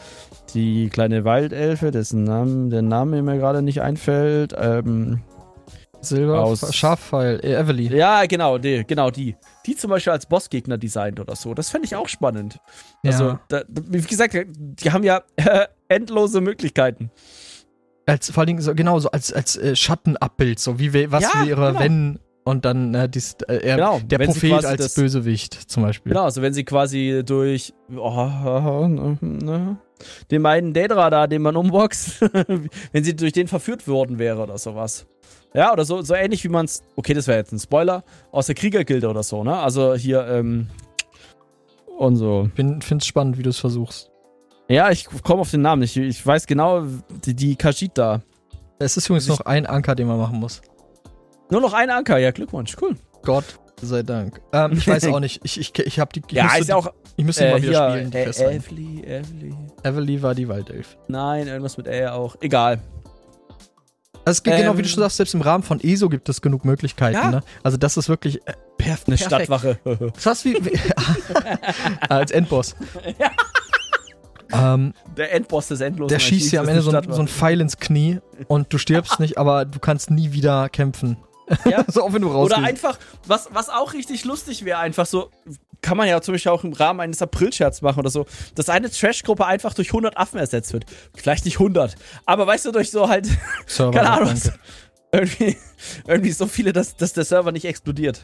[0.55, 4.55] die kleine Waldelfe, dessen Namen, der Name mir gerade nicht einfällt.
[4.59, 5.23] Ähm,
[6.01, 7.93] Silber, aus Schafpfeil, äh, Evelyn.
[7.93, 9.37] Ja, genau, die, genau die.
[9.67, 11.55] Die zum Beispiel als Bossgegner designt oder so.
[11.55, 12.61] Das fände ich auch spannend.
[13.03, 13.13] Ja.
[13.13, 17.11] Also, da, wie gesagt, die haben ja äh, endlose Möglichkeiten.
[18.09, 21.47] Als vor allen Dingen so, genau, so als, als äh, Schattenabbild, so wie was Ja,
[21.47, 21.81] wäre, genau.
[21.81, 26.13] wenn und dann äh, dies, äh, er, Genau, der Prophet als das- Bösewicht zum Beispiel.
[26.13, 28.87] Genau, also wenn sie quasi durch oh,
[29.21, 29.77] ne,
[30.31, 32.23] den einen Daedra da, den man umboxt,
[32.93, 35.07] wenn sie durch den verführt worden wäre oder sowas.
[35.53, 38.03] Ja, oder so, so ähnlich wie man es, okay, das wäre jetzt ein Spoiler,
[38.33, 39.55] aus der Kriegergilde oder so, ne?
[39.59, 40.69] Also hier, ähm,
[41.99, 42.49] und so.
[42.55, 44.11] Bin, find's spannend, wie du es versuchst.
[44.69, 45.97] Ja, ich komme auf den Namen nicht.
[45.97, 46.85] Ich weiß genau,
[47.25, 47.57] die, die
[47.95, 48.21] da.
[48.79, 50.61] Es ist übrigens noch ein Anker, den man machen muss.
[51.51, 52.95] Nur noch ein Anker, ja, Glückwunsch, cool.
[53.23, 53.45] Gott
[53.81, 54.41] sei Dank.
[54.53, 55.41] Ähm, ich weiß auch nicht.
[55.45, 56.23] Ich, ich, ich habe die.
[56.27, 56.93] Ich ja, müsste, ist ja auch.
[57.17, 58.57] Ich müsste Äh, mal wieder hier, spielen, die äh.
[58.57, 59.55] Evely, Evely.
[59.83, 60.97] Everly war die Waldelf.
[61.09, 62.37] Nein, irgendwas mit Ä auch.
[62.41, 62.81] Egal.
[64.25, 66.29] Also es gibt genau, wie Ähm, du schon sagst, selbst im Rahmen von ESO gibt
[66.29, 67.15] es genug Möglichkeiten.
[67.17, 67.31] Ja.
[67.31, 67.43] Ne?
[67.63, 69.21] Also das ist wirklich äh, perf Eine perfekt.
[69.23, 69.79] Stadtwache.
[70.15, 70.79] Fast wie, wie
[72.11, 72.77] als Endboss.
[74.53, 76.09] Ähm, Der Endboss des Endlosen.
[76.09, 79.19] der schießt dir am Ende so, ein- so ein Pfeil ins Knie und du stirbst
[79.21, 81.17] nicht, aber du kannst nie wieder kämpfen.
[81.65, 81.85] Ja.
[81.89, 82.59] so auch wenn du rausgehst.
[82.59, 85.31] Oder einfach, was, was auch richtig lustig wäre, einfach so,
[85.81, 88.91] kann man ja zum Beispiel auch im Rahmen eines Aprilscherz machen oder so, dass eine
[88.91, 90.85] Trash-Gruppe einfach durch 100 Affen ersetzt wird.
[91.15, 91.95] Vielleicht nicht 100,
[92.27, 93.29] aber weißt du, durch so halt,
[93.67, 94.35] Server, keine Ahnung,
[95.13, 95.57] irgendwie,
[96.07, 98.23] irgendwie so viele, dass, dass der Server nicht explodiert.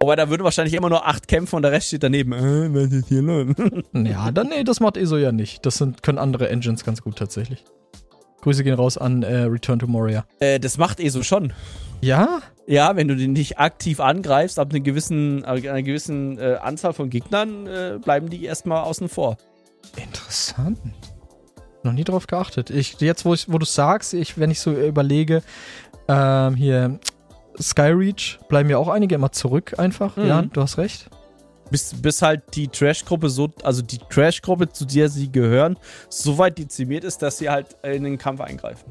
[0.00, 2.32] Aber da würden wahrscheinlich immer nur 8 kämpfen und der Rest steht daneben.
[2.32, 3.46] Äh, was ist hier los?
[3.92, 5.66] Ja, dann nee, das macht ESO ja nicht.
[5.66, 7.64] Das sind, können andere Engines ganz gut tatsächlich.
[8.42, 10.24] Grüße gehen raus an äh, Return to Moria.
[10.38, 11.52] äh, das macht ESO schon.
[12.00, 12.40] Ja?
[12.68, 17.10] Ja, wenn du den nicht aktiv angreifst, ab einer gewissen, einer gewissen äh, Anzahl von
[17.10, 19.36] Gegnern, äh, bleiben die erstmal außen vor.
[19.96, 20.78] Interessant.
[21.82, 22.70] Noch nie drauf geachtet.
[22.70, 25.42] Ich, jetzt, wo, ich, wo du sagst, ich, wenn ich so überlege,
[26.08, 27.00] ähm, hier
[27.60, 30.16] Skyreach, bleiben ja auch einige immer zurück einfach.
[30.16, 30.26] Mhm.
[30.26, 31.08] Ja, du hast recht.
[31.70, 35.76] Bis, bis halt die Trash-Gruppe so, also die Trash-Gruppe, zu der sie gehören,
[36.08, 38.90] so weit dezimiert ist, dass sie halt in den Kampf eingreifen.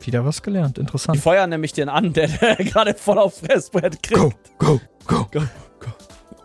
[0.00, 0.76] Wieder was gelernt.
[0.76, 1.18] Die Interessant.
[1.18, 4.20] feuern nämlich den an, der, der gerade voll auf Fressbrett kriegt.
[4.58, 5.42] Go, go, go.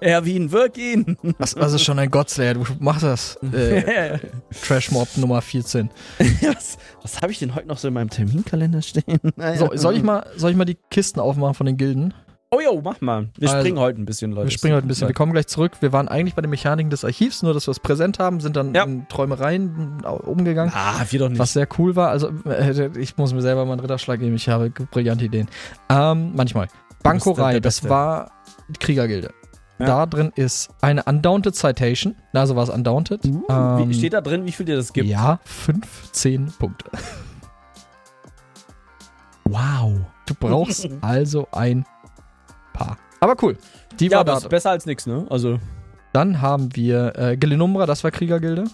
[0.02, 1.16] Erwin, wirk ihn!
[1.38, 2.56] Das, das ist schon ein Godslayer.
[2.56, 3.36] Du machst das.
[3.54, 4.18] Äh,
[4.68, 5.90] Trash-Mob Nummer 14.
[6.42, 9.20] was was habe ich denn heute noch so in meinem Terminkalender stehen?
[9.58, 12.14] So, soll ich mal, soll ich mal die Kisten aufmachen von den Gilden?
[12.54, 13.30] Oh jo, mach mal.
[13.38, 14.48] Wir Also, springen heute ein bisschen, Leute.
[14.48, 15.08] Wir springen heute ein bisschen.
[15.08, 15.74] Wir kommen gleich zurück.
[15.80, 18.56] Wir waren eigentlich bei den Mechaniken des Archivs, nur dass wir es präsent haben, sind
[18.58, 18.84] dann Ja.
[18.84, 20.74] in Träumereien umgegangen.
[20.76, 21.40] Ah, wir doch nicht.
[21.40, 24.50] Was sehr cool war, also äh, ich muss mir selber mal einen Ritterschlag geben, ich
[24.50, 25.48] habe brillante Ideen.
[25.90, 26.68] Ähm, manchmal.
[27.04, 28.32] Bankorei, das war
[28.80, 29.32] Kriegergilde.
[29.82, 29.88] Ja.
[29.88, 33.26] Da drin ist eine Undaunted Citation, also war es Undaunted.
[33.26, 35.08] Uh, Ähm, wie, steht da drin, wie viel dir das gibt?
[35.08, 36.90] Ja, 15 Punkte.
[39.44, 39.94] Wow.
[40.26, 41.86] Du brauchst also ein
[42.74, 42.98] paar.
[43.20, 43.58] Aber cool.
[44.00, 44.38] Die Ja, war aber da.
[44.38, 45.26] ist besser als nichts, ne?
[45.30, 45.60] Also.
[46.14, 48.66] Dann haben wir äh, Gelinumbra, das war Kriegergilde.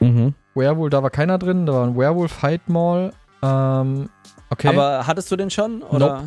[0.00, 0.34] Mhm.
[0.54, 3.12] Werewolf, da war keiner drin, da war ein Werewolf, Hidemaul.
[3.42, 4.08] Ähm,
[4.50, 5.82] okay, Aber hattest du den schon?
[5.82, 6.22] Oder?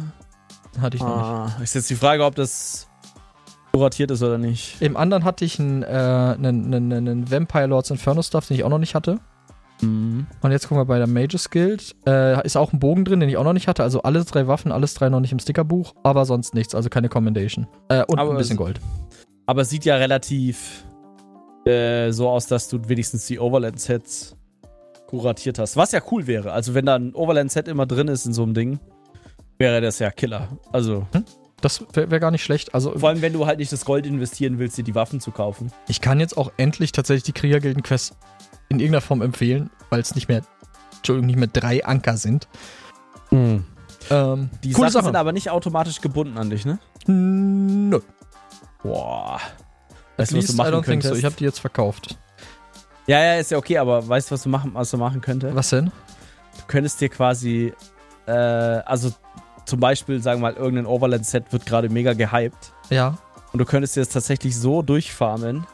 [0.81, 1.55] hatte ich noch nicht.
[1.57, 2.86] Ah, ist jetzt die Frage, ob das
[3.77, 4.81] kuratiert ist oder nicht.
[4.81, 8.63] Im anderen hatte ich einen, äh, einen, einen, einen Vampire Lords Inferno Stuff, den ich
[8.63, 9.19] auch noch nicht hatte.
[9.81, 10.25] Mhm.
[10.41, 11.95] Und jetzt gucken wir bei der Mages Guild.
[12.07, 13.83] Äh, ist auch ein Bogen drin, den ich auch noch nicht hatte.
[13.83, 17.09] Also alles drei Waffen, alles drei noch nicht im Stickerbuch, aber sonst nichts, also keine
[17.09, 17.67] Commendation.
[17.89, 18.79] Äh, und Aber ein bisschen Gold.
[19.45, 20.85] Aber es sieht ja relativ
[21.65, 24.35] äh, so aus, dass du wenigstens die Overland-Sets
[25.07, 25.77] kuratiert hast.
[25.77, 26.51] Was ja cool wäre.
[26.51, 28.79] Also, wenn da ein Overland-Set immer drin ist in so einem Ding,
[29.57, 30.49] wäre das ja Killer.
[30.71, 31.07] Also,
[31.61, 32.73] Das wäre wär gar nicht schlecht.
[32.75, 35.31] Also vor allem, wenn du halt nicht das Gold investieren willst, dir die Waffen zu
[35.31, 35.71] kaufen.
[35.87, 38.15] ich kann jetzt auch endlich tatsächlich die Kriegergilden-Quest
[38.69, 40.41] in irgendeiner Form empfehlen, weil es nicht mehr,
[40.97, 42.47] Entschuldigung, nicht mehr drei Anker sind.
[43.31, 45.05] Ähm, Die Sachen Sache.
[45.05, 46.79] sind aber nicht automatisch gebunden an dich, ne?
[47.07, 47.99] Nö.
[48.83, 49.39] Boah.
[50.17, 50.91] Weißt du, was du machen think so.
[51.09, 51.15] könntest?
[51.15, 52.17] Ich habe die jetzt verkauft.
[53.07, 55.55] Ja, ja, ist ja okay, aber weißt du, was du machen, was du machen könnte?
[55.55, 55.85] Was denn?
[56.57, 57.73] Du könntest dir quasi,
[58.25, 59.11] äh, also
[59.67, 62.71] zum Beispiel, sagen wir mal, irgendein Overland-Set wird gerade mega gehypt.
[62.89, 63.17] Ja.
[63.53, 65.65] Und du könntest dir das tatsächlich so durchfarmen,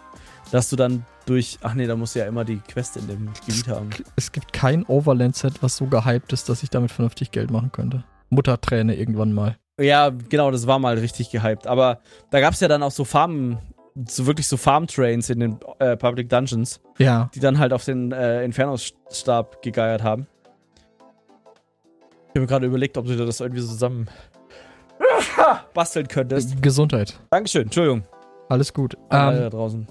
[0.51, 1.59] dass du dann durch.
[1.61, 3.89] Ach nee, da musst du ja immer die Quest in dem Gebiet haben.
[4.15, 8.03] Es gibt kein Overland-Set, was so gehypt ist, dass ich damit vernünftig Geld machen könnte.
[8.29, 9.57] Mutterträne irgendwann mal.
[9.79, 11.65] Ja, genau, das war mal richtig gehypt.
[11.67, 13.57] Aber da gab es ja dann auch so Farmen,
[14.07, 17.29] so wirklich so Farm-Trains in den äh, Public Dungeons, Ja.
[17.33, 20.27] die dann halt auf den äh, Inferno-Stab gegeiert haben.
[22.33, 24.07] Ich habe mir gerade überlegt, ob du dir das irgendwie so zusammen
[25.75, 26.61] basteln könntest.
[26.63, 27.19] Gesundheit.
[27.29, 28.03] Dankeschön, Entschuldigung.
[28.49, 28.97] Alles gut.
[29.09, 29.87] Alle Ähm, da draußen.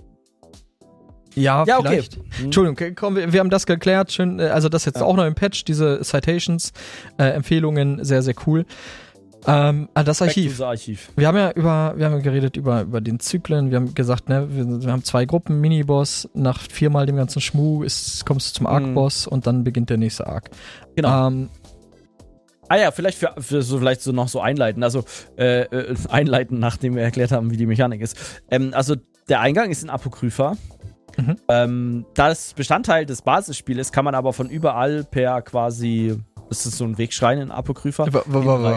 [1.35, 1.89] ja, Ja, okay.
[1.89, 2.15] vielleicht.
[2.17, 2.45] Hm.
[2.47, 4.11] Entschuldigung, okay, komm, wir, wir haben das geklärt.
[4.13, 5.05] Schön, äh, also das jetzt Ja.
[5.05, 6.73] auch noch im Patch, diese Citations,
[7.17, 8.65] äh, Empfehlungen, sehr, sehr cool.
[9.47, 10.61] Ähm, ah, das Archiv.
[10.61, 11.11] Archiv.
[11.17, 13.71] Wir haben ja über, wir haben ja geredet über, über den Zyklen.
[13.71, 16.29] Wir haben gesagt, ne, wir, wir haben zwei Gruppen, Miniboss.
[16.35, 20.27] Nach viermal dem ganzen Schmuh ist, kommst du zum Arc-Boss und dann beginnt der nächste
[20.29, 20.51] Arc.
[20.97, 21.29] Genau.
[21.29, 21.49] Ähm,
[22.69, 24.83] Ah ja, vielleicht für, für so vielleicht so noch so einleiten.
[24.83, 25.05] Also
[25.37, 28.17] äh, äh, einleiten, nachdem wir erklärt haben, wie die Mechanik ist.
[28.51, 28.97] Ähm, also
[29.29, 30.57] der Eingang ist in Apokrypha.
[31.17, 31.37] Mhm.
[31.49, 36.17] Ähm, da es Bestandteil des Basisspiels ist, kann man aber von überall per quasi.
[36.49, 38.07] Das ist so ein Wegschrein in Apokrypha.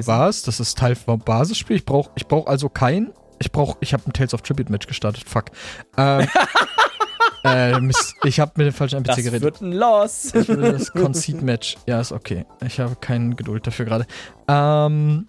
[0.08, 0.44] was?
[0.44, 1.78] Das ist Teil vom Basisspiel.
[1.78, 3.12] Ich brauche ich brauch also kein.
[3.40, 5.24] Ich brauche, ich habe ein Tales of Tribute Match gestartet.
[5.28, 5.46] Fuck.
[5.98, 6.28] Ähm,
[7.46, 9.42] äh, Mist, ich habe mit dem falschen NPC Das geredet.
[9.44, 10.34] wird ein Loss.
[10.34, 11.76] Ich will das Conceit-Match.
[11.86, 12.46] Ja, ist okay.
[12.66, 14.06] Ich habe keine Geduld dafür gerade.
[14.48, 15.28] Ähm,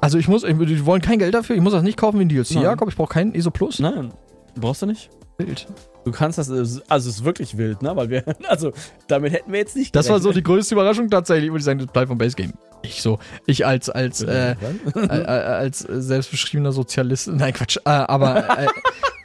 [0.00, 1.56] also ich muss, ich, die wollen kein Geld dafür.
[1.56, 2.52] Ich muss das nicht kaufen wie ein DLC.
[2.52, 2.64] Nein.
[2.64, 3.78] Jakob, ich brauche keinen ESO Plus.
[3.78, 4.12] Nein,
[4.56, 5.10] brauchst du nicht.
[5.38, 5.66] Bild.
[6.06, 7.94] Du kannst das, also es ist wirklich wild, ne?
[7.94, 8.72] Weil wir, also
[9.06, 10.44] damit hätten wir jetzt nicht Das war so die gerechnet.
[10.46, 12.52] größte Überraschung tatsächlich, würde ich sagen, das Teil vom Base Game.
[12.82, 14.56] Ich so, ich als, als, äh, äh,
[14.94, 18.66] äh, als selbstbeschriebener Sozialist, nein Quatsch, äh, aber äh,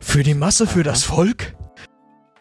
[0.00, 1.54] für die Masse, für das Volk,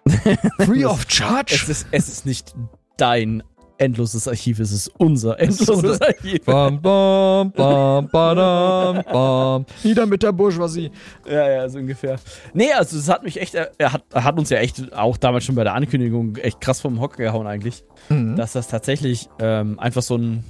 [0.59, 1.65] free of es, charge.
[1.69, 2.53] ist, es ist nicht
[2.97, 3.43] dein
[3.79, 6.43] endloses Archiv, es ist unser endloses Archiv.
[6.45, 9.65] Bam, bam, bam, badam, bam.
[9.83, 10.89] Nieder mit der Bourgeoisie.
[11.29, 12.15] Ja, ja, so ungefähr.
[12.53, 15.17] Nee, also es hat mich echt, er, er, hat, er hat uns ja echt auch
[15.17, 18.35] damals schon bei der Ankündigung echt krass vom Hocker gehauen eigentlich, Mhm.
[18.35, 20.43] dass das tatsächlich ähm, einfach so ein,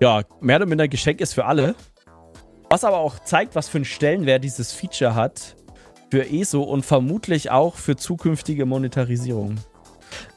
[0.00, 1.74] ja, mehr oder minder Geschenk ist für alle.
[2.68, 5.56] Was aber auch zeigt, was für einen Stellenwert dieses Feature hat
[6.10, 9.58] für ESO und vermutlich auch für zukünftige Monetarisierung.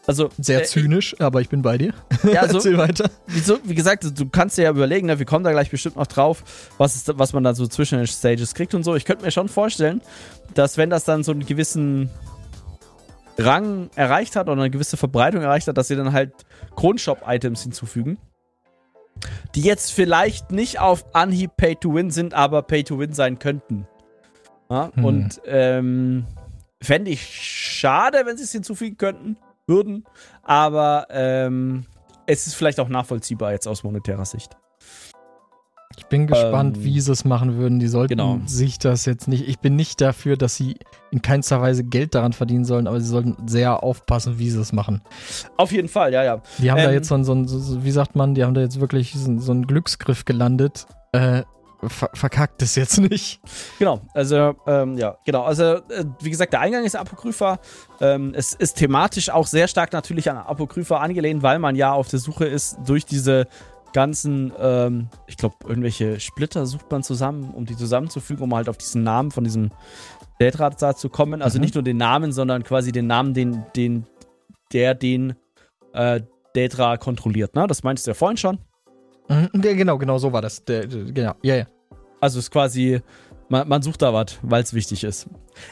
[0.08, 1.94] Also Sehr äh, zynisch, aber ich bin bei dir.
[2.24, 3.10] Ja, so, Erzähl weiter.
[3.28, 5.96] wie, so, wie gesagt, du kannst dir ja überlegen, ne, wir kommen da gleich bestimmt
[5.96, 6.44] noch drauf,
[6.78, 8.96] was, ist, was man dann so zwischen den Stages kriegt und so.
[8.96, 10.02] Ich könnte mir schon vorstellen,
[10.54, 12.10] dass wenn das dann so einen gewissen
[13.38, 16.34] Rang erreicht hat oder eine gewisse Verbreitung erreicht hat, dass sie dann halt
[16.76, 18.18] Kronshop-Items hinzufügen,
[19.56, 23.40] die jetzt vielleicht nicht auf Anhieb Pay to Win sind, aber Pay to Win sein
[23.40, 23.88] könnten.
[24.72, 25.06] Ja, Hm.
[25.06, 26.26] Und ähm,
[26.82, 30.06] fände ich schade, wenn sie es hinzufügen könnten, würden,
[30.44, 31.86] aber ähm,
[32.26, 34.58] es ist vielleicht auch nachvollziehbar jetzt aus monetärer Sicht.
[35.98, 37.80] Ich bin gespannt, Ähm, wie sie es machen würden.
[37.80, 38.40] Die sollten genau.
[38.46, 39.48] sich das jetzt nicht.
[39.48, 40.78] Ich bin nicht dafür, dass sie
[41.12, 44.72] in keinster Weise Geld daran verdienen sollen, aber sie sollten sehr aufpassen, wie sie es
[44.72, 45.02] machen.
[45.58, 46.42] Auf jeden Fall, ja, ja.
[46.60, 48.54] Die haben da Ähm, jetzt so ein, so ein so, wie sagt man, die haben
[48.54, 50.88] da jetzt wirklich so, so einen Glücksgriff gelandet.
[51.12, 51.44] Äh,
[51.88, 53.42] ver verkackt es jetzt nicht.
[53.80, 55.44] Genau, also, ähm, ja, genau.
[55.44, 57.60] Also, äh, wie gesagt, der Eingang ist Apokrypha.
[58.00, 62.08] Ähm, es ist thematisch auch sehr stark natürlich an Apokrypha angelehnt, weil man ja auf
[62.08, 63.48] der Suche ist durch diese
[63.94, 68.78] ganzen, ähm, ich glaube, irgendwelche Splitter sucht man zusammen, um die zusammenzufügen, um halt auf
[68.78, 69.72] diesen Namen von diesem
[70.40, 71.42] Deltrad zu kommen.
[71.42, 71.62] Also Mhm.
[71.62, 74.06] nicht nur den Namen, sondern quasi den Namen, den, den,
[74.72, 75.36] der den
[75.94, 76.22] äh,
[76.56, 77.56] Deltra kontrolliert.
[77.56, 77.68] Ne?
[77.68, 78.60] Das meintest du ja vorhin schon.
[79.28, 80.64] Mhm, genau, genau so war das.
[80.66, 81.68] Der, der, genau, ja, ja.
[82.20, 83.02] Also es ist quasi,
[83.50, 85.28] man, man sucht da was, weil es wichtig ist.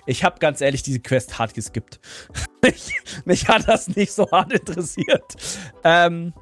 [0.05, 1.99] Ich habe ganz ehrlich diese Quest hart geskippt.
[2.61, 2.93] mich,
[3.25, 5.35] mich hat das nicht so hart interessiert.
[5.83, 6.33] Ähm,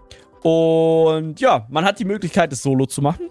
[0.41, 3.29] und ja, man hat die Möglichkeit, es solo zu machen.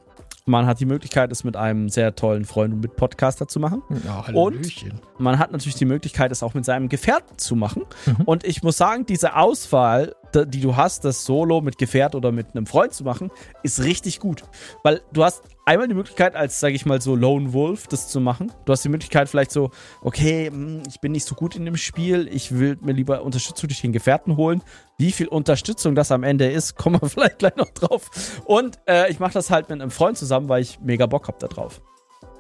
[0.48, 3.82] Man hat die Möglichkeit, es mit einem sehr tollen Freund und mit Podcaster zu machen.
[4.04, 4.84] Ja, Und?
[5.18, 7.82] Man hat natürlich die Möglichkeit, es auch mit seinem Gefährten zu machen.
[8.06, 8.24] Mhm.
[8.26, 12.54] Und ich muss sagen, diese Auswahl, die du hast, das Solo mit Gefährt oder mit
[12.54, 13.32] einem Freund zu machen,
[13.64, 14.44] ist richtig gut.
[14.84, 18.20] Weil du hast einmal die Möglichkeit, als, sage ich mal, so Lone Wolf das zu
[18.20, 18.52] machen.
[18.64, 19.70] Du hast die Möglichkeit, vielleicht so,
[20.00, 23.68] okay, hm, ich bin nicht so gut in dem Spiel, ich will mir lieber Unterstützung
[23.68, 24.62] durch den Gefährten holen.
[24.98, 28.10] Wie viel Unterstützung das am Ende ist, kommen wir vielleicht gleich noch drauf.
[28.44, 31.38] Und äh, ich mache das halt mit einem Freund zusammen, weil ich mega Bock habe
[31.38, 31.82] da drauf.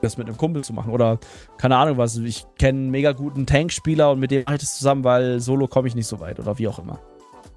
[0.02, 0.92] Das mit einem Kumpel zu machen.
[0.92, 1.18] Oder
[1.58, 2.16] keine Ahnung was.
[2.18, 5.68] Ich kenne einen mega guten Tankspieler und mit dem mache ich das zusammen, weil solo
[5.68, 6.98] komme ich nicht so weit oder wie auch immer.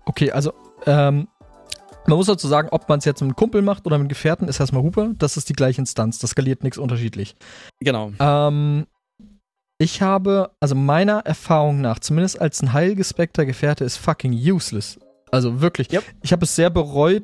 [0.06, 0.54] Okay, also,
[0.86, 1.28] ähm,
[2.08, 4.10] man muss dazu sagen, ob man es jetzt mit einem Kumpel macht oder mit einem
[4.10, 5.14] Gefährten, ist erstmal Hupe.
[5.18, 6.18] Das ist die gleiche Instanz.
[6.20, 7.36] Das skaliert nichts unterschiedlich.
[7.80, 8.12] Genau.
[8.20, 8.88] Ähm,
[9.80, 15.00] ich habe, also meiner Erfahrung nach, zumindest als ein heilgespekter Gefährte, ist fucking useless.
[15.32, 15.92] Also wirklich.
[15.92, 16.04] Yep.
[16.22, 17.24] Ich habe es sehr bereut,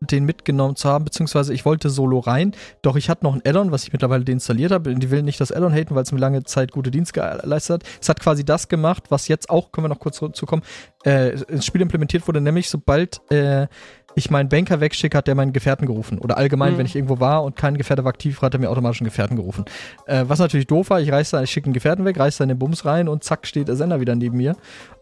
[0.00, 2.52] den mitgenommen zu haben, beziehungsweise ich wollte solo rein,
[2.82, 4.94] doch ich hatte noch ein Addon, was ich mittlerweile deinstalliert habe.
[4.94, 7.90] Die will nicht das Addon haten, weil es mir lange Zeit gute Dienst geleistet hat.
[8.00, 10.62] Es hat quasi das gemacht, was jetzt auch, können wir noch kurz zurückkommen,
[11.04, 13.68] äh, ins Spiel implementiert wurde, nämlich sobald äh,
[14.16, 16.18] ich meinen Banker wegschicke, hat der meinen Gefährten gerufen.
[16.18, 16.78] Oder allgemein, Mhm.
[16.78, 19.36] wenn ich irgendwo war und kein Gefährte war aktiv, hat er mir automatisch einen Gefährten
[19.36, 19.66] gerufen.
[20.06, 22.44] Äh, was natürlich doof war, ich reiß da, ich schicke einen Gefährten weg, reiß da
[22.44, 24.56] in den Bums rein und zack steht der Sender wieder neben mir.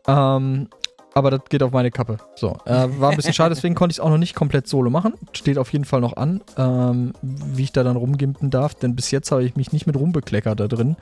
[0.08, 0.68] Ähm,
[1.14, 2.16] aber das geht auf meine Kappe.
[2.34, 4.90] So, äh, war ein bisschen schade, deswegen konnte ich es auch noch nicht komplett solo
[4.90, 5.14] machen.
[5.32, 9.12] Steht auf jeden Fall noch an, ähm, wie ich da dann rumgimpen darf, denn bis
[9.12, 10.96] jetzt habe ich mich nicht mit rumbekleckert da drin.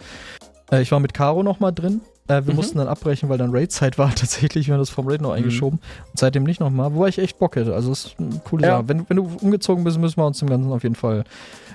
[0.71, 2.57] Äh, ich war mit Caro noch mal drin, Äh, wir mhm.
[2.57, 4.67] mussten dann abbrechen, weil dann Raid-Zeit war tatsächlich.
[4.67, 5.37] Wir haben das vom Raid noch mhm.
[5.37, 5.79] eingeschoben.
[6.11, 7.75] Und seitdem nicht nochmal, wobei ich echt Bock hätte.
[7.75, 8.77] Also, es ist eine coole ja.
[8.77, 8.89] Sache.
[8.89, 11.25] Wenn, wenn, du umgezogen bist, müssen wir uns dem Ganzen auf jeden Fall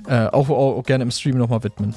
[0.08, 1.96] äh, auch, auch, gerne im Stream nochmal widmen.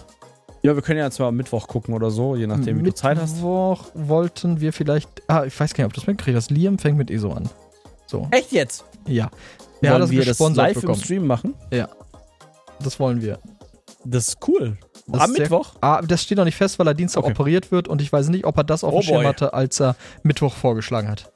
[0.63, 3.01] Ja, wir können ja zwar am Mittwoch gucken oder so, je nachdem, wie Mittwoch du
[3.01, 3.37] Zeit hast.
[3.37, 5.09] Mittwoch wollten wir vielleicht.
[5.27, 6.51] Ah, ich weiß gar nicht, ob du das mitgekriegt hast.
[6.51, 7.49] Liam fängt mit ESO an.
[8.07, 8.29] So.
[8.31, 8.85] Echt jetzt?
[9.07, 9.31] Ja.
[9.81, 10.95] Wollen ja, das wir das live bekommen.
[10.95, 11.55] im Stream machen?
[11.73, 11.89] Ja.
[12.83, 13.39] Das wollen wir.
[14.05, 14.77] Das ist cool.
[15.13, 15.73] Das Am Mittwoch?
[15.73, 17.33] Sehr, ah, das steht noch nicht fest, weil er Dienstag okay.
[17.33, 19.81] operiert wird und ich weiß nicht, ob er das auf oh dem Schirm hatte, als
[19.81, 21.31] er Mittwoch vorgeschlagen hat.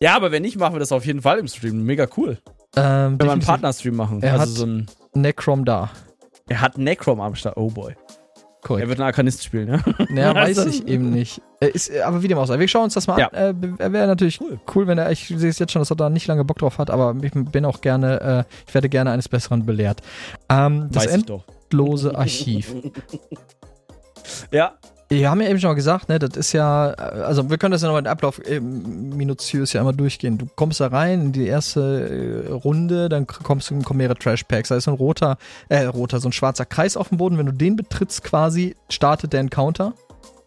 [0.00, 1.82] Ja, aber wenn nicht, machen wir das auf jeden Fall im Stream.
[1.84, 2.38] Mega cool.
[2.76, 4.22] Ähm, wenn wir einen Partner-Stream machen.
[4.22, 5.90] Er also hat so ein Necrom da.
[6.48, 7.56] Er hat Necrom am Start.
[7.56, 7.94] Oh boy.
[8.62, 8.84] Korrekt.
[8.84, 9.80] Er wird einen Arkanist spielen, ja?
[10.08, 11.40] Naja, weiß also- ich eben nicht.
[11.60, 12.58] Ist, aber wie dem auch sei.
[12.58, 13.28] Wir schauen uns das mal ja.
[13.28, 13.78] an.
[13.78, 14.58] Äh, Wäre natürlich cool.
[14.74, 16.76] cool, wenn er, ich sehe es jetzt schon, dass er da nicht lange Bock drauf
[16.78, 20.02] hat, aber ich bin auch gerne, äh, ich werde gerne eines Besseren belehrt.
[20.50, 21.06] Ähm, das
[21.74, 22.74] endlose Archiv.
[24.50, 24.74] ja,
[25.08, 27.82] wir haben ja eben schon mal gesagt, ne, das ist ja, also wir können das
[27.82, 30.38] ja nochmal den Ablauf äh, minutiös ja einmal durchgehen.
[30.38, 34.70] Du kommst da rein in die erste äh, Runde, dann kommst du, kommen mehrere Trash-Packs.
[34.70, 35.36] Da ist so ein roter,
[35.68, 37.38] äh, roter, so ein schwarzer Kreis auf dem Boden.
[37.38, 39.92] Wenn du den betrittst quasi, startet der Encounter.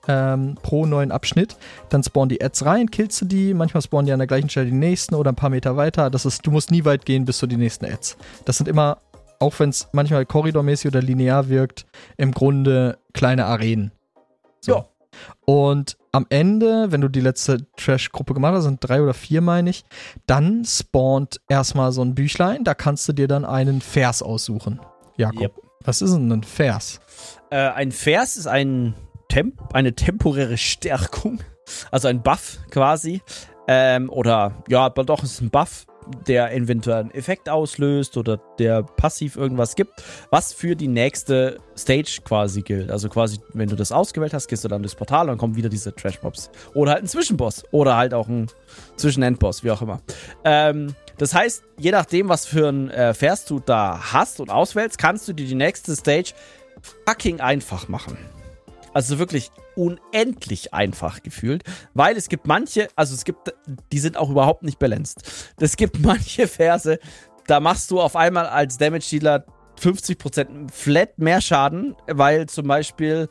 [0.09, 1.57] Ähm, pro neuen Abschnitt.
[1.89, 3.53] Dann spawnen die Ads rein, killst du die.
[3.53, 6.09] Manchmal spawnen die an der gleichen Stelle die nächsten oder ein paar Meter weiter.
[6.09, 8.15] Das ist, du musst nie weit gehen bis zu die nächsten Ads.
[8.45, 8.99] Das sind immer,
[9.39, 11.85] auch wenn es manchmal korridormäßig oder linear wirkt,
[12.17, 13.91] im Grunde kleine Arenen.
[14.59, 14.71] So.
[14.73, 14.85] Ja.
[15.45, 19.69] Und am Ende, wenn du die letzte Trash-Gruppe gemacht hast, sind drei oder vier, meine
[19.69, 19.83] ich,
[20.25, 24.79] dann spawnt erstmal so ein Büchlein, da kannst du dir dann einen Vers aussuchen.
[25.15, 25.53] Jakob, yep.
[25.83, 26.99] was ist denn ein Vers?
[27.49, 28.93] Äh, ein Vers ist ein
[29.29, 31.39] Temp eine temporäre Stärkung,
[31.91, 33.21] also ein Buff quasi.
[33.67, 35.85] Ähm, oder ja, aber doch, es ist ein Buff
[36.27, 42.19] der eventuell einen Effekt auslöst oder der passiv irgendwas gibt, was für die nächste Stage
[42.23, 42.91] quasi gilt.
[42.91, 45.55] Also quasi, wenn du das ausgewählt hast, gehst du dann durchs Portal und dann kommen
[45.55, 46.49] wieder diese Trash-Mobs.
[46.73, 47.63] Oder halt ein Zwischenboss.
[47.71, 48.47] Oder halt auch ein
[48.95, 50.01] Zwischenendboss, wie auch immer.
[50.43, 53.13] Ähm, das heißt, je nachdem, was für ein äh,
[53.47, 56.33] du da hast und auswählst, kannst du dir die nächste Stage
[57.05, 58.17] fucking einfach machen.
[58.93, 61.63] Also wirklich unendlich einfach gefühlt,
[61.93, 63.53] weil es gibt manche, also es gibt,
[63.91, 65.21] die sind auch überhaupt nicht balanced.
[65.59, 66.99] Es gibt manche Verse,
[67.45, 69.45] da machst du auf einmal als Damage-Dealer
[69.79, 73.27] 50% flat mehr Schaden, weil zum Beispiel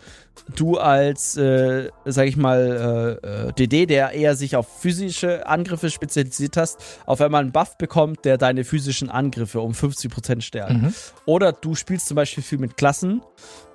[0.55, 6.56] du als, äh, sag ich mal, äh, DD, der eher sich auf physische Angriffe spezialisiert
[6.56, 10.82] hast, auf einmal einen Buff bekommt, der deine physischen Angriffe um 50% stärkt.
[10.82, 10.94] Mhm.
[11.24, 13.23] Oder du spielst zum Beispiel viel mit Klassen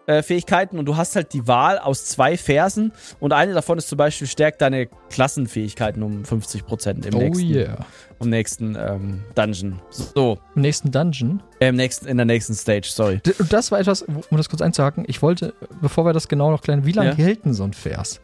[0.08, 3.88] äh, Fähigkeiten und du hast halt die Wahl aus zwei Versen und eine davon ist
[3.88, 7.86] zum Beispiel stärkt deine Klassenfähigkeiten um 50% im oh nächsten, yeah.
[8.20, 9.82] im nächsten ähm, Dungeon.
[9.90, 10.40] So.
[10.56, 11.44] Im nächsten Dungeon?
[11.60, 13.22] Äh, im nächsten, in der nächsten Stage, sorry.
[13.50, 16.86] Das war etwas, um das kurz einzuhaken, ich wollte, bevor wir das genau noch klären,
[16.86, 17.16] wie lange ja.
[17.16, 18.22] hält denn so ein Vers?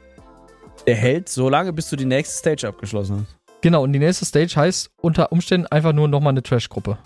[0.85, 3.37] Der hält so lange, bis du die nächste Stage abgeschlossen hast.
[3.61, 6.97] Genau, und die nächste Stage heißt unter Umständen einfach nur nochmal eine Trash-Gruppe.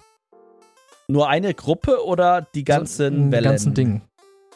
[1.07, 3.43] Nur eine Gruppe oder die ganzen so, Wellen?
[3.43, 4.01] Die ganzen Dinge.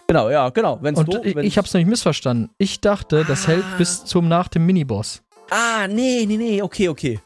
[0.08, 0.78] Genau, ja, genau.
[0.82, 2.52] Wenn's Und doof, ich hab's nämlich missverstanden.
[2.58, 3.50] Ich dachte, das ah.
[3.50, 5.24] hält bis zum nach dem Miniboss.
[5.50, 7.20] Ah, nee, nee, nee, okay, okay.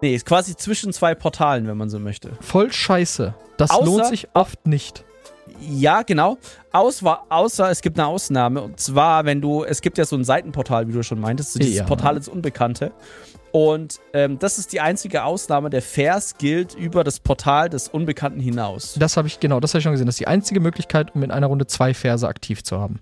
[0.00, 2.32] Nee, ist quasi zwischen zwei Portalen, wenn man so möchte.
[2.40, 3.34] Voll scheiße.
[3.56, 5.04] Das außer, lohnt sich oft nicht.
[5.60, 6.38] Ja, genau.
[6.72, 8.60] Außer, außer es gibt eine Ausnahme.
[8.62, 11.58] Und zwar, wenn du, es gibt ja so ein Seitenportal, wie du schon meintest, so
[11.58, 11.84] dieses ja.
[11.84, 12.92] Portal ins Unbekannte.
[13.54, 15.70] Und ähm, das ist die einzige Ausnahme.
[15.70, 18.96] Der Vers gilt über das Portal des Unbekannten hinaus.
[18.98, 20.06] Das habe ich, genau, das habe ich schon gesehen.
[20.06, 22.98] Das ist die einzige Möglichkeit, um in einer Runde zwei Verse aktiv zu haben.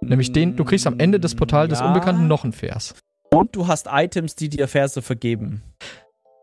[0.00, 1.76] Nämlich den, du kriegst am Ende des Portals ja.
[1.76, 2.94] des Unbekannten noch einen Vers.
[3.30, 5.62] Und du hast Items, die dir Verse vergeben.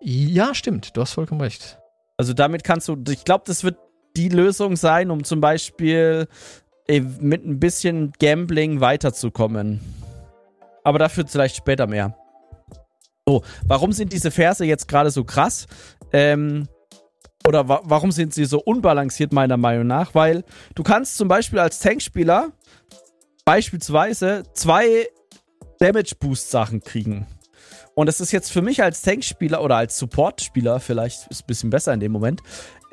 [0.01, 0.95] Ja, stimmt.
[0.95, 1.79] Du hast vollkommen recht.
[2.15, 3.77] Also damit kannst du, ich glaube, das wird
[4.15, 6.27] die Lösung sein, um zum Beispiel
[6.87, 9.79] äh, mit ein bisschen Gambling weiterzukommen.
[10.83, 12.15] Aber dafür vielleicht später mehr.
[13.27, 15.67] So, warum sind diese Verse jetzt gerade so krass?
[16.13, 16.69] Ähm,
[17.45, 20.15] oder wa warum sind sie so unbalanciert, meiner Meinung nach?
[20.15, 20.45] Weil
[20.75, 22.53] du kannst zum Beispiel als Tankspieler
[23.43, 25.09] beispielsweise zwei
[25.79, 27.27] Damage-Boost-Sachen kriegen.
[27.95, 31.69] Und das ist jetzt für mich als Tankspieler oder als Support-Spieler, vielleicht ist ein bisschen
[31.69, 32.41] besser in dem Moment,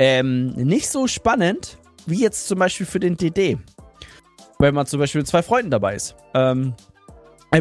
[0.01, 3.57] ähm, nicht so spannend wie jetzt zum Beispiel für den DD.
[4.59, 6.17] Wenn man zum Beispiel mit zwei Freunden dabei ist.
[6.35, 6.75] Ähm,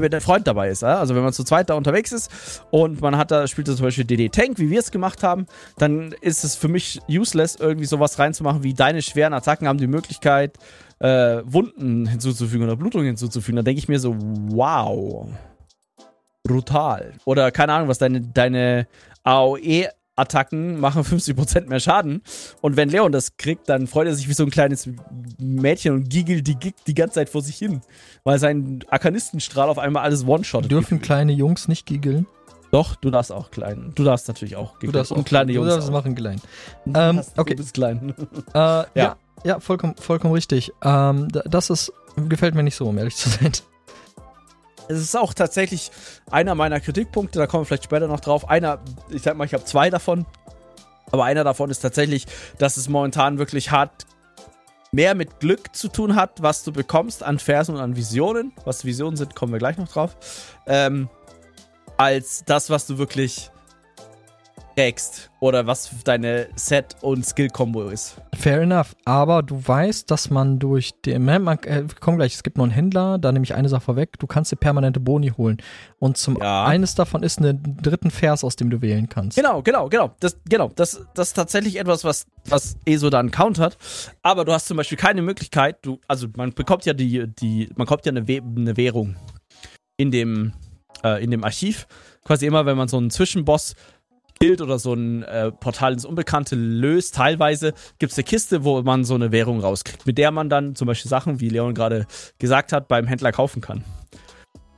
[0.01, 0.83] wenn der Freund dabei ist.
[0.83, 2.31] Also wenn man zu zweit da unterwegs ist
[2.71, 5.45] und man hat da, spielt da zum Beispiel DD Tank, wie wir es gemacht haben,
[5.77, 9.87] dann ist es für mich useless, irgendwie sowas reinzumachen, wie deine schweren Attacken haben die
[9.87, 10.57] Möglichkeit,
[10.99, 13.57] äh, Wunden hinzuzufügen oder Blutung hinzuzufügen.
[13.57, 15.27] Da denke ich mir so, wow.
[16.43, 17.13] Brutal.
[17.25, 18.87] Oder keine Ahnung, was deine, deine
[19.23, 22.21] AOE Attacken machen 50% mehr Schaden.
[22.61, 24.89] Und wenn Leon das kriegt, dann freut er sich wie so ein kleines
[25.39, 26.57] Mädchen und giggelt die,
[26.87, 27.81] die ganze Zeit vor sich hin.
[28.23, 30.69] Weil sein Arkanistenstrahl auf einmal alles one-shot.
[30.69, 32.27] Dürfen kleine Jungs nicht giggeln?
[32.71, 33.91] Doch, du darfst auch klein.
[33.95, 34.93] Du darfst natürlich auch giggeln.
[34.93, 35.67] Du darfst auch kleine Jungs.
[35.67, 35.93] Du darfst auch.
[35.93, 36.41] machen klein.
[36.87, 37.51] Ähm, okay.
[37.51, 38.15] Du bist klein.
[38.53, 38.87] Äh, ja.
[38.95, 39.15] ja.
[39.43, 40.71] ja, vollkommen, vollkommen richtig.
[40.83, 43.51] Ähm, das ist, gefällt mir nicht so, um ehrlich zu sein.
[44.89, 45.91] Es ist auch tatsächlich
[46.29, 48.49] einer meiner Kritikpunkte, da kommen wir vielleicht später noch drauf.
[48.49, 48.79] Einer,
[49.09, 50.25] ich sag mal, ich habe zwei davon.
[51.11, 52.25] Aber einer davon ist tatsächlich,
[52.57, 54.05] dass es momentan wirklich hart
[54.91, 58.51] mehr mit Glück zu tun hat, was du bekommst an Versen und an Visionen.
[58.65, 60.15] Was Visionen sind, kommen wir gleich noch drauf.
[60.65, 61.09] Ähm,
[61.97, 63.51] als das, was du wirklich
[64.75, 68.15] trägst oder was deine Set- und Skill-Kombo ist.
[68.35, 72.57] Fair enough, aber du weißt, dass man durch den, man, äh, komm gleich, es gibt
[72.57, 75.57] noch einen Händler, da nehme ich eine Sache vorweg, du kannst dir permanente Boni holen.
[75.99, 76.65] Und zum ja.
[76.65, 79.37] eines davon ist einen dritten Vers, aus dem du wählen kannst.
[79.37, 83.77] Genau, genau, genau, das, genau, das, das ist tatsächlich etwas, was, was ESO dann countert,
[84.21, 87.85] aber du hast zum Beispiel keine Möglichkeit, du, also man bekommt ja die, die, man
[87.85, 89.15] bekommt ja eine, eine Währung
[89.97, 90.53] in dem,
[91.03, 91.87] äh, in dem Archiv,
[92.23, 93.75] quasi immer, wenn man so einen Zwischenboss
[94.43, 98.81] Bild oder so ein äh, Portal ins Unbekannte löst, teilweise gibt es eine Kiste, wo
[98.81, 102.07] man so eine Währung rauskriegt, mit der man dann zum Beispiel Sachen, wie Leon gerade
[102.39, 103.85] gesagt hat, beim Händler kaufen kann.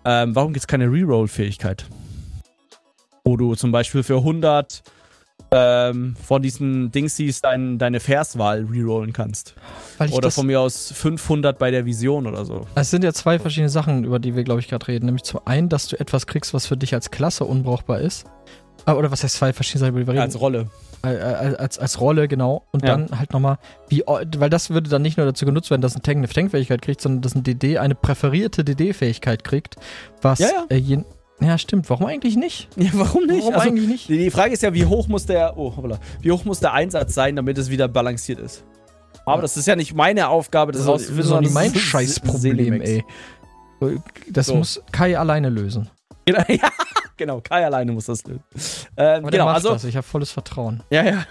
[0.05, 1.87] Ähm, warum gibt es keine Reroll-Fähigkeit?
[3.23, 4.83] Wo du zum Beispiel für 100
[5.49, 9.55] ähm, von diesen Dingsies dein, deine Verswahl rerollen kannst.
[10.11, 12.67] oder von mir aus 500 bei der Vision oder so.
[12.75, 15.07] Es sind ja zwei verschiedene Sachen, über die wir, glaube ich, gerade reden.
[15.07, 18.25] Nämlich zum einen, dass du etwas kriegst, was für dich als Klasse unbrauchbar ist.
[18.86, 20.70] Ah, oder was heißt zwei verschiedene Sachen, über die Als Rolle.
[21.03, 22.64] Äh, äh, als, als Rolle, genau.
[22.72, 22.95] Und ja.
[22.95, 23.57] dann halt nochmal,
[23.90, 26.82] wie, weil das würde dann nicht nur dazu genutzt werden, dass ein Tank eine Tankfähigkeit
[26.82, 29.76] kriegt, sondern dass ein DD eine präferierte DD-Fähigkeit kriegt,
[30.22, 30.66] was ja, ja.
[30.70, 30.99] Äh, je,
[31.41, 31.90] ja, stimmt.
[31.90, 32.70] Warum eigentlich nicht?
[32.78, 33.41] Ja, warum nicht?
[33.41, 34.10] Warum also, eigentlich nicht?
[34.10, 37.14] Die Frage ist ja, wie hoch muss der, oh, hoppla, wie hoch muss der Einsatz
[37.14, 38.64] sein, damit es wieder balanciert ist?
[39.26, 40.86] Aber das ist ja nicht meine Aufgabe, das.
[40.86, 43.03] Das ist nicht mein Scheißproblem, ey.
[44.30, 44.56] Das so.
[44.56, 45.90] muss Kai alleine lösen.
[46.26, 46.70] Genau, ja,
[47.17, 48.43] genau, Kai alleine muss das lösen.
[48.97, 49.83] Ähm, genau, also das.
[49.83, 50.83] ich habe volles Vertrauen.
[50.89, 51.25] Ja, ja,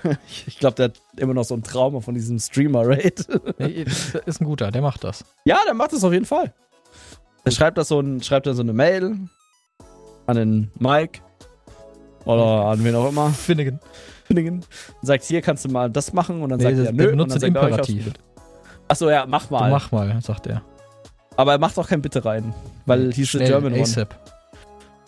[0.46, 3.20] ich glaube, der hat immer noch so ein Trauma von diesem Streamer-Raid.
[4.26, 5.24] ist ein guter, der macht das.
[5.44, 6.52] Ja, der macht das auf jeden Fall.
[7.44, 9.18] Der schreibt das so ein, schreibt dann so eine Mail
[10.26, 11.20] an den Mike
[12.24, 13.30] oder an wen auch immer.
[13.30, 13.80] Finnegan.
[14.24, 14.54] Finnegan.
[14.54, 14.66] Und
[15.02, 17.10] sagt, hier kannst du mal das machen und dann nee, sagt er, nö.
[17.10, 18.12] Benutzt und dann sagt Imperativ.
[18.88, 19.68] Achso, ja, mach mal.
[19.68, 20.62] Du mach mal, sagt er.
[21.36, 22.54] Aber er macht auch kein Bitte rein,
[22.86, 24.14] weil hieß der German ASAP.
[24.14, 24.24] One.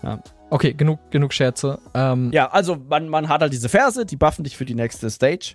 [0.03, 0.23] Ja.
[0.51, 1.79] Okay, genug, genug Scherze.
[1.95, 5.11] Ähm, ja, also man, man hat halt diese Verse, die buffen dich für die nächste
[5.11, 5.55] Stage.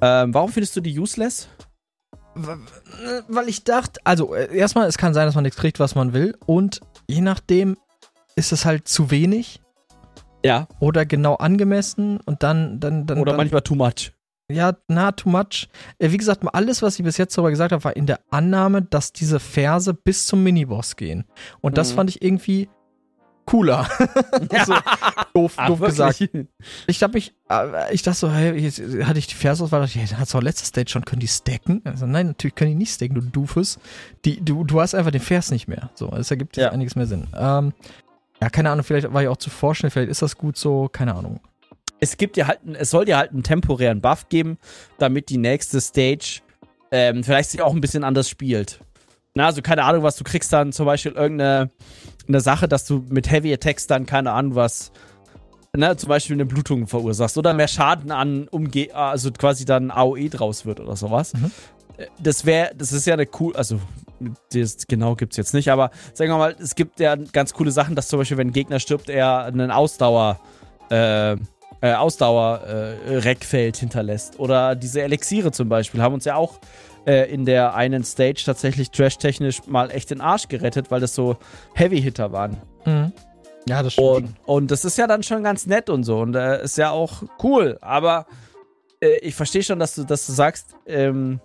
[0.00, 1.48] Ähm, warum findest du die useless?
[2.34, 6.12] Weil ich dachte, also äh, erstmal, es kann sein, dass man nichts kriegt, was man
[6.12, 6.36] will.
[6.46, 7.76] Und je nachdem
[8.36, 9.60] ist es halt zu wenig.
[10.44, 10.68] Ja.
[10.78, 12.80] Oder genau angemessen und dann.
[12.80, 14.12] dann, dann Oder dann, manchmal too much.
[14.50, 15.68] Ja, na, too much.
[15.98, 18.82] Äh, wie gesagt, alles, was ich bis jetzt darüber gesagt habe, war in der Annahme,
[18.82, 21.24] dass diese Verse bis zum Miniboss gehen.
[21.60, 21.96] Und das mhm.
[21.96, 22.68] fand ich irgendwie
[23.46, 23.88] cooler.
[24.66, 24.74] so,
[25.34, 26.28] doof, Ach, doof gesagt.
[26.86, 30.16] Ich hab mich, äh, ich dachte so, hey, jetzt hatte ich die Versauswahl, dachte ich,
[30.16, 31.82] hat's auch letzte Stage schon, können die stacken?
[31.84, 33.78] Also nein, natürlich können die nicht stacken, du Doofus.
[34.24, 35.90] Die, du, du hast einfach den Vers nicht mehr.
[35.94, 36.70] So, es ergibt ja.
[36.70, 37.26] einiges mehr Sinn.
[37.36, 37.72] Ähm,
[38.40, 41.14] ja, keine Ahnung, vielleicht war ich auch zu vorschnell, vielleicht ist das gut so, keine
[41.14, 41.40] Ahnung.
[41.98, 44.56] Es gibt ja halt, es soll dir halt einen temporären Buff geben,
[44.98, 46.40] damit die nächste Stage
[46.90, 48.80] ähm, vielleicht sich auch ein bisschen anders spielt.
[49.34, 51.70] Na, also keine Ahnung, was du kriegst dann zum Beispiel irgendeine
[52.28, 54.92] eine Sache, dass du mit Heavy Attacks dann, keine Ahnung, was,
[55.76, 60.28] ne, zum Beispiel eine Blutung verursachst oder mehr Schaden an Umge also quasi dann AOE
[60.28, 61.34] draus wird oder sowas.
[61.34, 61.50] Mhm.
[62.18, 63.78] Das wäre, das ist ja eine cool, also
[64.52, 67.70] das genau gibt es jetzt nicht, aber sagen wir mal, es gibt ja ganz coole
[67.70, 70.40] Sachen, dass zum Beispiel, wenn ein Gegner stirbt, er einen Ausdauer,
[70.90, 71.36] äh,
[71.82, 74.38] äh, Ausdauer-Reckfeld äh, hinterlässt.
[74.38, 76.58] Oder diese Elixiere zum Beispiel haben uns ja auch
[77.06, 81.36] äh, in der einen Stage tatsächlich trash-technisch mal echt den Arsch gerettet, weil das so
[81.74, 82.56] Heavy-Hitter waren.
[82.84, 83.12] Mhm.
[83.68, 84.08] Ja, das stimmt.
[84.08, 86.18] Und, und, das ist ja dann schon ganz nett und so.
[86.20, 87.78] Und äh, ist ja auch cool.
[87.80, 88.26] Aber
[89.00, 91.40] äh, ich verstehe schon, dass du, dass du sagst, ähm,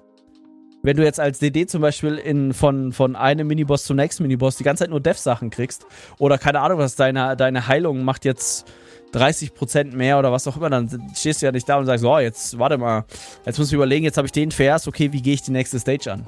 [0.81, 4.55] wenn du jetzt als DD zum Beispiel in, von, von einem Miniboss zum nächsten Miniboss
[4.57, 5.85] die ganze Zeit nur Dev-Sachen kriegst,
[6.19, 8.71] oder keine Ahnung, was deine, deine Heilung macht jetzt
[9.15, 12.19] 30% mehr oder was auch immer, dann stehst du ja nicht da und sagst, oh,
[12.19, 13.05] jetzt warte mal,
[13.45, 15.79] jetzt muss ich überlegen, jetzt habe ich den Vers, okay, wie gehe ich die nächste
[15.79, 16.25] Stage an?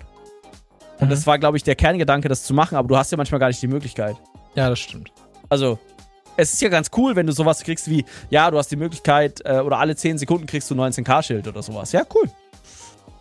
[1.00, 1.10] Und mhm.
[1.10, 3.48] das war, glaube ich, der Kerngedanke, das zu machen, aber du hast ja manchmal gar
[3.48, 4.16] nicht die Möglichkeit.
[4.56, 5.12] Ja, das stimmt.
[5.50, 5.78] Also,
[6.36, 9.42] es ist ja ganz cool, wenn du sowas kriegst wie, ja, du hast die Möglichkeit,
[9.46, 11.92] äh, oder alle 10 Sekunden kriegst du 19k-Schild oder sowas.
[11.92, 12.30] Ja, cool.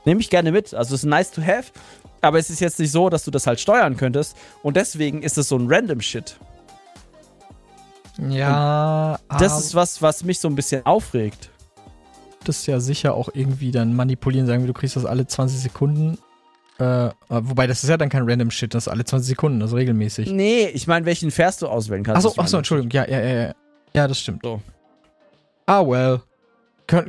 [0.04, 0.72] Nehme ich gerne mit.
[0.74, 1.72] Also, es ist nice to have,
[2.20, 4.36] aber es ist jetzt nicht so, dass du das halt steuern könntest.
[4.62, 6.38] Und deswegen ist es so ein random Shit.
[8.18, 9.18] Ja.
[9.28, 11.50] Und das ist was, was mich so ein bisschen aufregt.
[12.38, 15.60] gibt es ja sicher auch irgendwie dann manipulieren, sagen wir, du kriegst das alle 20
[15.60, 16.18] Sekunden.
[16.78, 19.70] Äh, wobei, das ist ja dann kein random Shit, das ist alle 20 Sekunden, das
[19.70, 20.30] ist regelmäßig.
[20.30, 22.26] Nee, ich meine, welchen Vers du auswählen kannst.
[22.26, 23.54] Achso, achso, Entschuldigung, ja, ja, ja, ja.
[23.94, 24.40] Ja, das stimmt.
[24.42, 24.60] So.
[25.64, 26.20] Ah, well.
[26.86, 27.04] K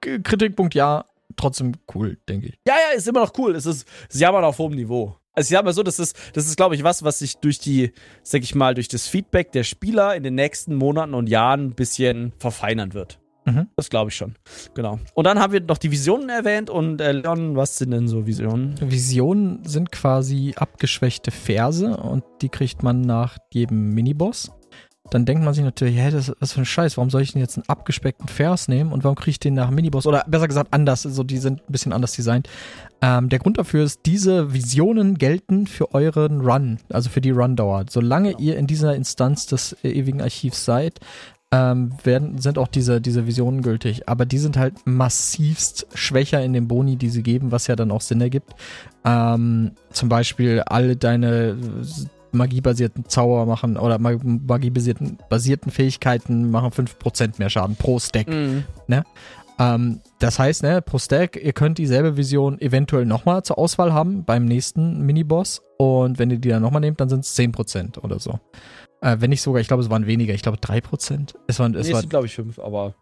[0.00, 1.04] Kritikpunkt ja,
[1.36, 2.58] trotzdem cool, denke ich.
[2.66, 3.54] Ja, ja, ist immer noch cool.
[3.54, 5.14] Es ist, es ist jammern auf hohem Niveau.
[5.36, 7.58] Also ich sag mal so, das ist, das ist, glaube ich, was, was sich durch
[7.58, 7.92] die,
[8.22, 11.74] sag ich mal, durch das Feedback der Spieler in den nächsten Monaten und Jahren ein
[11.74, 13.20] bisschen verfeinern wird.
[13.44, 13.68] Mhm.
[13.76, 14.34] Das glaube ich schon.
[14.74, 14.98] Genau.
[15.14, 18.26] Und dann haben wir noch die Visionen erwähnt und äh, Leon, was sind denn so
[18.26, 18.74] Visionen?
[18.80, 24.50] Visionen sind quasi abgeschwächte Verse und die kriegt man nach jedem Miniboss.
[25.10, 27.32] Dann denkt man sich natürlich, hä, das ist was für ein Scheiß, warum soll ich
[27.32, 30.06] denn jetzt einen abgespeckten Vers nehmen und warum kriege ich den nach Miniboss?
[30.06, 32.48] Oder besser gesagt anders, also die sind ein bisschen anders designt.
[33.02, 37.84] Ähm, der Grund dafür ist, diese Visionen gelten für euren Run, also für die Run-Dauer.
[37.90, 41.00] Solange ihr in dieser Instanz des ewigen Archivs seid,
[41.52, 44.08] ähm, werden, sind auch diese, diese Visionen gültig.
[44.08, 47.90] Aber die sind halt massivst schwächer in den Boni, die sie geben, was ja dann
[47.90, 48.54] auch Sinn ergibt.
[49.04, 51.56] Ähm, zum Beispiel alle deine
[52.32, 58.28] magiebasierten Zauber machen oder magiebasierten basierten Fähigkeiten machen 5% mehr Schaden pro Stack.
[58.28, 58.64] Mhm.
[59.58, 64.24] Ähm, das heißt, ne, pro Stack, ihr könnt dieselbe Vision eventuell nochmal zur Auswahl haben
[64.24, 65.62] beim nächsten Miniboss.
[65.78, 68.38] Und wenn ihr die dann nochmal nehmt, dann sind es 10% oder so.
[69.00, 71.34] Äh, wenn nicht sogar, ich glaube, es waren weniger, ich glaube 3%.
[71.46, 72.94] Es waren, es Nee, war, glaube ich, fünf, aber.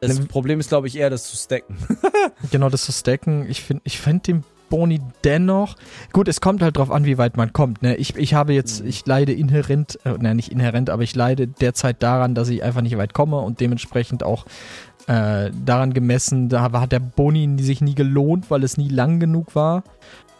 [0.00, 1.76] Das Ne- Problem ist, glaube ich, eher das zu stacken.
[2.50, 3.46] genau, das zu stacken.
[3.48, 4.42] Ich finde ich find den
[4.72, 5.76] Boni dennoch.
[6.14, 7.82] Gut, es kommt halt drauf an, wie weit man kommt.
[7.82, 7.94] Ne?
[7.96, 8.88] Ich, ich habe jetzt, Mhm.
[8.88, 12.80] ich leide inhärent, äh, nein, nicht inhärent, aber ich leide derzeit daran, dass ich einfach
[12.80, 14.46] nicht weit komme und dementsprechend auch
[15.08, 19.54] äh, daran gemessen, da hat der Boni sich nie gelohnt, weil es nie lang genug
[19.56, 19.82] war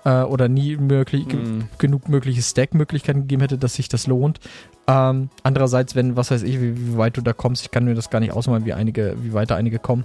[0.04, 1.64] äh, oder nie möglich, Mhm.
[1.78, 4.38] genug mögliche Stack-Möglichkeiten gegeben hätte, dass sich das lohnt.
[4.86, 7.94] Ähm, andererseits, wenn, was weiß ich, wie, wie weit du da kommst, ich kann mir
[7.94, 10.04] das gar nicht ausmalen, wie einige, wie weit da einige kommen.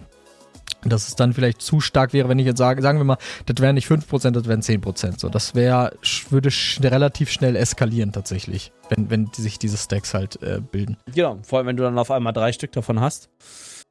[0.84, 3.58] Dass es dann vielleicht zu stark wäre, wenn ich jetzt sage, sagen wir mal, das
[3.60, 5.20] wären nicht 5%, das wären 10%.
[5.20, 5.94] So, das wäre,
[6.30, 10.98] würde sch relativ schnell eskalieren tatsächlich, wenn, wenn sich diese Stacks halt äh, bilden.
[11.14, 13.30] Genau, vor allem, wenn du dann auf einmal drei Stück davon hast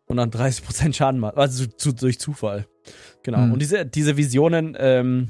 [0.07, 1.37] und dann 30% Schaden machst.
[1.37, 2.67] Also zu, durch Zufall.
[3.23, 3.39] Genau.
[3.39, 3.53] Hm.
[3.53, 5.29] Und diese, diese Visionen, ähm,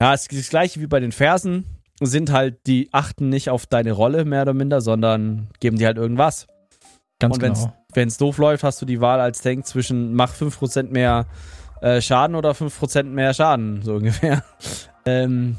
[0.00, 1.64] ja, es ist das gleiche wie bei den Versen,
[2.00, 5.96] sind halt, die achten nicht auf deine Rolle mehr oder minder, sondern geben dir halt
[5.96, 6.46] irgendwas.
[7.18, 8.02] Ganz und wenn's, genau.
[8.02, 11.26] wenn's doof läuft, hast du die Wahl als Tank zwischen mach 5% mehr
[11.80, 14.44] äh, Schaden oder 5% mehr Schaden, so ungefähr.
[15.04, 15.56] ähm,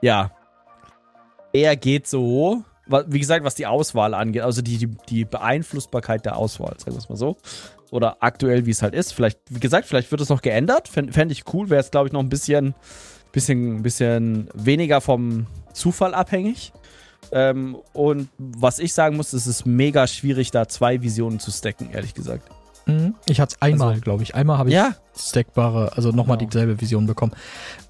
[0.00, 0.30] ja.
[1.52, 2.64] Er geht so,
[3.06, 6.98] wie gesagt, was die Auswahl angeht, also die, die, die Beeinflussbarkeit der Auswahl, sagen wir
[6.98, 7.36] es mal so.
[7.90, 9.12] Oder aktuell, wie es halt ist.
[9.12, 10.88] Vielleicht, wie gesagt, vielleicht wird es noch geändert.
[10.88, 12.74] Fände fänd ich cool, wäre es, glaube ich, noch ein bisschen,
[13.32, 16.72] bisschen, bisschen weniger vom Zufall abhängig.
[17.32, 21.88] Ähm, und was ich sagen muss, es ist mega schwierig, da zwei Visionen zu stacken,
[21.92, 22.48] ehrlich gesagt.
[22.86, 23.14] Mhm.
[23.26, 24.34] Ich hatte es einmal, Also- glaube ich.
[24.34, 26.50] Einmal habe ich Ja, stackbare, also nochmal Genau.
[26.50, 27.32] dieselbe Vision bekommen.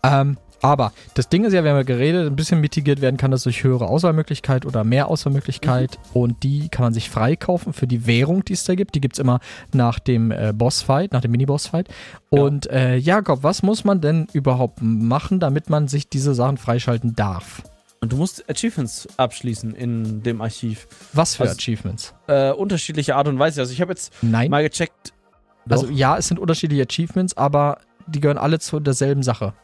[0.03, 3.33] Ähm, aber das Ding ist ja, wir haben ja geredet, ein bisschen mitigiert werden kann
[3.33, 8.07] das durch höhere Auswahlmöglichkeit oder mehr Auswahlmöglichkeit und die kann man sich freikaufen für die
[8.07, 8.95] Währung, die es da gibt.
[8.95, 9.41] Die gibt es immer
[9.73, 11.89] nach dem äh, Bossfight, nach dem Mini-Bossfight.
[12.31, 12.43] Ja.
[12.43, 17.17] Und äh, Jakob, was muss man denn überhaupt machen, damit man sich diese Sachen freischalten
[17.17, 17.63] darf?
[18.03, 20.87] Und du musst Achievements abschließen in dem Archiv.
[21.15, 22.13] Was für Also- Achievements?
[22.27, 23.61] Äh, unterschiedliche Art und Weise.
[23.61, 24.51] Also ich habe jetzt Nein.
[24.51, 25.15] mal gecheckt.
[25.71, 25.93] Also Doch.
[25.95, 29.55] ja, es sind unterschiedliche Achievements, aber die gehören alle zu derselben Sache.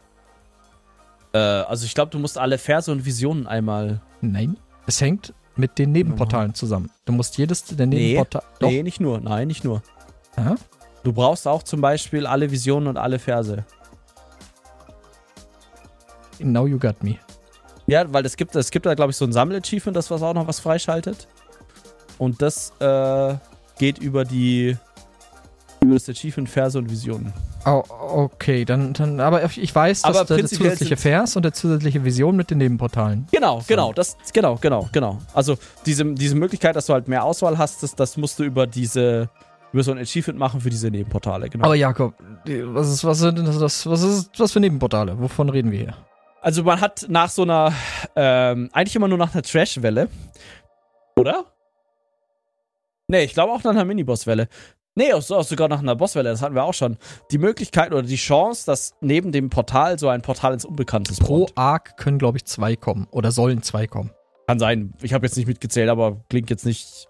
[1.34, 4.00] Äh, also ich glaube, du musst alle Verse und Visionen einmal.
[4.20, 4.56] Nein.
[4.86, 6.90] Es hängt mit den Nebenportalen zusammen.
[7.04, 7.96] Du musst jedes der Nee.
[8.14, 8.44] Nebenportale.
[8.60, 8.68] Doch.
[8.70, 9.20] Nee, nicht nur.
[9.20, 9.82] Nein, nicht nur.
[10.36, 10.54] Aha.
[11.02, 13.64] Du brauchst auch zum Beispiel alle Visionen und alle Verse.
[16.38, 17.16] Now you got me.
[17.88, 20.34] Ja, weil es gibt, es gibt da, glaube ich, so ein Sammel-Achievement, das was auch
[20.34, 21.26] noch was freischaltet.
[22.18, 23.34] Und das äh,
[23.78, 24.76] geht über die
[25.80, 27.32] über das Achievement Verse und Visionen.
[27.64, 31.52] Oh, okay, dann, dann aber ich weiß, dass Aber der, der zusätzliche Vers und der
[31.52, 33.26] zusätzliche Vision mit den Nebenportalen.
[33.30, 35.18] Genau, genau, das, genau, genau, genau.
[35.32, 35.56] Also
[35.86, 39.30] diese, diese Möglichkeit, dass du halt mehr Auswahl hast, das, das musst du über diese,
[39.72, 41.64] über so ein Achievement machen für diese Nebenportale, genau.
[41.64, 45.18] Aber Jakob, was ist, was sind das, was ist was für Nebenportale?
[45.18, 45.94] Wovon reden wir hier?
[46.40, 47.72] Also man hat nach so einer,
[48.14, 50.08] ähm, eigentlich immer nur nach einer Trash-Welle.
[51.16, 51.44] Oder?
[53.08, 54.48] Nee, ich glaube auch nach einer Miniboss-Welle.
[54.98, 56.96] Nee, auch, auch sogar nach einer Bosswelle, das hatten wir auch schon.
[57.30, 61.46] Die Möglichkeit oder die Chance, dass neben dem Portal so ein Portal ins Unbekannte Pro
[61.46, 61.52] spawnt.
[61.56, 63.06] Arc können, glaube ich, zwei kommen.
[63.12, 64.10] Oder sollen zwei kommen.
[64.48, 64.94] Kann sein.
[65.00, 67.06] Ich habe jetzt nicht mitgezählt, aber klingt jetzt nicht,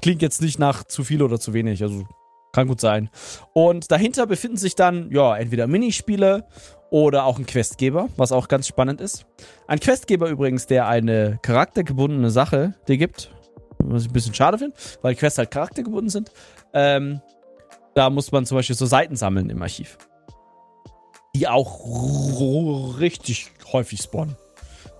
[0.00, 1.82] klingt jetzt nicht nach zu viel oder zu wenig.
[1.82, 2.06] Also
[2.52, 3.10] kann gut sein.
[3.52, 6.46] Und dahinter befinden sich dann, ja, entweder Minispiele
[6.90, 9.26] oder auch ein Questgeber, was auch ganz spannend ist.
[9.68, 13.30] Ein Questgeber übrigens, der eine charaktergebundene Sache dir gibt,
[13.78, 16.32] was ich ein bisschen schade finde, weil Quests halt charaktergebunden sind.
[16.74, 17.20] Ähm,
[17.94, 19.98] Da muss man zum Beispiel so Seiten sammeln im Archiv.
[21.34, 24.36] Die auch richtig häufig spawnen.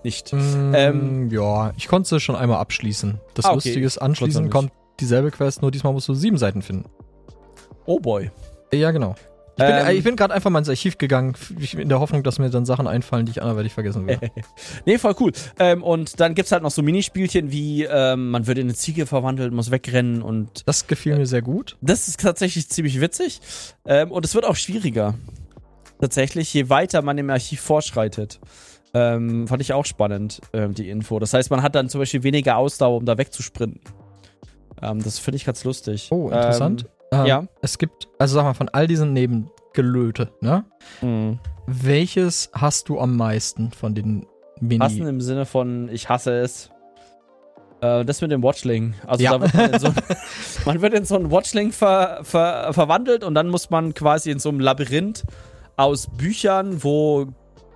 [0.02, 0.32] Nicht.
[0.32, 3.20] Mm, Ähm, ja, ich konnte sie schon einmal abschließen.
[3.34, 3.54] Das Ah, okay.
[3.56, 6.88] Lustige ist, anschließend kommt dieselbe Quest, nur diesmal musst du sieben Seiten finden.
[7.86, 8.30] Oh boy.
[8.72, 9.14] Ja, genau.
[9.56, 9.96] Ich bin, Ähm.
[9.98, 11.34] äh, bin gerade einfach mal ins Archiv gegangen,
[11.76, 14.18] in der Hoffnung, dass mir dann Sachen einfallen, die ich anderweitig vergessen will.
[14.86, 15.32] Nee, voll cool.
[15.58, 19.04] Ähm, und dann gibt's halt noch so Minispielchen wie, ähm, man wird in eine Ziege
[19.04, 21.76] verwandelt, muss wegrennen und Das gefiel mir sehr gut.
[21.82, 23.40] das ist tatsächlich ziemlich witzig.
[23.84, 25.14] Ähm, und es wird auch schwieriger.
[26.00, 28.40] Tatsächlich, je weiter man im Archiv vorschreitet.
[28.94, 31.18] Ähm, fand ich auch spannend, ähm, die Info.
[31.18, 33.80] Das heißt, man hat dann zum Beispiel weniger Ausdauer, um da wegzusprinten.
[34.80, 36.08] Das finde ich ganz lustig.
[36.10, 36.86] Oh, interessant.
[37.12, 37.44] Ähm, ja.
[37.62, 40.64] Es gibt, also sag mal, von all diesen Nebengelöte, ne?
[41.02, 41.38] mh.
[41.66, 44.26] Welches hast du am meisten von den
[44.60, 44.84] Mini?
[44.84, 46.70] Hassen im Sinne von, ich hasse es.
[47.80, 48.94] Äh, das mit dem Watchling.
[49.06, 49.38] Also Ja.
[49.38, 49.88] da wird man, in so,
[50.66, 54.38] man wird in so einen Watchling ver, ver, verwandelt und dann muss man quasi in
[54.38, 55.24] so einem Labyrinth
[55.76, 57.26] aus Büchern, wo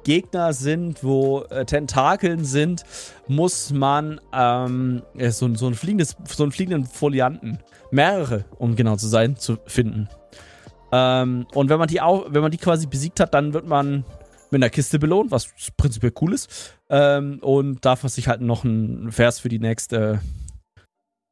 [0.04, 2.84] Gegner sind, wo äh, Tentakeln sind,
[3.26, 7.58] muss man ähm, ja, so, so, ein fliegendes, so einen fliegenden Folianten,
[7.90, 10.08] mehrere, um genau zu sein, zu finden.
[10.92, 14.04] Ähm, und wenn man die auch, wenn man die quasi besiegt hat, dann wird man
[14.50, 16.78] mit einer Kiste belohnt, was prinzipiell cool ist.
[16.88, 20.20] Ähm, und darf man sich halt noch einen Vers für die nächste,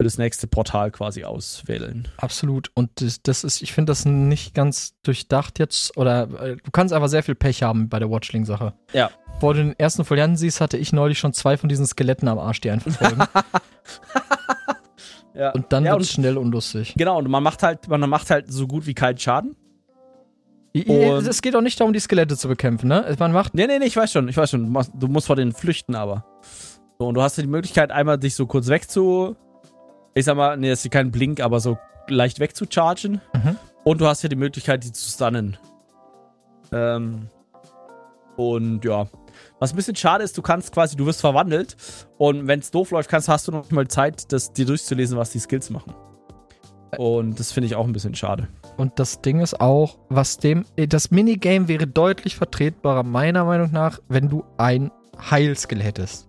[0.03, 2.09] für das nächste Portal quasi auswählen.
[2.17, 2.73] Absolut.
[2.75, 5.97] Und das, das ist, ich finde das nicht ganz durchdacht jetzt.
[5.97, 8.75] Oder äh, du kannst einfach sehr viel Pech haben bei der Watchling-Sache.
[8.93, 9.13] Ja.
[9.35, 12.41] Bevor du den ersten Folianten siehst, hatte ich neulich schon zwei von diesen Skeletten am
[12.41, 13.23] Arsch, die einen verfolgen.
[15.35, 15.51] Ja.
[15.53, 16.93] und dann ja, wird's und, schnell unlustig.
[16.95, 19.57] genau, und man macht halt, man macht halt so gut wie keinen Schaden.
[20.75, 23.17] Und- es geht auch nicht darum, die Skelette zu bekämpfen, ne?
[23.19, 23.55] Man macht.
[23.55, 24.71] Nee, nee, nee, ich weiß schon, ich weiß schon.
[24.95, 26.27] Du musst vor denen flüchten, aber.
[26.99, 29.35] So, und du hast ja die Möglichkeit, einmal dich so kurz wegzu.
[30.15, 31.79] Ich sag mal, nee, das ist kein Blink, aber so
[32.09, 33.21] leicht wegzuchargen.
[33.35, 33.57] Mhm.
[33.85, 35.57] Und du hast ja die Möglichkeit, die zu stunnen.
[36.73, 37.29] Ähm.
[38.37, 39.07] Und ja.
[39.59, 41.77] Was ein bisschen schade ist, du kannst quasi, du wirst verwandelt.
[42.19, 45.17] Und wenn es doof läuft, kannst, hast du noch nicht mal Zeit, das dir durchzulesen,
[45.17, 45.95] was die Skills machen.
[46.99, 48.49] Und das finde ich auch ein bisschen schade.
[48.77, 50.65] Und das Ding ist auch, was dem.
[50.77, 54.91] äh, Das Minigame wäre deutlich vertretbarer, meiner Meinung nach, wenn du ein
[55.31, 56.29] Heilskill hättest.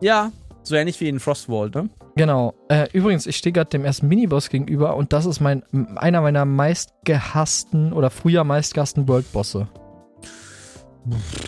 [0.00, 0.32] Ja,
[0.64, 1.88] so ähnlich wie in Frostwall, ne?
[2.16, 2.54] Genau.
[2.68, 5.62] Äh, übrigens, ich stehe gerade dem ersten Miniboss gegenüber und das ist mein
[5.96, 9.68] einer meiner meistgehassten oder früher meistgehassten Worldbosse.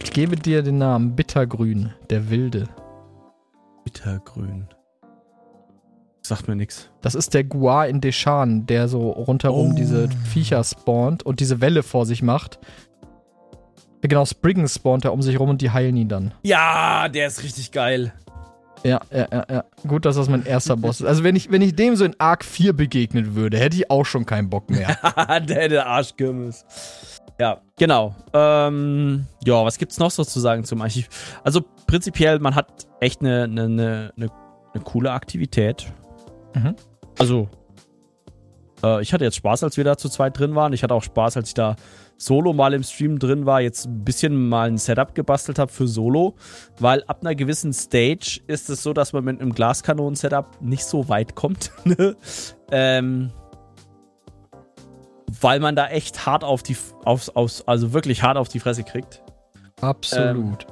[0.05, 2.68] Ich gebe dir den Namen Bittergrün, der Wilde.
[3.84, 4.68] Bittergrün.
[6.20, 6.90] Sagt mir nichts.
[7.01, 9.74] Das ist der Guar in Deshan, der so rundherum Oh.
[9.74, 12.59] diese Viecher spawnt und diese Welle vor sich macht.
[14.02, 16.34] Genau, Spriggan spawnt er um sich rum und die heilen ihn dann.
[16.43, 18.12] Ja, der ist richtig geil.
[18.85, 19.65] Ja, ja, ja, ja.
[19.86, 21.07] Gut, dass das mein erster Boss ist.
[21.07, 24.05] Also wenn ich, wenn ich dem so in Arc 4 begegnen würde, hätte ich auch
[24.05, 24.97] schon keinen Bock mehr.
[25.48, 26.65] der, der Arschkirmes.
[27.39, 28.15] Ja, genau.
[28.32, 31.09] Ähm, ja, was gibt's noch so zu sagen zum Archiv?
[31.44, 34.31] Also prinzipiell, man hat echt eine, eine, eine, eine,
[34.74, 35.86] eine coole Aktivität.
[36.55, 36.77] Mhm.
[37.19, 37.48] Also,
[38.82, 40.73] äh, ich hatte jetzt Spaß, als wir da zu zweit drin waren.
[40.73, 41.77] Ich hatte auch Spaß, als ich da
[42.18, 45.86] solo mal im Stream drin war, jetzt ein bisschen mal ein Setup gebastelt habe für
[45.86, 46.34] Solo,
[46.80, 51.09] weil ab einer gewissen Stage ist es so, dass man mit einem Glaskanonen-Setup nicht so
[51.09, 51.72] weit kommt.
[51.84, 52.16] ne?
[52.70, 53.30] ähm,
[55.40, 58.84] weil man da echt hart auf die, aufs, aufs, also wirklich hart auf die Fresse
[58.84, 59.22] kriegt.
[59.80, 60.66] Absolut.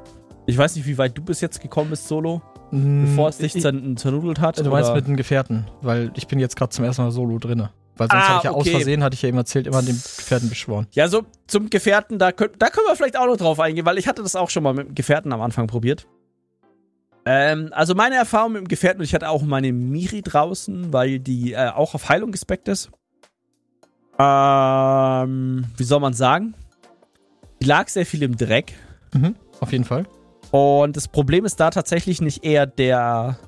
[0.47, 2.41] Ich weiß nicht, wie weit du bis jetzt gekommen bist, Solo,
[2.71, 4.59] Mm, bevor es dich ich- zern- zernudelt hat.
[4.59, 4.97] Du meinst oder?
[4.97, 7.71] mit den Gefährten, weil ich bin jetzt gerade zum ersten Mal solo drinne.
[7.97, 8.71] Weil sonst Ah, hatte ich ja aus okay.
[8.73, 10.87] Versehen, hatte ich ja eben erzählt, immer den Gefährten beschworen.
[10.93, 13.99] Ja, so zum Gefährten, da, könnt, da können wir vielleicht auch noch drauf eingehen, weil
[13.99, 16.07] ich hatte das auch schon mal mit dem Gefährten am Anfang probiert.
[17.27, 21.21] Ähm, also meine Erfahrung mit dem Gefährten, und ich hatte auch meine Miri draußen, weil
[21.21, 22.91] die äh, auch auf Heilung gespeckt ist.
[24.19, 26.55] Ähm, wie soll man sagen?
[27.61, 28.75] Die lag sehr viel im Dreck.
[29.12, 30.05] Mhm, auf jeden Fall.
[30.51, 33.39] Und das Problem ist da tatsächlich nicht eher der,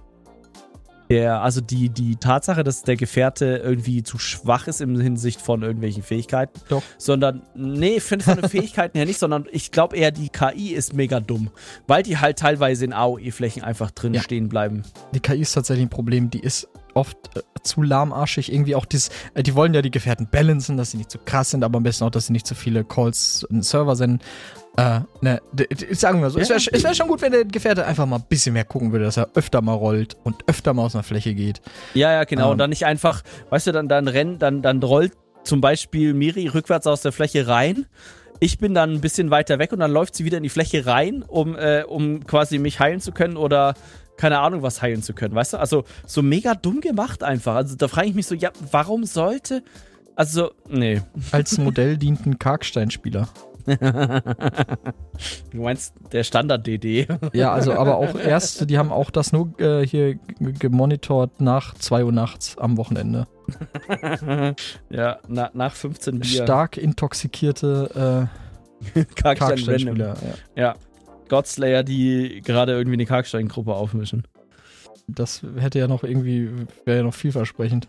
[1.11, 5.63] der also die, die Tatsache, dass der Gefährte irgendwie zu schwach ist im Hinsicht von
[5.63, 6.61] irgendwelchen Fähigkeiten.
[6.69, 6.83] Doch.
[6.99, 10.95] Sondern, nee, finde von den Fähigkeiten her nicht, sondern ich glaube eher, die KI ist
[10.95, 11.51] mega dumm.
[11.87, 14.23] Weil die halt teilweise in AOE-Flächen einfach drin Ja.
[14.23, 14.83] stehen bleiben.
[15.15, 16.31] Die KI ist tatsächlich ein Problem.
[16.31, 18.53] Die ist oft äh, zu lahmarschig.
[18.53, 21.51] Irgendwie auch dieses, äh, die wollen ja die Gefährten balancen, dass sie nicht zu krass
[21.51, 24.21] sind, aber am besten auch, dass sie nicht zu viele Calls in den Server senden.
[24.77, 25.41] Äh, ne,
[25.93, 26.57] sagen wir so, es Ja.
[26.57, 29.17] wäre wär schon gut, wenn der Gefährte einfach mal ein bisschen mehr gucken würde, dass
[29.17, 31.61] er öfter mal rollt und öfter mal aus einer Fläche geht.
[31.95, 32.47] Ja, ja, genau.
[32.47, 32.51] Ähm.
[32.53, 35.13] Und dann nicht einfach, weißt du, dann, dann rennt, dann, dann rollt
[35.45, 37.87] zum Beispiel Miri rückwärts aus der Fläche rein.
[38.39, 40.85] Ich bin dann ein bisschen weiter weg und dann läuft sie wieder in die Fläche
[40.85, 43.75] rein, um, äh, um quasi mich heilen zu können oder
[44.19, 45.57] keine Ahnung was heilen zu können, weißt du?
[45.59, 47.55] Also so mega dumm gemacht einfach.
[47.55, 49.63] Also da frage ich mich so, ja, warum sollte
[50.17, 51.03] Also, nee.
[51.33, 53.29] Als Modell dient ein Karksteinspieler.
[55.51, 57.09] du meinst der Standard-DD?
[57.33, 62.05] Ja, also aber auch erst, die haben auch das nur äh, hier gemonitort nach 2
[62.05, 63.27] Uhr nachts am Wochenende.
[64.91, 66.45] ja, na, nach 15 Bier.
[66.45, 68.29] Stark intoxikierte
[68.95, 70.07] äh, Karksteinspieler.
[70.07, 70.63] Karkstein ja.
[70.63, 70.75] ja.
[71.29, 74.23] Godslayer, die gerade irgendwie eine Karkstein-Gruppe aufmischen.
[75.09, 76.51] Das hätte ja noch irgendwie,
[76.85, 77.89] wäre ja noch vielversprechend.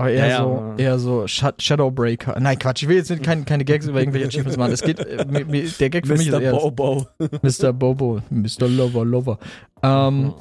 [0.00, 2.38] Aber eher ja, so, eher so Shadowbreaker.
[2.38, 4.72] Nein, Quatsch, ich will jetzt keine, keine Gags über irgendwelche Achievements machen.
[4.72, 6.18] Es geht, äh, der Gag für Mr.
[6.18, 7.06] mich ist eher Bobo.
[7.42, 7.72] Mr.
[7.72, 8.68] Bobo, Mr.
[8.68, 9.38] Lover Lover.
[9.82, 10.34] Ähm,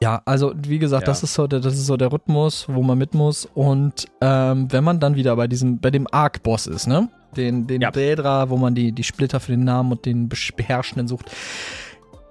[0.00, 1.06] ja, also wie gesagt, ja.
[1.06, 3.48] das ist so der, das ist so der Rhythmus, wo man mit muss.
[3.54, 7.08] Und ähm, wenn man dann wieder bei diesem, bei dem Arc-Boss ist, ne?
[7.36, 7.90] Den, den ja.
[7.90, 11.32] Daedra, wo man die, die Splitter für den Namen und den Beherrschenden sucht,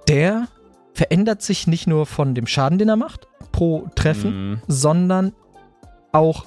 [0.08, 0.48] der
[0.94, 4.58] verändert sich nicht nur von dem Schaden, den er macht, pro Treffen, mhm.
[4.68, 5.32] sondern
[6.14, 6.46] auch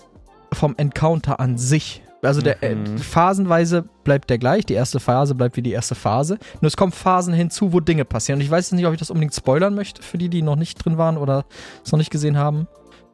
[0.54, 2.02] vom Encounter an sich.
[2.24, 2.98] Also der äh, mhm.
[2.98, 6.40] phasenweise bleibt der gleich, die erste Phase bleibt wie die erste Phase.
[6.62, 8.40] Nur es kommen Phasen hinzu, wo Dinge passieren.
[8.40, 10.84] Und ich weiß nicht, ob ich das unbedingt spoilern möchte für die, die noch nicht
[10.84, 11.46] drin waren oder
[11.86, 12.68] es noch nicht gesehen haben.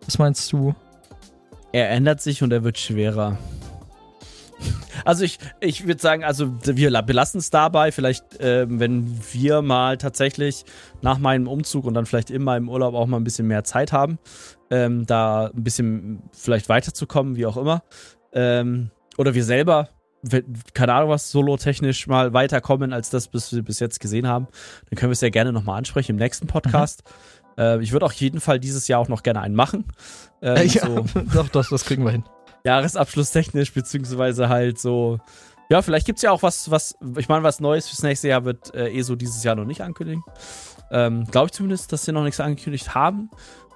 [0.05, 0.73] Was meinst du?
[1.73, 3.38] Er ändert sich und er wird schwerer.
[5.05, 7.91] Also ich, ich würde sagen, also wir belassen es dabei.
[7.91, 10.63] Vielleicht, äh, wenn wir mal tatsächlich
[11.01, 13.91] nach meinem Umzug und dann vielleicht in meinem Urlaub auch mal ein bisschen mehr Zeit
[13.91, 14.17] haben,
[14.74, 17.84] ähm, da ein bisschen vielleicht weiterzukommen, wie auch immer.
[18.34, 19.90] Ähm, oder wir selber,
[20.74, 24.48] keine Ahnung was, solo-technisch mal weiterkommen, als das, was wir bis jetzt gesehen haben,
[24.90, 27.04] dann können wir es ja gerne nochmal ansprechen im nächsten Podcast.
[27.58, 27.64] Mhm.
[27.64, 29.86] Äh, ich würde auch jeden Fall dieses Jahr auch noch gerne einen machen.
[30.41, 31.06] Ähm, ja, so.
[31.34, 32.24] doch, das, das kriegen wir hin.
[32.66, 35.20] Jahresabschluss technisch, beziehungsweise halt so.
[35.70, 38.44] Ja, vielleicht gibt es ja auch was, was, ich meine, was Neues fürs nächste Jahr
[38.44, 40.24] wird äh, ESO dieses Jahr noch nicht ankündigen.
[40.91, 43.30] Ähm, Glaube ich zumindest, dass sie noch nichts angekündigt haben.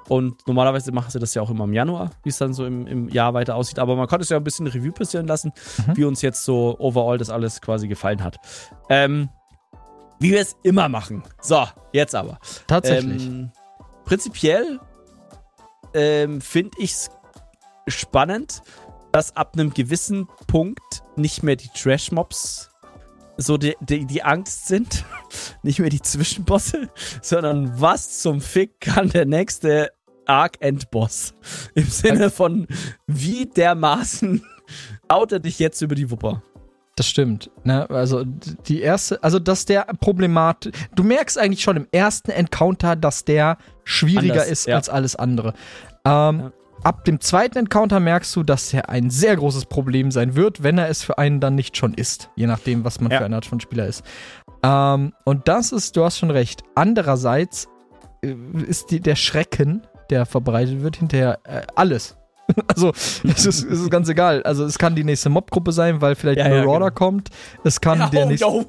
[0.09, 2.87] Und normalerweise machen sie das ja auch immer im Januar, wie es dann so im,
[2.87, 3.79] im Jahr weiter aussieht.
[3.79, 5.51] Aber man konnte es ja ein bisschen Revue passieren lassen,
[5.85, 5.97] mhm.
[5.97, 8.37] wie uns jetzt so overall das alles quasi gefallen hat.
[8.89, 9.29] Ähm,
[10.19, 11.23] wie wir es immer machen.
[11.41, 12.39] So, jetzt aber.
[12.67, 13.25] Tatsächlich.
[13.25, 13.51] Ähm,
[14.05, 14.79] prinzipiell
[15.93, 17.09] ähm, finde ich es
[17.87, 18.61] spannend,
[19.11, 22.69] dass ab einem gewissen Punkt nicht mehr die Trash-Mobs
[23.37, 25.05] so die, die, die Angst sind,
[25.63, 26.89] nicht mehr die Zwischenbosse,
[27.21, 29.91] sondern was zum Fick kann der nächste
[30.27, 31.33] Arc-Endboss?
[31.75, 32.67] Im Sinne von,
[33.07, 34.43] wie dermaßen
[35.11, 36.41] haut er dich jetzt über die Wupper?
[36.97, 37.51] Das stimmt.
[37.63, 37.87] Ne?
[37.91, 43.23] Also die erste, also dass der Problemat, du merkst eigentlich schon im ersten Encounter, dass
[43.23, 44.75] der schwieriger Anders, ist ja.
[44.75, 45.53] als alles andere.
[46.03, 46.51] Ähm, ja.
[46.83, 50.79] Ab dem zweiten Encounter merkst du, dass er ein sehr großes Problem sein wird, wenn
[50.79, 52.29] er es für einen dann nicht schon ist.
[52.35, 53.19] Je nachdem, was man ja.
[53.19, 54.03] für eine Art von Spieler ist.
[54.63, 56.63] Ähm, und das ist, du hast schon recht.
[56.73, 57.67] Andererseits
[58.23, 58.33] äh,
[58.67, 62.15] ist die, der Schrecken, der verbreitet wird, hinterher äh, alles.
[62.67, 64.41] Also, es ist, es ist ganz egal.
[64.43, 66.91] Also, es kann die nächste Mobgruppe sein, weil vielleicht ja, ein Marauder ja, genau.
[66.91, 67.29] kommt.
[67.65, 68.65] Es kann ja, der oh, nächste.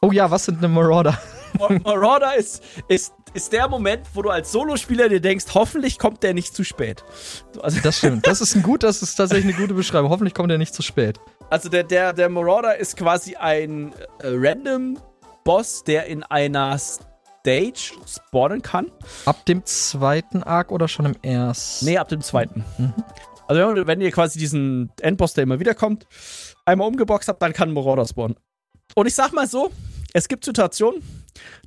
[0.00, 1.18] Oh ja, was sind eine Marauder?
[1.84, 6.32] Marauder ist, ist ist der Moment, wo du als Solospieler dir denkst, hoffentlich kommt der
[6.32, 7.04] nicht zu spät.
[7.60, 8.26] Also das stimmt.
[8.26, 10.10] Das ist ein gut, das ist tatsächlich eine gute Beschreibung.
[10.10, 11.20] Hoffentlich kommt der nicht zu spät.
[11.50, 14.98] Also der, der, der Marauder ist quasi ein äh, random
[15.44, 16.78] Boss, der in einer
[17.46, 18.90] Stage spawnen kann.
[19.24, 21.84] Ab dem zweiten Arc oder schon im ersten?
[21.84, 22.64] Nee, ab dem zweiten.
[22.76, 22.92] Mhm.
[23.46, 26.08] Also wenn ihr quasi diesen Endboss, der immer wieder kommt,
[26.64, 28.36] einmal umgeboxt habt, dann kann Marauder spawnen.
[28.96, 29.70] Und ich sag mal so,
[30.12, 31.00] es gibt Situationen,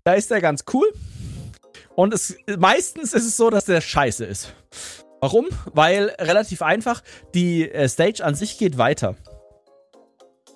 [0.04, 0.92] da ist der ganz cool.
[1.96, 4.54] Und es, meistens ist es so, dass der scheiße ist.
[5.22, 5.48] Warum?
[5.74, 7.04] Weil relativ einfach,
[7.34, 9.16] die äh, Stage an sich geht weiter.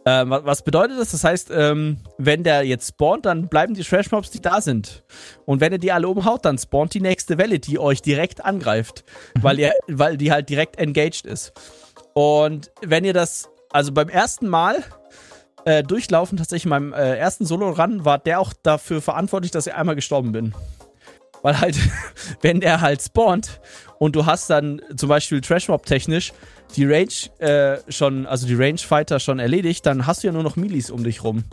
[0.05, 1.11] Ähm, was bedeutet das?
[1.11, 5.03] Das heißt, ähm, wenn der jetzt spawnt, dann bleiben die Trash Mobs, die da sind.
[5.45, 9.05] Und wenn ihr die alle umhaut, dann spawnt die nächste Welle, die euch direkt angreift,
[9.35, 9.43] mhm.
[9.43, 11.53] weil, ihr, weil die halt direkt engaged ist.
[12.13, 14.83] Und wenn ihr das, also beim ersten Mal
[15.65, 19.73] äh, durchlaufen, tatsächlich in meinem äh, ersten Solo-Run, war der auch dafür verantwortlich, dass ich
[19.73, 20.53] einmal gestorben bin.
[21.43, 21.77] Weil halt,
[22.41, 23.61] wenn der halt spawnt
[23.99, 26.33] und du hast dann zum Beispiel Trashmob technisch
[26.75, 27.07] die Range
[27.37, 31.03] äh, schon, also die Rangefighter schon erledigt, dann hast du ja nur noch Milis um
[31.03, 31.43] dich rum.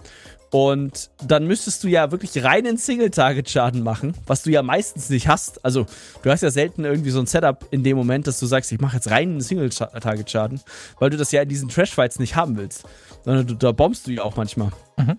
[0.50, 5.64] Und dann müsstest du ja wirklich reinen Single-Target-Schaden machen, was du ja meistens nicht hast.
[5.64, 5.86] Also,
[6.22, 8.80] du hast ja selten irgendwie so ein Setup in dem Moment, dass du sagst, ich
[8.80, 10.60] mache jetzt reinen Single-Target-Schaden,
[10.98, 12.84] weil du das ja in diesen Trash-Fights nicht haben willst.
[13.24, 14.70] Sondern du, da bombst du ja auch manchmal.
[14.96, 15.18] Mhm.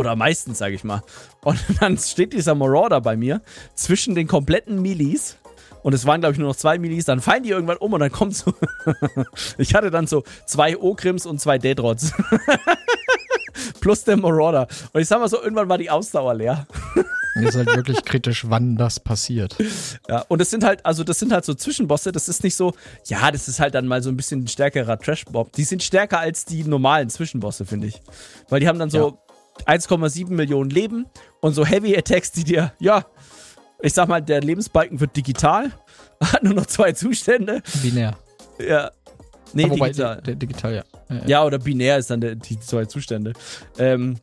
[0.00, 1.02] Oder meistens, sage ich mal.
[1.44, 3.42] Und dann steht dieser Marauder bei mir
[3.74, 5.36] zwischen den kompletten Milis.
[5.82, 7.04] Und es waren, glaube ich, nur noch zwei Milis.
[7.04, 8.54] Dann fallen die irgendwann um und dann kommt so.
[9.58, 12.14] ich hatte dann so zwei Okrims und zwei Deadrots.
[13.80, 14.68] Plus der Marauder.
[14.94, 16.66] Und ich sag mal so, irgendwann war die Ausdauer leer.
[17.34, 19.56] Ist halt wirklich kritisch, wann das passiert.
[20.08, 22.72] Ja, und das sind halt, also das sind halt so Zwischenbosse, das ist nicht so,
[23.06, 25.52] ja, das ist halt dann mal so ein bisschen stärkerer Trash-Bob.
[25.52, 28.00] Die sind stärker als die normalen Zwischenbosse, finde ich.
[28.48, 29.29] Weil die haben dann so ja.
[29.66, 31.06] 1,7 Millionen Leben
[31.40, 33.04] und so Heavy Attacks, die dir, ja,
[33.82, 35.70] ich sag mal, der Lebensbalken wird digital,
[36.22, 37.62] hat nur noch zwei Zustände.
[37.82, 38.16] Binär.
[38.58, 38.90] Ja.
[39.52, 40.22] Nee, wobei, digital.
[40.22, 40.84] Der, digital, ja.
[41.08, 41.26] ja.
[41.26, 43.32] Ja, oder binär ist dann der, die zwei Zustände.
[43.78, 44.18] Ähm,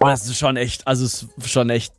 [0.00, 1.94] das ist schon echt, also es ist schon echt,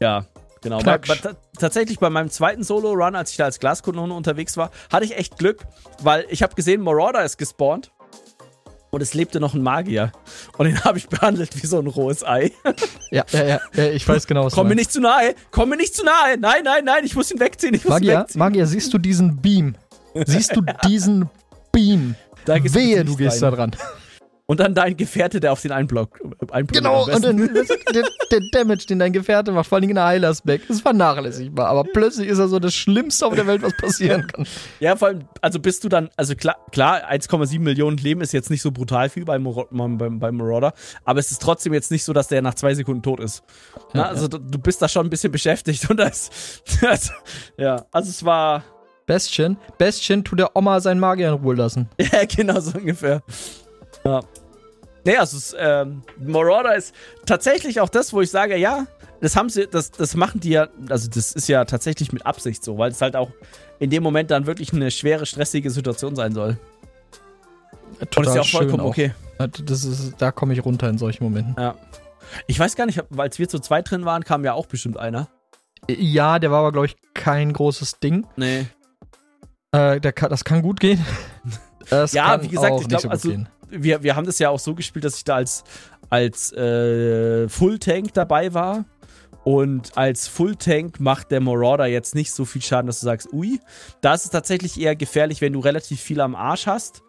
[0.00, 0.26] ja,
[0.60, 0.78] genau.
[0.80, 1.16] Bei, bei,
[1.58, 5.38] tatsächlich bei meinem zweiten Solo-Run, als ich da als Glaskanone unterwegs war, hatte ich echt
[5.38, 5.66] Glück,
[6.02, 7.90] weil ich habe gesehen, Marauder ist gespawnt
[8.94, 10.12] und es lebte noch ein Magier.
[10.58, 12.52] Und den habe ich behandelt wie so ein rohes Ei.
[13.10, 15.94] Ja, ja, ja, ich weiß genau, was Komm mir nicht zu nahe, komm mir nicht
[15.96, 16.36] zu nahe.
[16.38, 17.72] Nein, nein, nein, ich muss ihn wegziehen.
[17.74, 18.38] Ich muss Magier, ihn wegziehen.
[18.38, 19.76] Magier, siehst du diesen Beam?
[20.26, 21.30] Siehst du diesen
[21.72, 22.16] Beam?
[22.44, 23.50] Da Wehe, du gehst rein.
[23.50, 23.76] da dran.
[24.52, 26.20] Und dann dein Gefährte, der auf den einblock.
[26.50, 27.38] einblock genau, und dann,
[27.94, 31.68] der, der, Damage, den dein Gefährte macht, vor allem in der Heilersback, ist vernachlässigbar.
[31.68, 34.46] Aber plötzlich ist er so das Schlimmste auf der Welt, was passieren kann.
[34.78, 38.50] Ja, vor allem, also bist du dann, also klar, klar 1,7 Millionen Leben ist jetzt
[38.50, 40.74] nicht so brutal viel beim, beim, beim Marauder,
[41.06, 43.42] aber es ist trotzdem jetzt nicht so, dass der nach zwei Sekunden tot ist.
[43.94, 44.38] Na, also ja.
[44.38, 46.28] du bist da schon ein bisschen beschäftigt und das,
[46.82, 47.10] das
[47.56, 48.64] ja, also es war.
[49.04, 51.88] Bestien, Bestien tu der Oma seinen Magier in Ruhe lassen.
[51.98, 53.22] Ja, genau so ungefähr.
[54.04, 54.20] Ja.
[55.04, 56.94] Nee, also es, ähm, Marauder ist
[57.26, 58.86] tatsächlich auch das, wo ich sage, ja,
[59.20, 62.64] das haben sie, das, das machen die ja, also das ist ja tatsächlich mit Absicht
[62.64, 63.30] so, weil es halt auch
[63.78, 66.58] in dem Moment dann wirklich eine schwere, stressige Situation sein soll.
[68.10, 68.90] Total Und ist ja auch vollkommen auch.
[68.90, 69.12] okay.
[69.38, 71.56] Das ist, da komme ich runter in solchen Momenten.
[71.58, 71.74] Ja.
[72.46, 75.28] Ich weiß gar nicht, als wir zu zweit drin waren, kam ja auch bestimmt einer.
[75.90, 78.26] Ja, der war aber, glaube ich, kein großes Ding.
[78.36, 78.66] Nee.
[79.72, 81.04] Äh, der das kann gut gehen.
[81.90, 84.58] Das ja, wie gesagt, ich glaube, so also gehen wir, wir haben das ja auch
[84.58, 85.64] so gespielt, dass ich da als,
[86.10, 88.84] als äh, Full Tank dabei war.
[89.44, 93.32] Und als Full Tank macht der Marauder jetzt nicht so viel Schaden, dass du sagst,
[93.32, 93.58] ui.
[94.00, 97.02] Da ist es tatsächlich eher gefährlich, wenn du relativ viel am Arsch hast.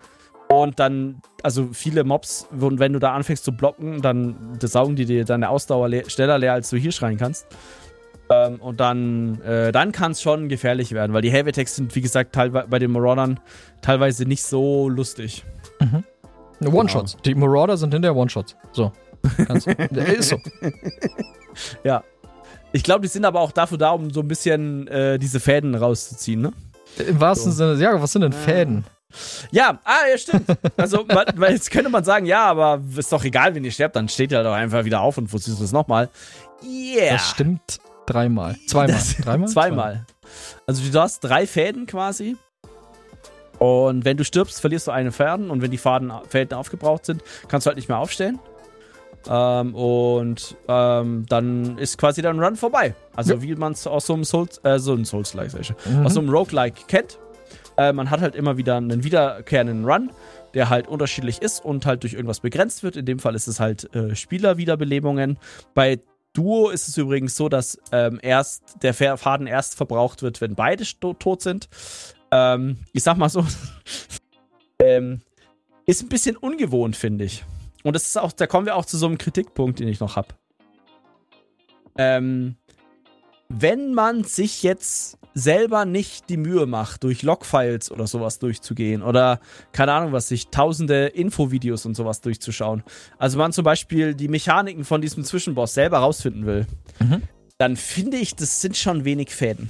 [0.49, 5.25] Und dann, also viele Mobs, wenn du da anfängst zu blocken, dann saugen die dir
[5.25, 7.47] deine Ausdauer le schneller leer, als du hier schreien kannst.
[8.29, 11.95] Ähm, und dann, äh, dann kann es schon gefährlich werden, weil die Heavy Attacks sind,
[11.95, 13.39] wie gesagt, bei den Maraudern
[13.81, 15.43] teilweise nicht so lustig.
[16.59, 16.73] Mhm.
[16.73, 17.17] One-Shots.
[17.25, 18.55] Die Marauder sind hinterher One-Shots.
[18.71, 18.91] So.
[19.47, 20.37] Kannst, ist so.
[21.83, 22.03] Ja.
[22.71, 25.75] Ich glaube, die sind aber auch dafür da, um so ein bisschen äh, diese Fäden
[25.75, 26.53] rauszuziehen, ne?
[26.97, 27.75] Im wahrsten so.
[27.75, 28.83] Sinne, ja, was sind denn Fäden?
[29.51, 30.45] Ja, ah, ja, stimmt.
[30.77, 31.05] Also,
[31.35, 34.31] weil jetzt könnte man sagen, ja, aber ist doch egal, wenn ihr sterbt, dann steht
[34.31, 36.09] ihr doch einfach wieder auf und versucht es nochmal.
[36.63, 37.13] Yeah.
[37.13, 38.55] Das stimmt dreimal.
[38.67, 38.95] Zweimal.
[38.95, 39.47] Das, dreimal?
[39.49, 40.05] Zweimal.
[40.65, 42.37] Also, du hast drei Fäden quasi.
[43.59, 47.23] Und wenn du stirbst, verlierst du eine Faden und wenn die Faden, Fäden aufgebraucht sind,
[47.47, 48.39] kannst du halt nicht mehr aufstellen.
[49.29, 52.93] Ähm, und ähm, dann ist quasi dein Run vorbei.
[53.15, 53.41] Also ja.
[53.41, 55.53] wie man es aus so einem Souls, äh, so einem Souls-like,
[55.85, 56.05] mhm.
[56.05, 57.19] aus so einem Roguelike kennt.
[57.77, 60.11] Äh, man hat halt immer wieder einen wiederkehrenden Run,
[60.53, 62.97] der halt unterschiedlich ist und halt durch irgendwas begrenzt wird.
[62.97, 65.39] In dem Fall ist es halt äh, Spielerwiederbelebungen.
[65.73, 65.99] Bei
[66.33, 70.83] Duo ist es übrigens so, dass ähm, erst der Faden erst verbraucht wird, wenn beide
[70.99, 71.69] tot sind
[72.33, 73.45] ähm, ich sag mal so,
[74.79, 75.21] ähm,
[75.85, 77.45] ist ein bisschen ungewohnt, finde ich.
[77.83, 80.15] Und das ist auch, da kommen wir auch zu so einem Kritikpunkt, den ich noch
[80.15, 80.29] habe.
[81.95, 82.55] Ähm,
[83.49, 89.39] wenn man sich jetzt selber nicht die Mühe macht, durch Logfiles oder sowas durchzugehen oder
[89.71, 92.83] keine Ahnung was, sich tausende Infovideos und sowas durchzuschauen,
[93.19, 96.65] also man zum Beispiel die Mechaniken von diesem Zwischenboss selber rausfinden will,
[96.99, 97.23] mhm.
[97.59, 99.69] dann finde ich, das sind schon wenig Fäden.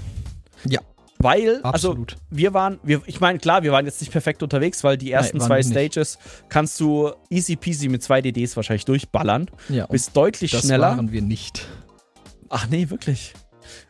[0.66, 0.80] Ja.
[1.24, 2.14] Weil, also, Absolut.
[2.14, 5.12] also wir waren, wir, ich meine, klar, wir waren jetzt nicht perfekt unterwegs, weil die
[5.12, 6.18] ersten Nein, zwei Stages
[6.50, 9.50] kannst du easy peasy mit zwei DDs wahrscheinlich durchballern.
[9.70, 10.90] Ja, bist deutlich das schneller.
[10.90, 11.68] Das waren wir nicht.
[12.50, 13.34] Ach nee, wirklich.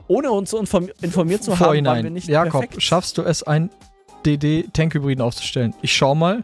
[0.08, 2.84] Ohne uns informiert zu haben, waren wir nicht Jakob, perfekt.
[2.84, 3.70] schaffst du es, ein
[4.26, 5.74] DD-Tank-Hybriden aufzustellen?
[5.82, 6.44] Ich schau mal.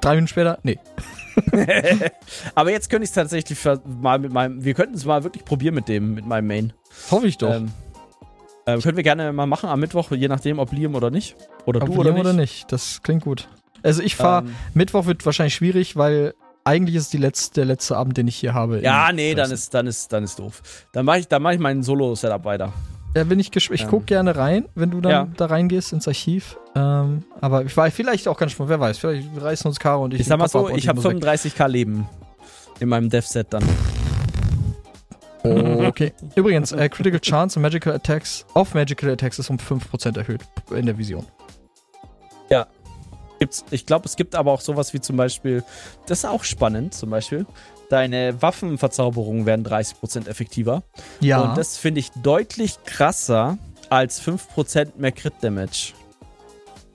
[0.00, 0.58] Drei Minuten später?
[0.62, 0.78] Nee.
[2.54, 4.64] Aber jetzt könnte ich es tatsächlich mal mit meinem.
[4.64, 6.72] Wir könnten es mal wirklich probieren mit dem, mit meinem Main.
[7.10, 7.54] Hoffe ich doch.
[7.54, 7.70] Ähm,
[8.68, 11.36] äh, können wir gerne mal machen am Mittwoch, je nachdem, ob Liam oder nicht.
[11.64, 12.20] Oder ob du oder nicht.
[12.20, 12.70] oder nicht.
[12.72, 13.48] Das klingt gut.
[13.82, 16.34] Also ich fahre, ähm, Mittwoch wird wahrscheinlich schwierig, weil
[16.64, 18.80] eigentlich ist die letzte, der letzte Abend, den ich hier habe.
[18.82, 20.62] Ja, nee, dann ist, dann ist, dann ist doof.
[20.92, 22.72] Dann mache ich, mach ich mein Solo-Setup weiter.
[23.16, 23.80] Ja, bin ich gespannt.
[23.80, 25.28] Ich ähm, gucke gerne rein, wenn du dann ja.
[25.36, 26.58] da reingehst ins Archiv.
[26.74, 28.98] Ähm, aber ich war vielleicht auch ganz spannend, wer weiß.
[28.98, 30.20] Vielleicht reißen uns Caro und ich.
[30.20, 32.06] Ich sag mal so, ich habe 35k Leben
[32.80, 33.64] in meinem Dev-Set dann.
[35.86, 36.12] Okay.
[36.34, 40.86] Übrigens, äh, Critical Chance und Magical Attacks auf Magical Attacks ist um 5% erhöht in
[40.86, 41.26] der Vision.
[42.50, 42.66] Ja.
[43.38, 45.62] gibt's, ich glaube, es gibt aber auch sowas wie zum Beispiel,
[46.06, 47.46] das ist auch spannend, zum Beispiel,
[47.90, 50.82] deine Waffenverzauberungen werden 30% effektiver.
[51.20, 51.40] Ja.
[51.40, 53.58] Und das finde ich deutlich krasser
[53.90, 55.92] als 5% mehr Crit-Damage.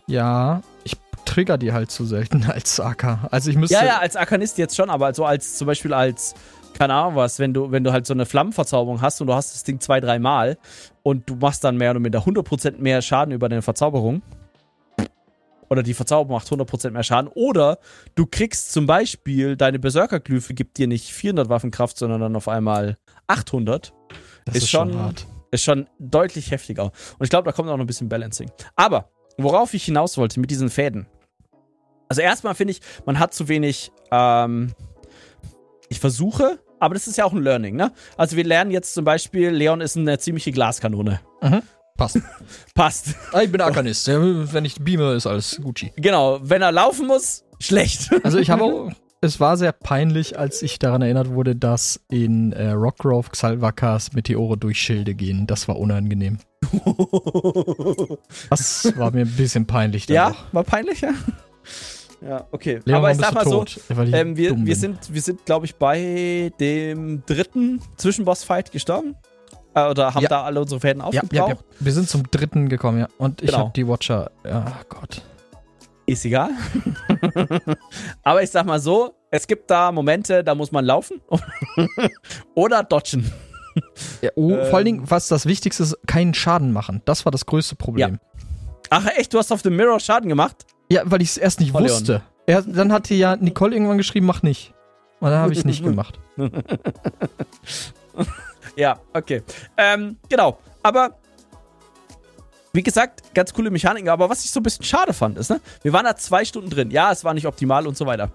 [0.08, 0.62] ja.
[0.86, 3.30] Ich trigger die halt zu selten als AK.
[3.32, 3.76] Also ich müsste.
[3.76, 6.36] Ja, ja, als Arkanist jetzt schon, aber so als zum Beispiel als,
[6.78, 9.54] keine Ahnung was, wenn du, wenn du halt so eine Flammenverzauberung hast und du hast
[9.54, 10.58] das Ding zwei, dreimal
[11.04, 14.22] und du machst dann mehr oder minder 100% mehr Schaden über deine Verzauberung.
[15.70, 17.30] Oder die Verzauberung macht 100% mehr Schaden.
[17.34, 17.80] Oder
[18.16, 22.98] du kriegst zum Beispiel, deine Berserkerglyphe gibt dir nicht 400 Waffenkraft, sondern dann auf einmal
[23.28, 23.94] 800.
[24.46, 24.92] das ist schon-
[25.52, 26.86] Ist schon deutlich heftiger.
[26.86, 28.52] Und ich glaube, da kommt auch noch ein bisschen Balancing.
[28.76, 31.06] Aber, worauf ich hinaus wollte mit diesen Fäden.
[32.10, 34.74] Also erstmal finde ich, man hat zu wenig, ähm,
[35.94, 37.92] ich versuche, aber das ist ja auch ein Learning, ne?
[38.18, 41.22] Also wir lernen jetzt zum Beispiel, Leon ist eine ziemliche Glaskanone.
[41.98, 42.20] Passt.
[42.76, 43.16] Passt.
[43.32, 44.08] Ah, ich bin Arkanist.
[44.08, 45.94] Wenn ich beame, ist alles Gucci.
[45.96, 48.10] Genau, wenn er laufen muss, schlecht.
[48.24, 48.92] Also ich habe auch,
[49.22, 54.58] es war sehr peinlich, als ich daran erinnert wurde, dass in äh, Rockgrove Xalvakas Meteore
[54.58, 55.48] durch Schilde gehen.
[55.48, 56.40] Das war unangenehm.
[58.50, 60.06] Das war mir ein bisschen peinlich.
[60.08, 60.54] dann ja, auch.
[60.54, 61.12] war peinlich, ja?
[62.28, 62.80] Ja, okay.
[62.86, 63.80] Leon, aber ich sag mal so, tot?
[63.90, 69.16] Ich Ähm, wir, wir sind, wir sind glaube ich, bei dem dritten Zwischenboss-Fight gestorben.
[69.76, 70.30] Äh, oder haben Ja.
[70.30, 71.50] da alle unsere Fäden ja, ja, aufgebraucht.
[71.50, 71.58] ja.
[71.80, 73.08] Wir sind zum dritten gekommen, ja.
[73.18, 73.60] Und ich Genau.
[73.64, 74.32] habe die Watcher.
[74.46, 75.22] Ja, Gott.
[76.06, 76.52] Ist egal.
[78.24, 81.22] Aber ich sag mal so, es gibt da Momente, da muss man laufen
[82.56, 83.32] oder dodgen.
[84.22, 84.66] Ja, oh, Ähm.
[84.68, 87.02] vor allen Dingen, was das Wichtigste ist, keinen Schaden machen.
[87.06, 88.20] Das war das größte Problem.
[88.90, 90.66] Ach echt, du hast auf dem Mirror Schaden gemacht?
[90.90, 91.84] Ja, weil ich es erst nicht Leon.
[91.84, 92.22] wusste.
[92.46, 94.74] Er, dann hatte ja Nicole irgendwann geschrieben, mach nicht.
[95.20, 96.20] Und dann habe ich es nicht gemacht.
[98.76, 99.44] Ja, okay.
[99.78, 100.58] Ähm, genau.
[100.82, 101.18] Aber
[102.74, 104.10] wie gesagt, ganz coole Mechaniken.
[104.10, 105.62] Aber was ich so ein bisschen schade fand, ist, ne?
[105.84, 106.90] Wir waren da zwei Stunden drin.
[106.90, 108.32] Ja, es war nicht optimal und so weiter.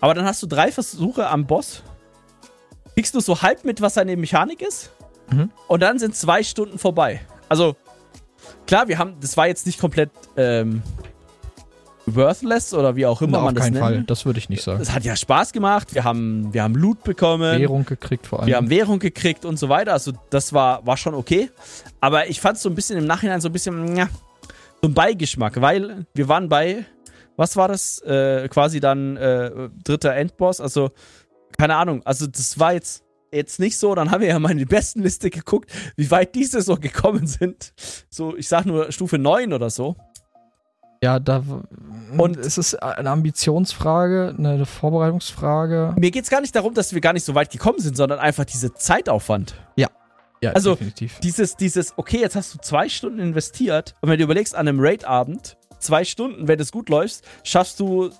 [0.00, 1.82] Aber dann hast du drei Versuche am Boss.
[2.94, 4.90] Kriegst du so halb mit, was seine Mechanik ist.
[5.30, 5.50] Mhm.
[5.68, 7.20] Und dann sind zwei Stunden vorbei.
[7.48, 7.76] Also,
[8.66, 10.82] klar, wir haben, das war jetzt nicht komplett ähm,
[12.06, 13.84] worthless oder wie auch immer auf man das keinen nennt.
[13.84, 14.04] Fall.
[14.04, 14.80] Das würde ich nicht sagen.
[14.80, 15.94] Es hat ja Spaß gemacht.
[15.94, 17.60] Wir haben, wir haben Loot bekommen.
[17.60, 18.48] Währung gekriegt vor allem.
[18.48, 19.92] Wir haben Währung gekriegt und so weiter.
[19.92, 21.50] Also das war, war schon okay.
[22.00, 24.08] Aber ich fand es so ein bisschen im Nachhinein so ein bisschen, ja,
[24.80, 26.84] so ein Beigeschmack, weil wir waren bei,
[27.36, 28.00] was war das?
[28.00, 30.60] Äh, quasi dann äh, dritter Endboss.
[30.60, 30.90] Also,
[31.56, 32.02] keine Ahnung.
[32.04, 33.94] Also das war jetzt, jetzt nicht so.
[33.94, 37.26] Dann haben wir ja mal in die besten Liste geguckt, wie weit diese so gekommen
[37.26, 37.72] sind.
[38.10, 39.96] So, ich sag nur Stufe 9 oder so.
[41.02, 41.42] Ja, da.
[42.16, 45.94] Und- es ist eine Ambitionsfrage, eine Vorbereitungsfrage.
[45.98, 48.18] Mir geht es gar nicht darum, dass wir gar nicht so weit gekommen sind, sondern
[48.18, 49.54] einfach diese Zeitaufwand.
[50.44, 51.20] Ja, Also, definitiv.
[51.20, 54.80] dieses, dieses, okay, jetzt hast du zwei Stunden investiert und wenn du überlegst, an einem
[54.80, 58.10] Raid-Abend, zwei Stunden, wenn es gut läuft, schaffst du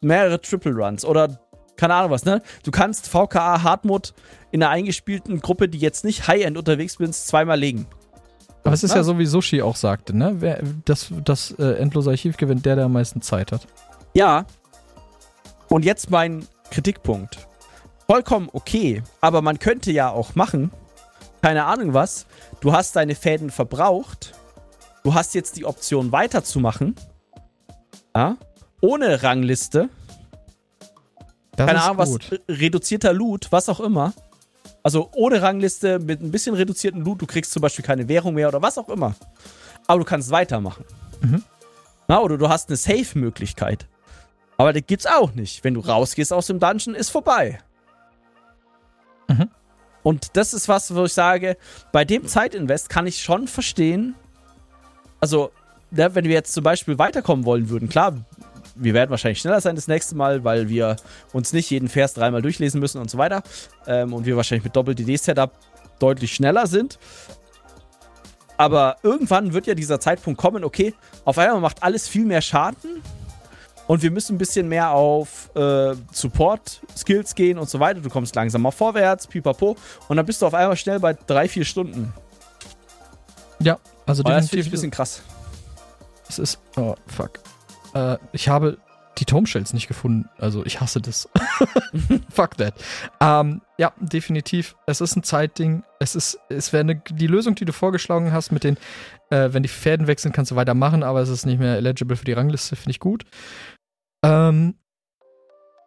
[0.00, 1.38] mehrere Triple Runs oder
[1.76, 2.40] keine Ahnung was, ne?
[2.64, 4.10] Du kannst VKA Hardmode
[4.50, 7.86] in einer eingespielten Gruppe, die jetzt nicht High-End unterwegs bist, zweimal legen.
[8.68, 10.36] Aber es ist ja so, wie Sushi auch sagte, ne?
[10.38, 13.66] Wer, das das äh, endlose Archiv gewinnt der, der am meisten Zeit hat.
[14.14, 14.44] Ja.
[15.68, 17.38] Und jetzt mein Kritikpunkt.
[18.10, 20.70] Vollkommen okay, aber man könnte ja auch machen,
[21.42, 22.24] keine Ahnung was,
[22.60, 24.32] du hast deine Fäden verbraucht,
[25.04, 26.94] du hast jetzt die Option weiterzumachen,
[28.16, 28.36] ja,
[28.80, 29.90] ohne Rangliste,
[31.54, 32.32] Das keine Ahnung was, gut.
[32.32, 34.14] re- reduzierter Loot, was auch immer.
[34.88, 38.48] Also ohne Rangliste, mit ein bisschen reduzierten Loot, du kriegst zum Beispiel keine Währung mehr
[38.48, 39.14] oder was auch immer.
[39.86, 40.82] Aber du kannst weitermachen.
[41.20, 41.42] Mhm.
[42.08, 43.86] Na, oder du hast eine Safe-Möglichkeit.
[44.56, 45.62] Aber das gibt's auch nicht.
[45.62, 47.58] Wenn du rausgehst aus dem Dungeon, ist vorbei.
[49.28, 49.50] Mhm.
[50.04, 51.58] Und das ist was, wo ich sage,
[51.92, 54.14] bei dem Zeitinvest kann ich schon verstehen.
[55.20, 55.50] Also,
[55.90, 58.24] ne, wenn wir jetzt zum Beispiel weiterkommen wollen würden, klar,
[58.78, 60.96] wir werden wahrscheinlich schneller sein das nächste Mal, weil wir
[61.32, 63.42] uns nicht jeden Vers dreimal durchlesen müssen und so weiter.
[63.86, 65.50] Ähm, und wir wahrscheinlich mit Doppel-DD-Setup
[65.98, 66.98] deutlich schneller sind.
[68.56, 70.94] Aber irgendwann wird ja dieser Zeitpunkt kommen, okay,
[71.24, 73.02] auf einmal macht alles viel mehr Schaden
[73.86, 78.00] und wir müssen ein bisschen mehr auf äh, Support-Skills gehen und so weiter.
[78.00, 79.76] Du kommst langsamer vorwärts, pipapo,
[80.08, 82.12] und dann bist du auf einmal schnell bei drei, vier Stunden.
[83.60, 85.22] Ja, also Und das finde ich ein bisschen krass.
[86.28, 86.58] Es ist.
[86.76, 87.40] Oh, fuck.
[87.98, 88.78] Äh, ich habe
[89.18, 90.28] die Tomshells nicht gefunden.
[90.38, 91.28] Also ich hasse das.
[92.30, 92.74] fuck that.
[93.20, 94.76] Ähm, ja, definitiv.
[94.86, 95.82] Es ist ein Zeitding.
[95.98, 98.76] Es ist, es wäre eine- die Lösung, die du vorgeschlagen hast, mit den,
[99.30, 102.24] äh, wenn die Fäden wechseln, kannst du weitermachen, aber es ist nicht mehr eligible für
[102.24, 103.24] die Rangliste, finde ich gut.
[104.24, 104.74] Ähm,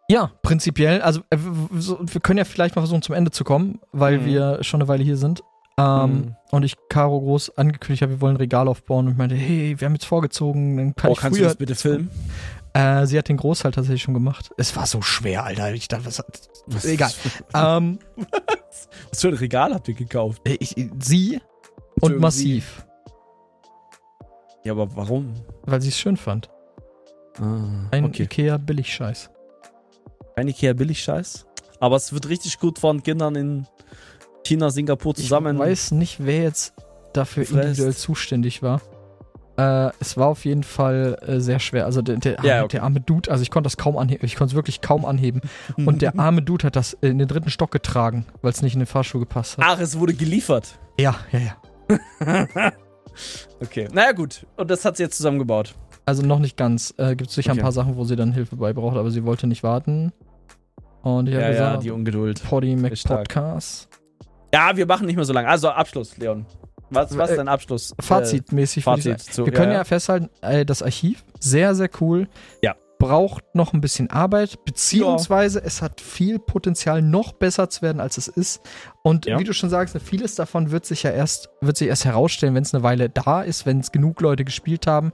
[0.08, 4.18] ja, prinzipiell, also äh, wir können ja vielleicht mal versuchen, zum Ende zu kommen, weil
[4.18, 4.24] Mhm.
[4.26, 5.42] wir schon eine Weile hier sind.
[5.78, 6.36] Ähm, Mhm.
[6.50, 9.74] Und ich Caro groß angekündigt habe, wir wollen ein Regal aufbauen und ich meinte, hey,
[9.80, 11.48] wir haben jetzt vorgezogen, dann kann oh, ich kannst du früher.
[11.48, 12.10] das bitte filmen?
[12.74, 14.50] Äh, sie hat den Großteil tatsächlich schon gemacht.
[14.58, 15.72] Es war so schwer, Alter.
[15.72, 16.22] Ich dachte, was,
[16.66, 17.10] was egal.
[17.54, 17.98] ähm,
[19.10, 20.42] Was für ein Regal habt ihr gekauft?
[20.46, 21.40] ich, sie
[22.00, 22.86] und Irgendwie- massiv,
[24.64, 25.34] Ja, aber warum?
[25.64, 26.48] weil sie es schön fand.
[27.38, 28.24] Ah, Ein okay.
[28.24, 29.30] Ikea Billigscheiß.
[30.36, 31.46] Ein Ikea Billig-Scheiß.
[31.80, 33.66] Aber es wird richtig gut von Kindern in
[34.44, 35.56] China, Singapur zusammen.
[35.56, 36.74] Ich weiß nicht, wer jetzt
[37.12, 37.62] dafür gefräst.
[37.64, 38.80] individuell zuständig war.
[39.56, 41.84] Äh, es war auf jeden Fall äh, sehr schwer.
[41.84, 42.76] Also der, der, Ja, arme, okay.
[42.78, 45.42] der arme Dude, also ich konnte das kaum anheben, ich konnte es wirklich kaum anheben.
[45.76, 48.80] Und der arme Dude hat das in den dritten Stock getragen, weil es nicht in
[48.80, 49.64] den Fahrstuhl gepasst hat.
[49.66, 50.78] Ach, es wurde geliefert.
[50.98, 52.46] Ja, ja, ja.
[53.60, 53.88] Okay.
[53.92, 54.46] Naja, gut.
[54.56, 55.74] Und das hat sie jetzt zusammengebaut.
[56.06, 56.94] Also noch nicht ganz.
[56.96, 57.60] Äh, Gibt sicher Okay.
[57.60, 60.12] ein paar Sachen, wo sie dann Hilfe bei braucht, aber sie wollte nicht warten.
[61.02, 62.42] Und ich habe Ja, ja, gesagt, die Ungeduld.
[62.42, 63.28] Poddy Mac ist stark.
[64.54, 65.48] Ja, wir machen nicht mehr so lange.
[65.48, 66.46] Also Abschluss, Leon.
[66.90, 67.94] Was, was Äh, ist dein Abschluss?
[68.00, 69.84] Fazitmäßig würde ich Fazit zu- Wir können ja, ja, ja.
[69.84, 72.28] festhalten, äh, das Archiv, sehr, sehr cool.
[72.62, 72.74] Ja.
[72.98, 78.16] Braucht noch ein bisschen Arbeit, beziehungsweise es hat viel Potenzial, noch besser zu werden, als
[78.18, 78.60] es ist.
[79.02, 79.38] Und Ja.
[79.40, 82.62] wie du schon sagst, vieles davon wird sich ja erst, wird sich erst herausstellen, wenn
[82.62, 85.12] es eine Weile da ist, wenn es genug Leute gespielt haben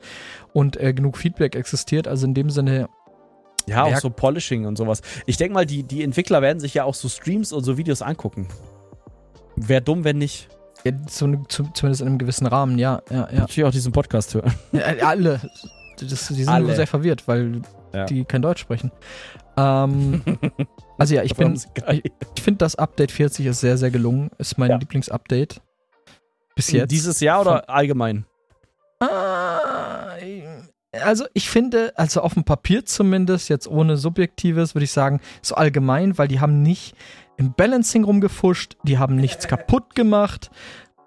[0.52, 2.08] und äh, genug Feedback existiert.
[2.08, 2.88] Also in dem Sinne,
[3.66, 5.00] Ja, auch so Polishing und sowas.
[5.26, 8.02] Ich denke mal, die, die Entwickler werden sich ja auch so Streams und so Videos
[8.02, 8.48] angucken.
[9.66, 10.48] Wäre dumm, wenn nicht.
[10.84, 13.40] ja, so, eine- zu, zumindest in einem gewissen Rahmen, ja, ja, ja.
[13.40, 14.52] Natürlich auch diesen Podcast hören.
[14.72, 15.40] ja alle.
[16.00, 16.66] Das, die sind Alle.
[16.66, 17.62] nur sehr verwirrt, weil
[17.92, 18.04] Ja.
[18.04, 18.92] die kein Deutsch sprechen.
[19.56, 20.22] Ähm,
[20.98, 21.60] also ja, ich bin.
[22.34, 24.30] Ich finde, das Update 40 ist sehr, sehr gelungen.
[24.38, 24.76] Ist mein Ja.
[24.76, 25.60] Lieblingsupdate.
[26.54, 26.90] Bis jetzt.
[26.92, 28.24] Dieses Jahr oder allgemein?
[29.00, 30.16] Ah,
[31.02, 35.54] also ich finde, also auf dem Papier zumindest, jetzt ohne Subjektives, würde ich sagen, so
[35.54, 36.94] allgemein, weil die haben nicht
[37.38, 40.50] im Balancing rumgefuscht, die haben nichts kaputt gemacht.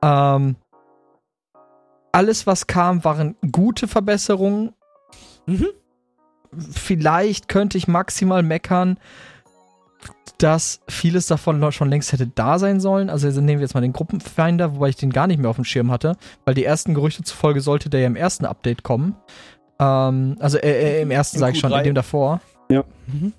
[0.02, 0.56] Ähm,
[2.12, 4.74] alles, was kam, waren gute Verbesserungen.
[5.46, 5.68] Mhm.
[6.72, 8.98] Vielleicht könnte ich maximal meckern,
[10.38, 13.10] dass vieles davon schon längst hätte da sein sollen.
[13.10, 15.66] Also nehmen wir jetzt mal den Gruppenfinder, wobei ich den gar nicht mehr auf dem
[15.66, 19.16] Schirm hatte, weil die ersten Gerüchte zufolge sollte der ja im ersten Update kommen.
[19.80, 21.78] Ähm, also äh, äh, im ersten sage ich schon, Q3.
[21.80, 22.42] in dem davor.
[22.70, 22.84] Ja.
[23.08, 23.34] Mhm.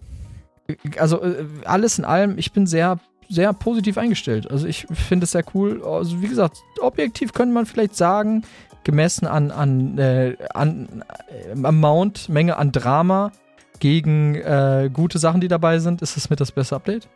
[0.98, 2.98] Also äh, alles in allem, ich bin sehr
[3.28, 4.50] sehr positiv eingestellt.
[4.50, 5.82] Also ich finde es sehr cool.
[5.84, 8.42] Also wie gesagt, objektiv könnte man vielleicht sagen,
[8.84, 13.32] gemessen an, an, äh, an äh, Amount, Menge an Drama
[13.78, 17.08] gegen äh, gute Sachen, die dabei sind, ist es mit das beste Update.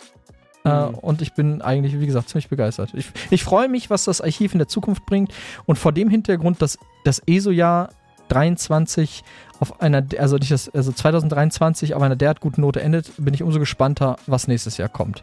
[0.64, 0.94] Äh, Mhm.
[0.94, 2.90] und ich bin eigentlich, wie gesagt, ziemlich begeistert.
[2.94, 5.32] Ich, ich freue mich, was das Archiv in der Zukunft bringt.
[5.66, 7.90] Und vor dem Hintergrund, dass das ESO-Jahr
[8.28, 9.22] 23
[9.60, 13.42] auf einer, also nicht das, also 2023 auf einer derart guten Note endet, bin ich
[13.42, 15.22] umso gespannter, was nächstes Jahr kommt.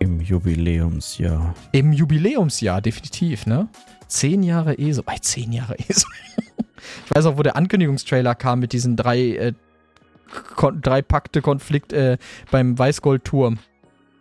[0.00, 1.54] Im Jubiläumsjahr.
[1.72, 3.68] Im Jubiläumsjahr, definitiv, ne?
[4.06, 5.02] Zehn Jahre ESO.
[5.02, 6.06] Bei zehn Jahre ESO.
[7.04, 9.52] ich weiß auch, wo der Ankündigungstrailer kam mit diesen drei, äh,
[10.80, 12.16] drei Pakte Konflikt äh,
[12.50, 13.58] beim Weißgold-Turm.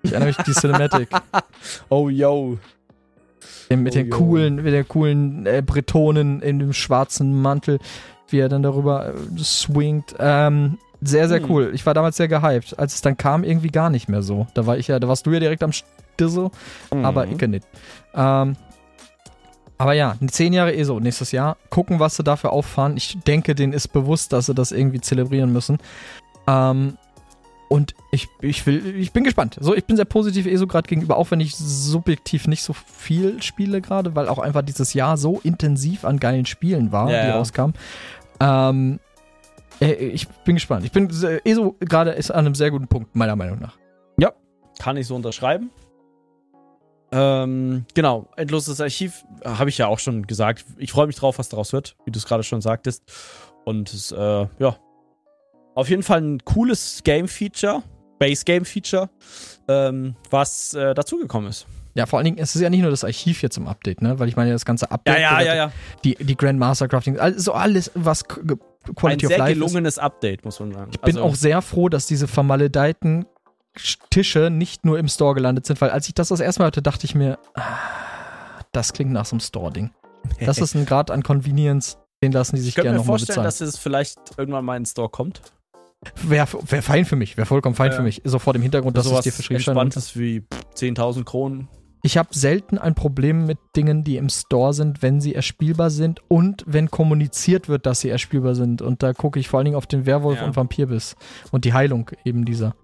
[0.03, 1.09] Ich erinnere mich an die Cinematic.
[1.89, 2.57] Oh, yo.
[3.69, 4.17] Mit Oh, den jo.
[4.17, 7.79] coolen, mit den coolen äh, Bretonen in dem schwarzen Mantel,
[8.29, 10.15] wie er dann darüber äh, swingt.
[10.19, 11.49] Ähm, sehr, sehr Hm.
[11.51, 11.71] cool.
[11.73, 12.77] Ich war damals sehr gehypt.
[12.79, 14.47] Als es dann kam, irgendwie gar nicht mehr so.
[14.53, 16.49] Da war ich ja, da warst du ja direkt am Stissel.
[16.89, 17.31] aber Mhm.
[17.39, 17.67] ich nicht.
[18.15, 18.55] Ähm,
[19.77, 21.55] aber ja, 10 Jahre ESO nächstes Jahr.
[21.69, 22.97] Gucken, was sie dafür auffahren.
[22.97, 25.77] Ich denke, denen ist bewusst, dass sie das irgendwie zelebrieren müssen.
[26.47, 26.97] Ähm,
[27.69, 29.57] und ich, ich, will, ich bin gespannt.
[29.59, 33.43] So, ich bin sehr positiv ESO gerade gegenüber, auch wenn ich subjektiv nicht so viel
[33.43, 37.27] spiele gerade, weil auch einfach dieses Jahr so intensiv an geilen Spielen war, Ja, die
[37.27, 37.35] ja.
[37.37, 37.75] rauskamen.
[38.39, 38.99] Ähm,
[39.81, 40.85] äh, ich bin gespannt.
[40.85, 43.77] Ich bin äh, ESO gerade ist an einem sehr guten Punkt, meiner Meinung nach.
[44.79, 45.71] Kann ich so unterschreiben.
[47.11, 50.65] Ähm, genau, endloses Archiv äh, habe ich ja auch schon gesagt.
[50.77, 53.03] Ich freue mich drauf, was daraus wird, wie du es gerade schon sagtest.
[53.63, 54.77] Und es, äh, ja,
[55.73, 57.81] auf jeden Fall ein cooles Game-Feature,
[58.19, 59.09] Base-Game-Feature,
[59.67, 61.65] ähm, was äh, dazugekommen ist.
[61.97, 64.19] Ja, vor allen Dingen, es ist ja nicht nur das Archiv jetzt im Update, ne?
[64.19, 65.71] Weil ich meine, das ganze Update, ja.
[66.03, 68.35] die, die Grandmaster Crafting, also alles, was G-
[68.87, 69.55] Ein Quality of sehr Life ist.
[69.59, 70.91] gelungenes Update, muss man sagen.
[70.93, 73.25] Ich bin auch sehr froh, dass diese vermaledeiten
[73.77, 76.65] Sch- Tische nicht nur im Store gelandet sind, weil als ich das das erste Mal
[76.67, 77.63] hörte, dachte ich mir, ah,
[78.71, 79.89] das klingt nach so einem Store-Ding.
[80.39, 83.17] Das ist ein Grad an Convenience, den lassen die sich Ich könnte gerne mir nochmal
[83.17, 83.45] vorstellen, bezahlen.
[83.45, 85.41] dass es vielleicht irgendwann mal in den Store kommt.
[86.21, 87.97] Wäre wär fein für mich, wäre vollkommen fein Ja.
[87.97, 88.21] für mich.
[88.23, 89.77] So vor dem Hintergrund, dass es dir verschrieben scheint.
[89.77, 90.43] Entspanntes wie
[90.75, 91.67] 10.000 Kronen.
[92.07, 96.21] Ich habe selten ein Problem mit Dingen, die im Store sind, wenn sie erspielbar sind
[96.29, 98.81] und wenn kommuniziert wird, dass sie erspielbar sind.
[98.81, 100.45] Und da gucke ich vor allen Dingen auf den Werwolf Ja.
[100.45, 101.17] und Vampirbiss
[101.51, 102.75] und die Heilung eben dieser.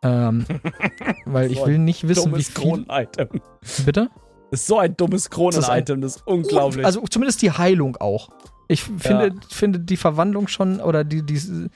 [0.00, 0.46] Ähm,
[1.24, 2.54] weil ich will nicht wissen, wie viel.
[2.54, 3.40] Kronen-Item.
[3.84, 4.10] Bitte?
[4.52, 6.86] Das ist so ein dummes Das Kronen-Item, das ist unglaublich.
[6.86, 8.28] Also zumindest die Heilung auch.
[8.68, 9.34] Ich finde, ja.
[9.50, 11.68] finde die Verwandlung schon oder die, die,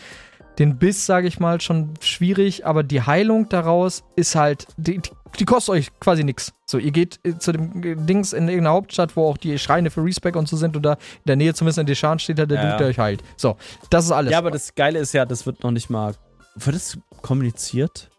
[0.58, 5.00] den Biss, sage ich mal, schon schwierig, aber die Heilung daraus ist halt, die,
[5.38, 6.52] die kostet euch quasi nichts.
[6.66, 10.04] So, ihr geht äh, zu dem Dings in irgendeiner Hauptstadt, wo auch die Schreine für
[10.04, 12.62] Respec und so sind und da in der Nähe zumindest in Deschan steht da der
[12.62, 13.22] ja, Dude, der euch heilt.
[13.36, 13.56] So,
[13.90, 14.32] das ist alles.
[14.32, 16.14] Ja, aber das Geile ist ja, das wird noch nicht mal,
[16.54, 18.10] wird das kommuniziert?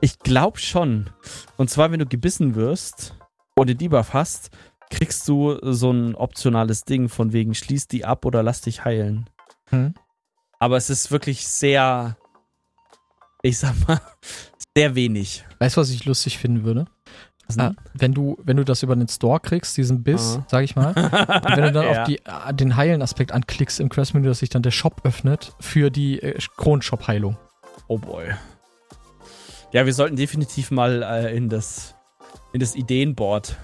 [0.00, 1.10] Ich glaube schon.
[1.56, 3.14] Und zwar, wenn du gebissen wirst
[3.56, 4.50] oder den Debuff hast,
[4.90, 9.30] kriegst du so ein optionales Ding von wegen schließ die ab oder lass dich heilen.
[9.70, 9.94] Hm.
[10.62, 12.16] Aber es ist wirklich sehr,
[13.42, 14.00] ich sag mal,
[14.76, 15.44] sehr wenig.
[15.58, 16.86] Weißt du, was ich lustig finden würde?
[17.58, 20.76] Ah, wenn du, wenn du das über den Store kriegst, diesen Biss, uh sag ich
[20.76, 22.02] mal, und wenn du dann ja.
[22.02, 25.90] auf die, äh, den Heilen-Aspekt anklickst im Quest-Menü, dass sich dann der Shop öffnet für
[25.90, 27.36] die äh, Kronenshop-Heilung.
[27.88, 28.28] Oh boy.
[29.72, 31.96] Ja, wir sollten definitiv mal äh, in das,
[32.52, 33.56] in das Ideenboard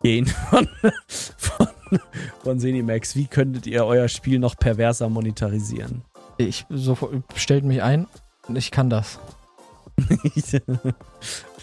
[0.00, 0.68] gehen von,
[1.08, 1.68] von,
[2.42, 3.16] von Zenimax.
[3.16, 6.02] Wie könntet ihr euer Spiel noch perverser monetarisieren?
[6.36, 6.96] Ich so,
[7.34, 8.06] stellt mich ein,
[8.52, 9.18] ich kann das.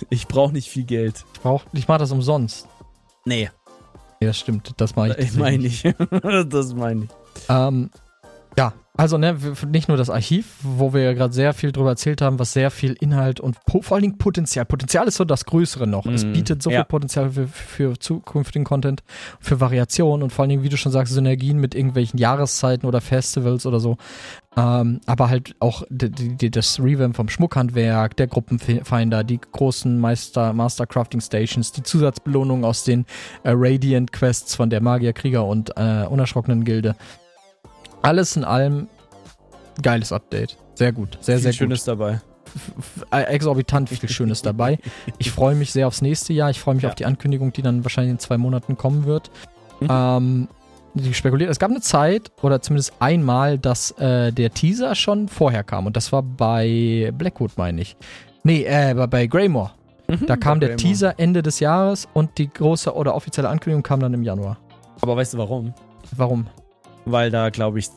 [0.09, 1.25] ich brauche nicht viel Geld.
[1.33, 2.67] Ich brauch, ich mache das umsonst.
[3.25, 3.49] Nee.
[4.21, 4.73] Ja, das stimmt.
[4.77, 5.17] Das mache ich.
[5.17, 5.83] Ich meine nicht.
[6.47, 7.09] das meine ich.
[7.49, 7.89] Ähm,
[8.57, 9.37] ja, also ne,
[9.71, 12.69] nicht nur das Archiv, wo wir ja gerade sehr viel drüber erzählt haben, was sehr
[12.71, 14.65] viel Inhalt und vor allen Dingen Potenzial.
[14.65, 16.05] Potenzial ist so das Größere noch.
[16.05, 16.33] Mm, es mhm.
[16.33, 16.79] bietet so ja.
[16.79, 19.01] viel Potenzial für, für, zukünftigen Content,
[19.39, 22.99] für Variationen und vor allen Dingen, wie du schon sagst, Synergien mit irgendwelchen Jahreszeiten oder
[22.99, 23.97] Festivals oder so.
[24.57, 31.21] Ähm, aber halt auch das Revamp vom Schmuckhandwerk, der Gruppenfinder, die großen Meister, Master Crafting
[31.21, 33.05] Stations, die Zusatzbelohnungen aus den
[33.43, 36.97] äh, Radiant Quests von der Magier, Krieger und äh, Unerschrockenen Gilde
[38.01, 38.87] alles in allem
[39.81, 40.57] geiles Update.
[40.75, 41.17] Sehr gut.
[41.21, 42.21] Sehr, viel sehr Schönes dabei.
[43.11, 44.77] Äh, exorbitant viel Schönes dabei.
[45.17, 46.49] Ich freue mich sehr aufs nächste Jahr.
[46.49, 46.89] Ich freue mich ja.
[46.89, 49.31] auf die Ankündigung, die dann wahrscheinlich in zwei Monaten kommen wird.
[49.79, 49.87] Mhm.
[49.89, 50.47] Ähm,
[50.93, 55.63] die spekuliert, es gab eine Zeit, oder zumindest einmal, dass äh, der Teaser schon vorher
[55.63, 55.85] kam.
[55.85, 57.95] Und das war bei Blackwood, meine ich.
[58.43, 59.71] Nee, äh, bei Greymore.
[60.07, 60.87] Mhm, da kam der Greymore.
[60.87, 64.57] Teaser Ende des Jahres und die große oder offizielle Ankündigung kam dann im Januar.
[64.99, 65.73] Aber weißt du warum?
[66.15, 66.47] Warum?
[67.05, 67.89] Weil da, glaube ich,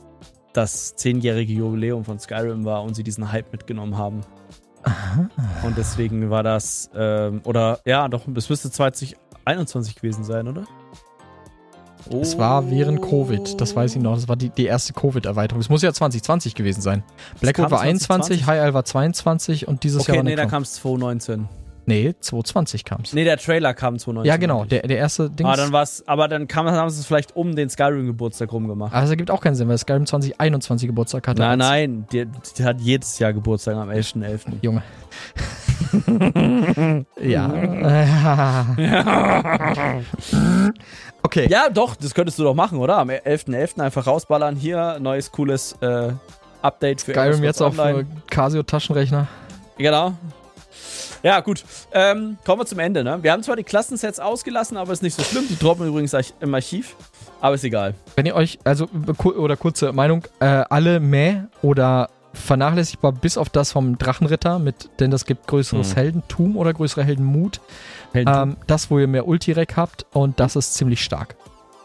[0.52, 4.20] das zehnjährige Jubiläum von Skyrim war und sie diesen Hype mitgenommen haben.
[4.84, 5.28] Aha.
[5.64, 10.64] Und deswegen war das, ähm, oder ja, doch, es müsste 2021 gewesen sein, oder?
[12.10, 12.20] Oh.
[12.20, 14.14] Es war während Covid, das weiß ich noch.
[14.14, 15.60] Das war die, die erste Covid-Erweiterung.
[15.60, 17.02] Es muss ja 2020 gewesen sein.
[17.40, 20.62] Blackwood war 21, High Isle war 22 und dieses okay, Jahr war nee, da kam
[20.62, 21.48] es 2019.
[21.86, 23.12] Nee, 2020 kam es.
[23.12, 24.28] Nee, der Trailer kam 2019.
[24.28, 25.46] Ja, genau, der, der erste Ding.
[25.46, 28.94] Ah, dann war's, aber dann kam, haben sie es vielleicht um den Skyrim-Geburtstag rumgemacht.
[28.94, 31.40] Also gibt auch keinen Sinn, weil Skyrim 2021 Geburtstag hatte.
[31.40, 32.26] Nein, nein, der,
[32.58, 34.24] der hat jedes Jahr Geburtstag am 11.11.
[34.24, 34.40] .11.
[34.62, 34.82] Junge.
[37.22, 37.52] ja.
[41.22, 41.46] okay.
[41.50, 42.98] Ja, doch, das könntest du doch machen, oder?
[42.98, 43.76] Am 11.11.
[43.76, 43.82] .11.
[43.82, 44.56] einfach rausballern.
[44.56, 46.12] Hier, neues, cooles äh,
[46.62, 47.98] Update für Skyrim jetzt Online.
[47.98, 49.28] auf Casio-Taschenrechner.
[49.76, 50.14] Genau.
[51.24, 51.64] Ja, gut.
[51.92, 53.02] Ähm, kommen wir zum Ende.
[53.02, 53.18] Ne?
[53.22, 55.44] Wir haben zwar die Klassensets ausgelassen, aber ist nicht so schlimm.
[55.48, 56.96] Die droppen übrigens im Archiv.
[57.40, 57.94] Aber ist egal.
[58.14, 58.88] Wenn ihr euch, also,
[59.24, 65.10] oder kurze Meinung, äh, alle Mäh oder vernachlässigbar bis auf das vom Drachenritter, mit, denn
[65.10, 65.96] das gibt größeres hm.
[65.96, 67.62] Heldentum oder größere Heldenmut.
[68.12, 68.50] Heldentum.
[68.50, 71.36] Ähm, das, wo ihr mehr Ultirek habt und das ist ziemlich stark.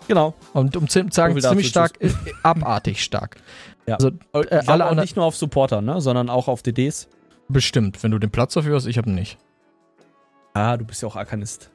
[0.10, 0.34] Genau.
[0.52, 2.10] Und um zu sagen, ziemlich stark, äh,
[2.44, 3.38] abartig stark.
[3.86, 3.96] Ja.
[3.96, 7.08] Also, äh, alle auch nicht nur auf Supporter, ne, sondern auch auf DDs.
[7.50, 9.38] Bestimmt, wenn du den Platz dafür hast, ich habe nicht.
[10.54, 11.72] Ah, du bist ja auch Arkanist.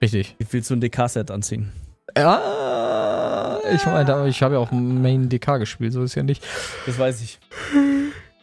[0.00, 0.36] Richtig.
[0.38, 1.72] Wie willst du ein DK-Set anziehen?
[2.16, 6.44] Ja, ich meine, ich habe ja auch Main DK gespielt, so ist ja nicht.
[6.86, 7.40] Das weiß ich.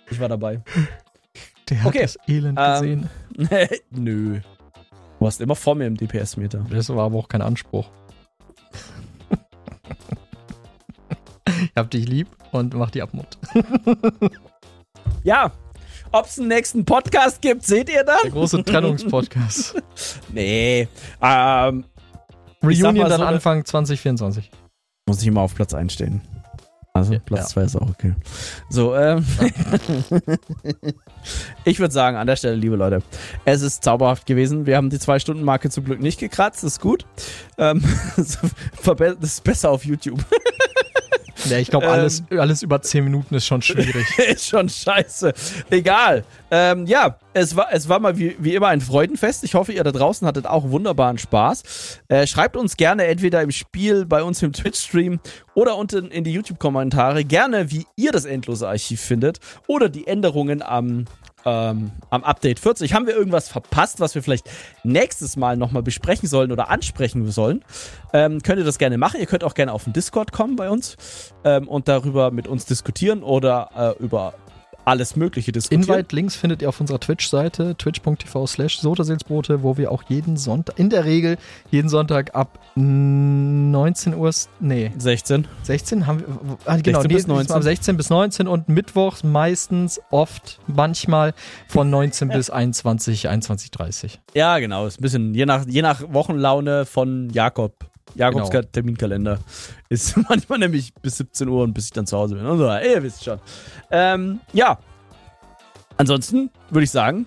[0.10, 0.62] Ich war dabei.
[1.70, 2.02] Der hat okay.
[2.02, 3.10] das Elend ähm, gesehen.
[3.92, 4.40] Nö.
[4.40, 6.66] Du warst immer vor mir im DPS-Meter.
[6.70, 7.90] Das war aber auch kein Anspruch.
[11.46, 13.38] ich hab dich lieb und mach die Abmut.
[15.24, 15.52] ja,
[16.12, 18.18] ob es einen nächsten Podcast gibt, seht ihr dann?
[18.24, 19.82] Der große Trennungspodcast.
[20.34, 20.88] nee.
[21.22, 21.86] Ähm,
[22.64, 24.52] Reunion dann so Anfang 2024.
[25.08, 26.22] Muss ich immer auf Platz einstehen.
[26.94, 27.68] Also Platz 2 ja.
[27.68, 28.14] ist auch okay.
[28.70, 29.26] So, ähm.
[31.64, 33.02] ich würde sagen, an der Stelle, liebe Leute,
[33.46, 34.66] es ist zauberhaft gewesen.
[34.66, 36.64] Wir haben die Zwei-Stunden-Marke zum Glück nicht gekratzt.
[36.64, 37.06] Das ist gut.
[37.58, 37.82] Ähm,
[38.18, 38.38] das
[39.22, 40.20] ist besser auf YouTube.
[41.46, 44.18] Ja, ich glaube, alles, ähm, alles über 10 Minuten ist schon schwierig.
[44.18, 45.34] ist schon scheiße.
[45.70, 46.24] Egal.
[46.50, 49.44] Ähm, ja, es war, es war mal wie, wie immer ein Freudenfest.
[49.44, 52.00] Ich hoffe, ihr da draußen hattet auch wunderbaren Spaß.
[52.10, 55.20] Äh, schreibt uns gerne entweder im Spiel, bei uns im Twitch-Stream
[55.54, 60.62] oder unten in die YouTube-Kommentare gerne, wie ihr das endlose Archiv findet oder die Änderungen
[60.62, 61.06] am
[61.46, 62.94] ähm, am Update 40.
[62.94, 64.50] Haben wir irgendwas verpasst, was wir vielleicht
[64.84, 67.64] nächstes Mal nochmal besprechen sollen oder ansprechen sollen?
[68.14, 69.20] Ähm, könnt ihr das gerne machen.
[69.20, 70.98] Ihr könnt auch gerne auf den Discord kommen bei uns
[71.44, 74.34] ähm, und darüber mit uns diskutieren oder äh, über
[74.86, 75.84] alles Mögliche diskutieren.
[75.84, 80.90] Invite-Links findet ihr auf unserer Twitch-Seite, twitch.tv slash Sotaseelsbrote, wo wir auch jeden Sonntag, in
[80.90, 81.38] der Regel
[81.70, 84.92] jeden Sonntag ab 19 Uhr, nee.
[84.98, 85.48] 16.
[85.64, 86.28] 16 haben wir,
[86.66, 87.56] ah, genau, 16 bis 19.
[87.56, 91.34] ab 16 bis 19 und mittwochs meistens, oft, manchmal
[91.68, 94.20] von 19 bis 21, 21, 30.
[94.34, 97.91] Ja, genau, ist ein bisschen je nach, je nach Wochenlaune von Jakob.
[98.16, 98.68] Jakobs genau.
[98.72, 99.40] Terminkalender
[99.90, 102.46] ist manchmal nämlich bis 17 Uhr und bis ich dann zu Hause bin.
[102.46, 103.40] Also, ihr wisst schon.
[103.90, 104.80] Ähm, ja.
[105.98, 107.26] Ansonsten würde ich sagen,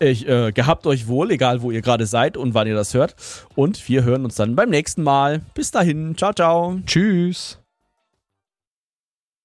[0.00, 3.16] ich, äh, gehabt euch wohl, egal wo ihr gerade seid und wann ihr das hört.
[3.54, 5.42] Und wir hören uns dann beim nächsten Mal.
[5.54, 6.16] Bis dahin.
[6.16, 6.78] Ciao, ciao.
[6.86, 7.57] Tschüss.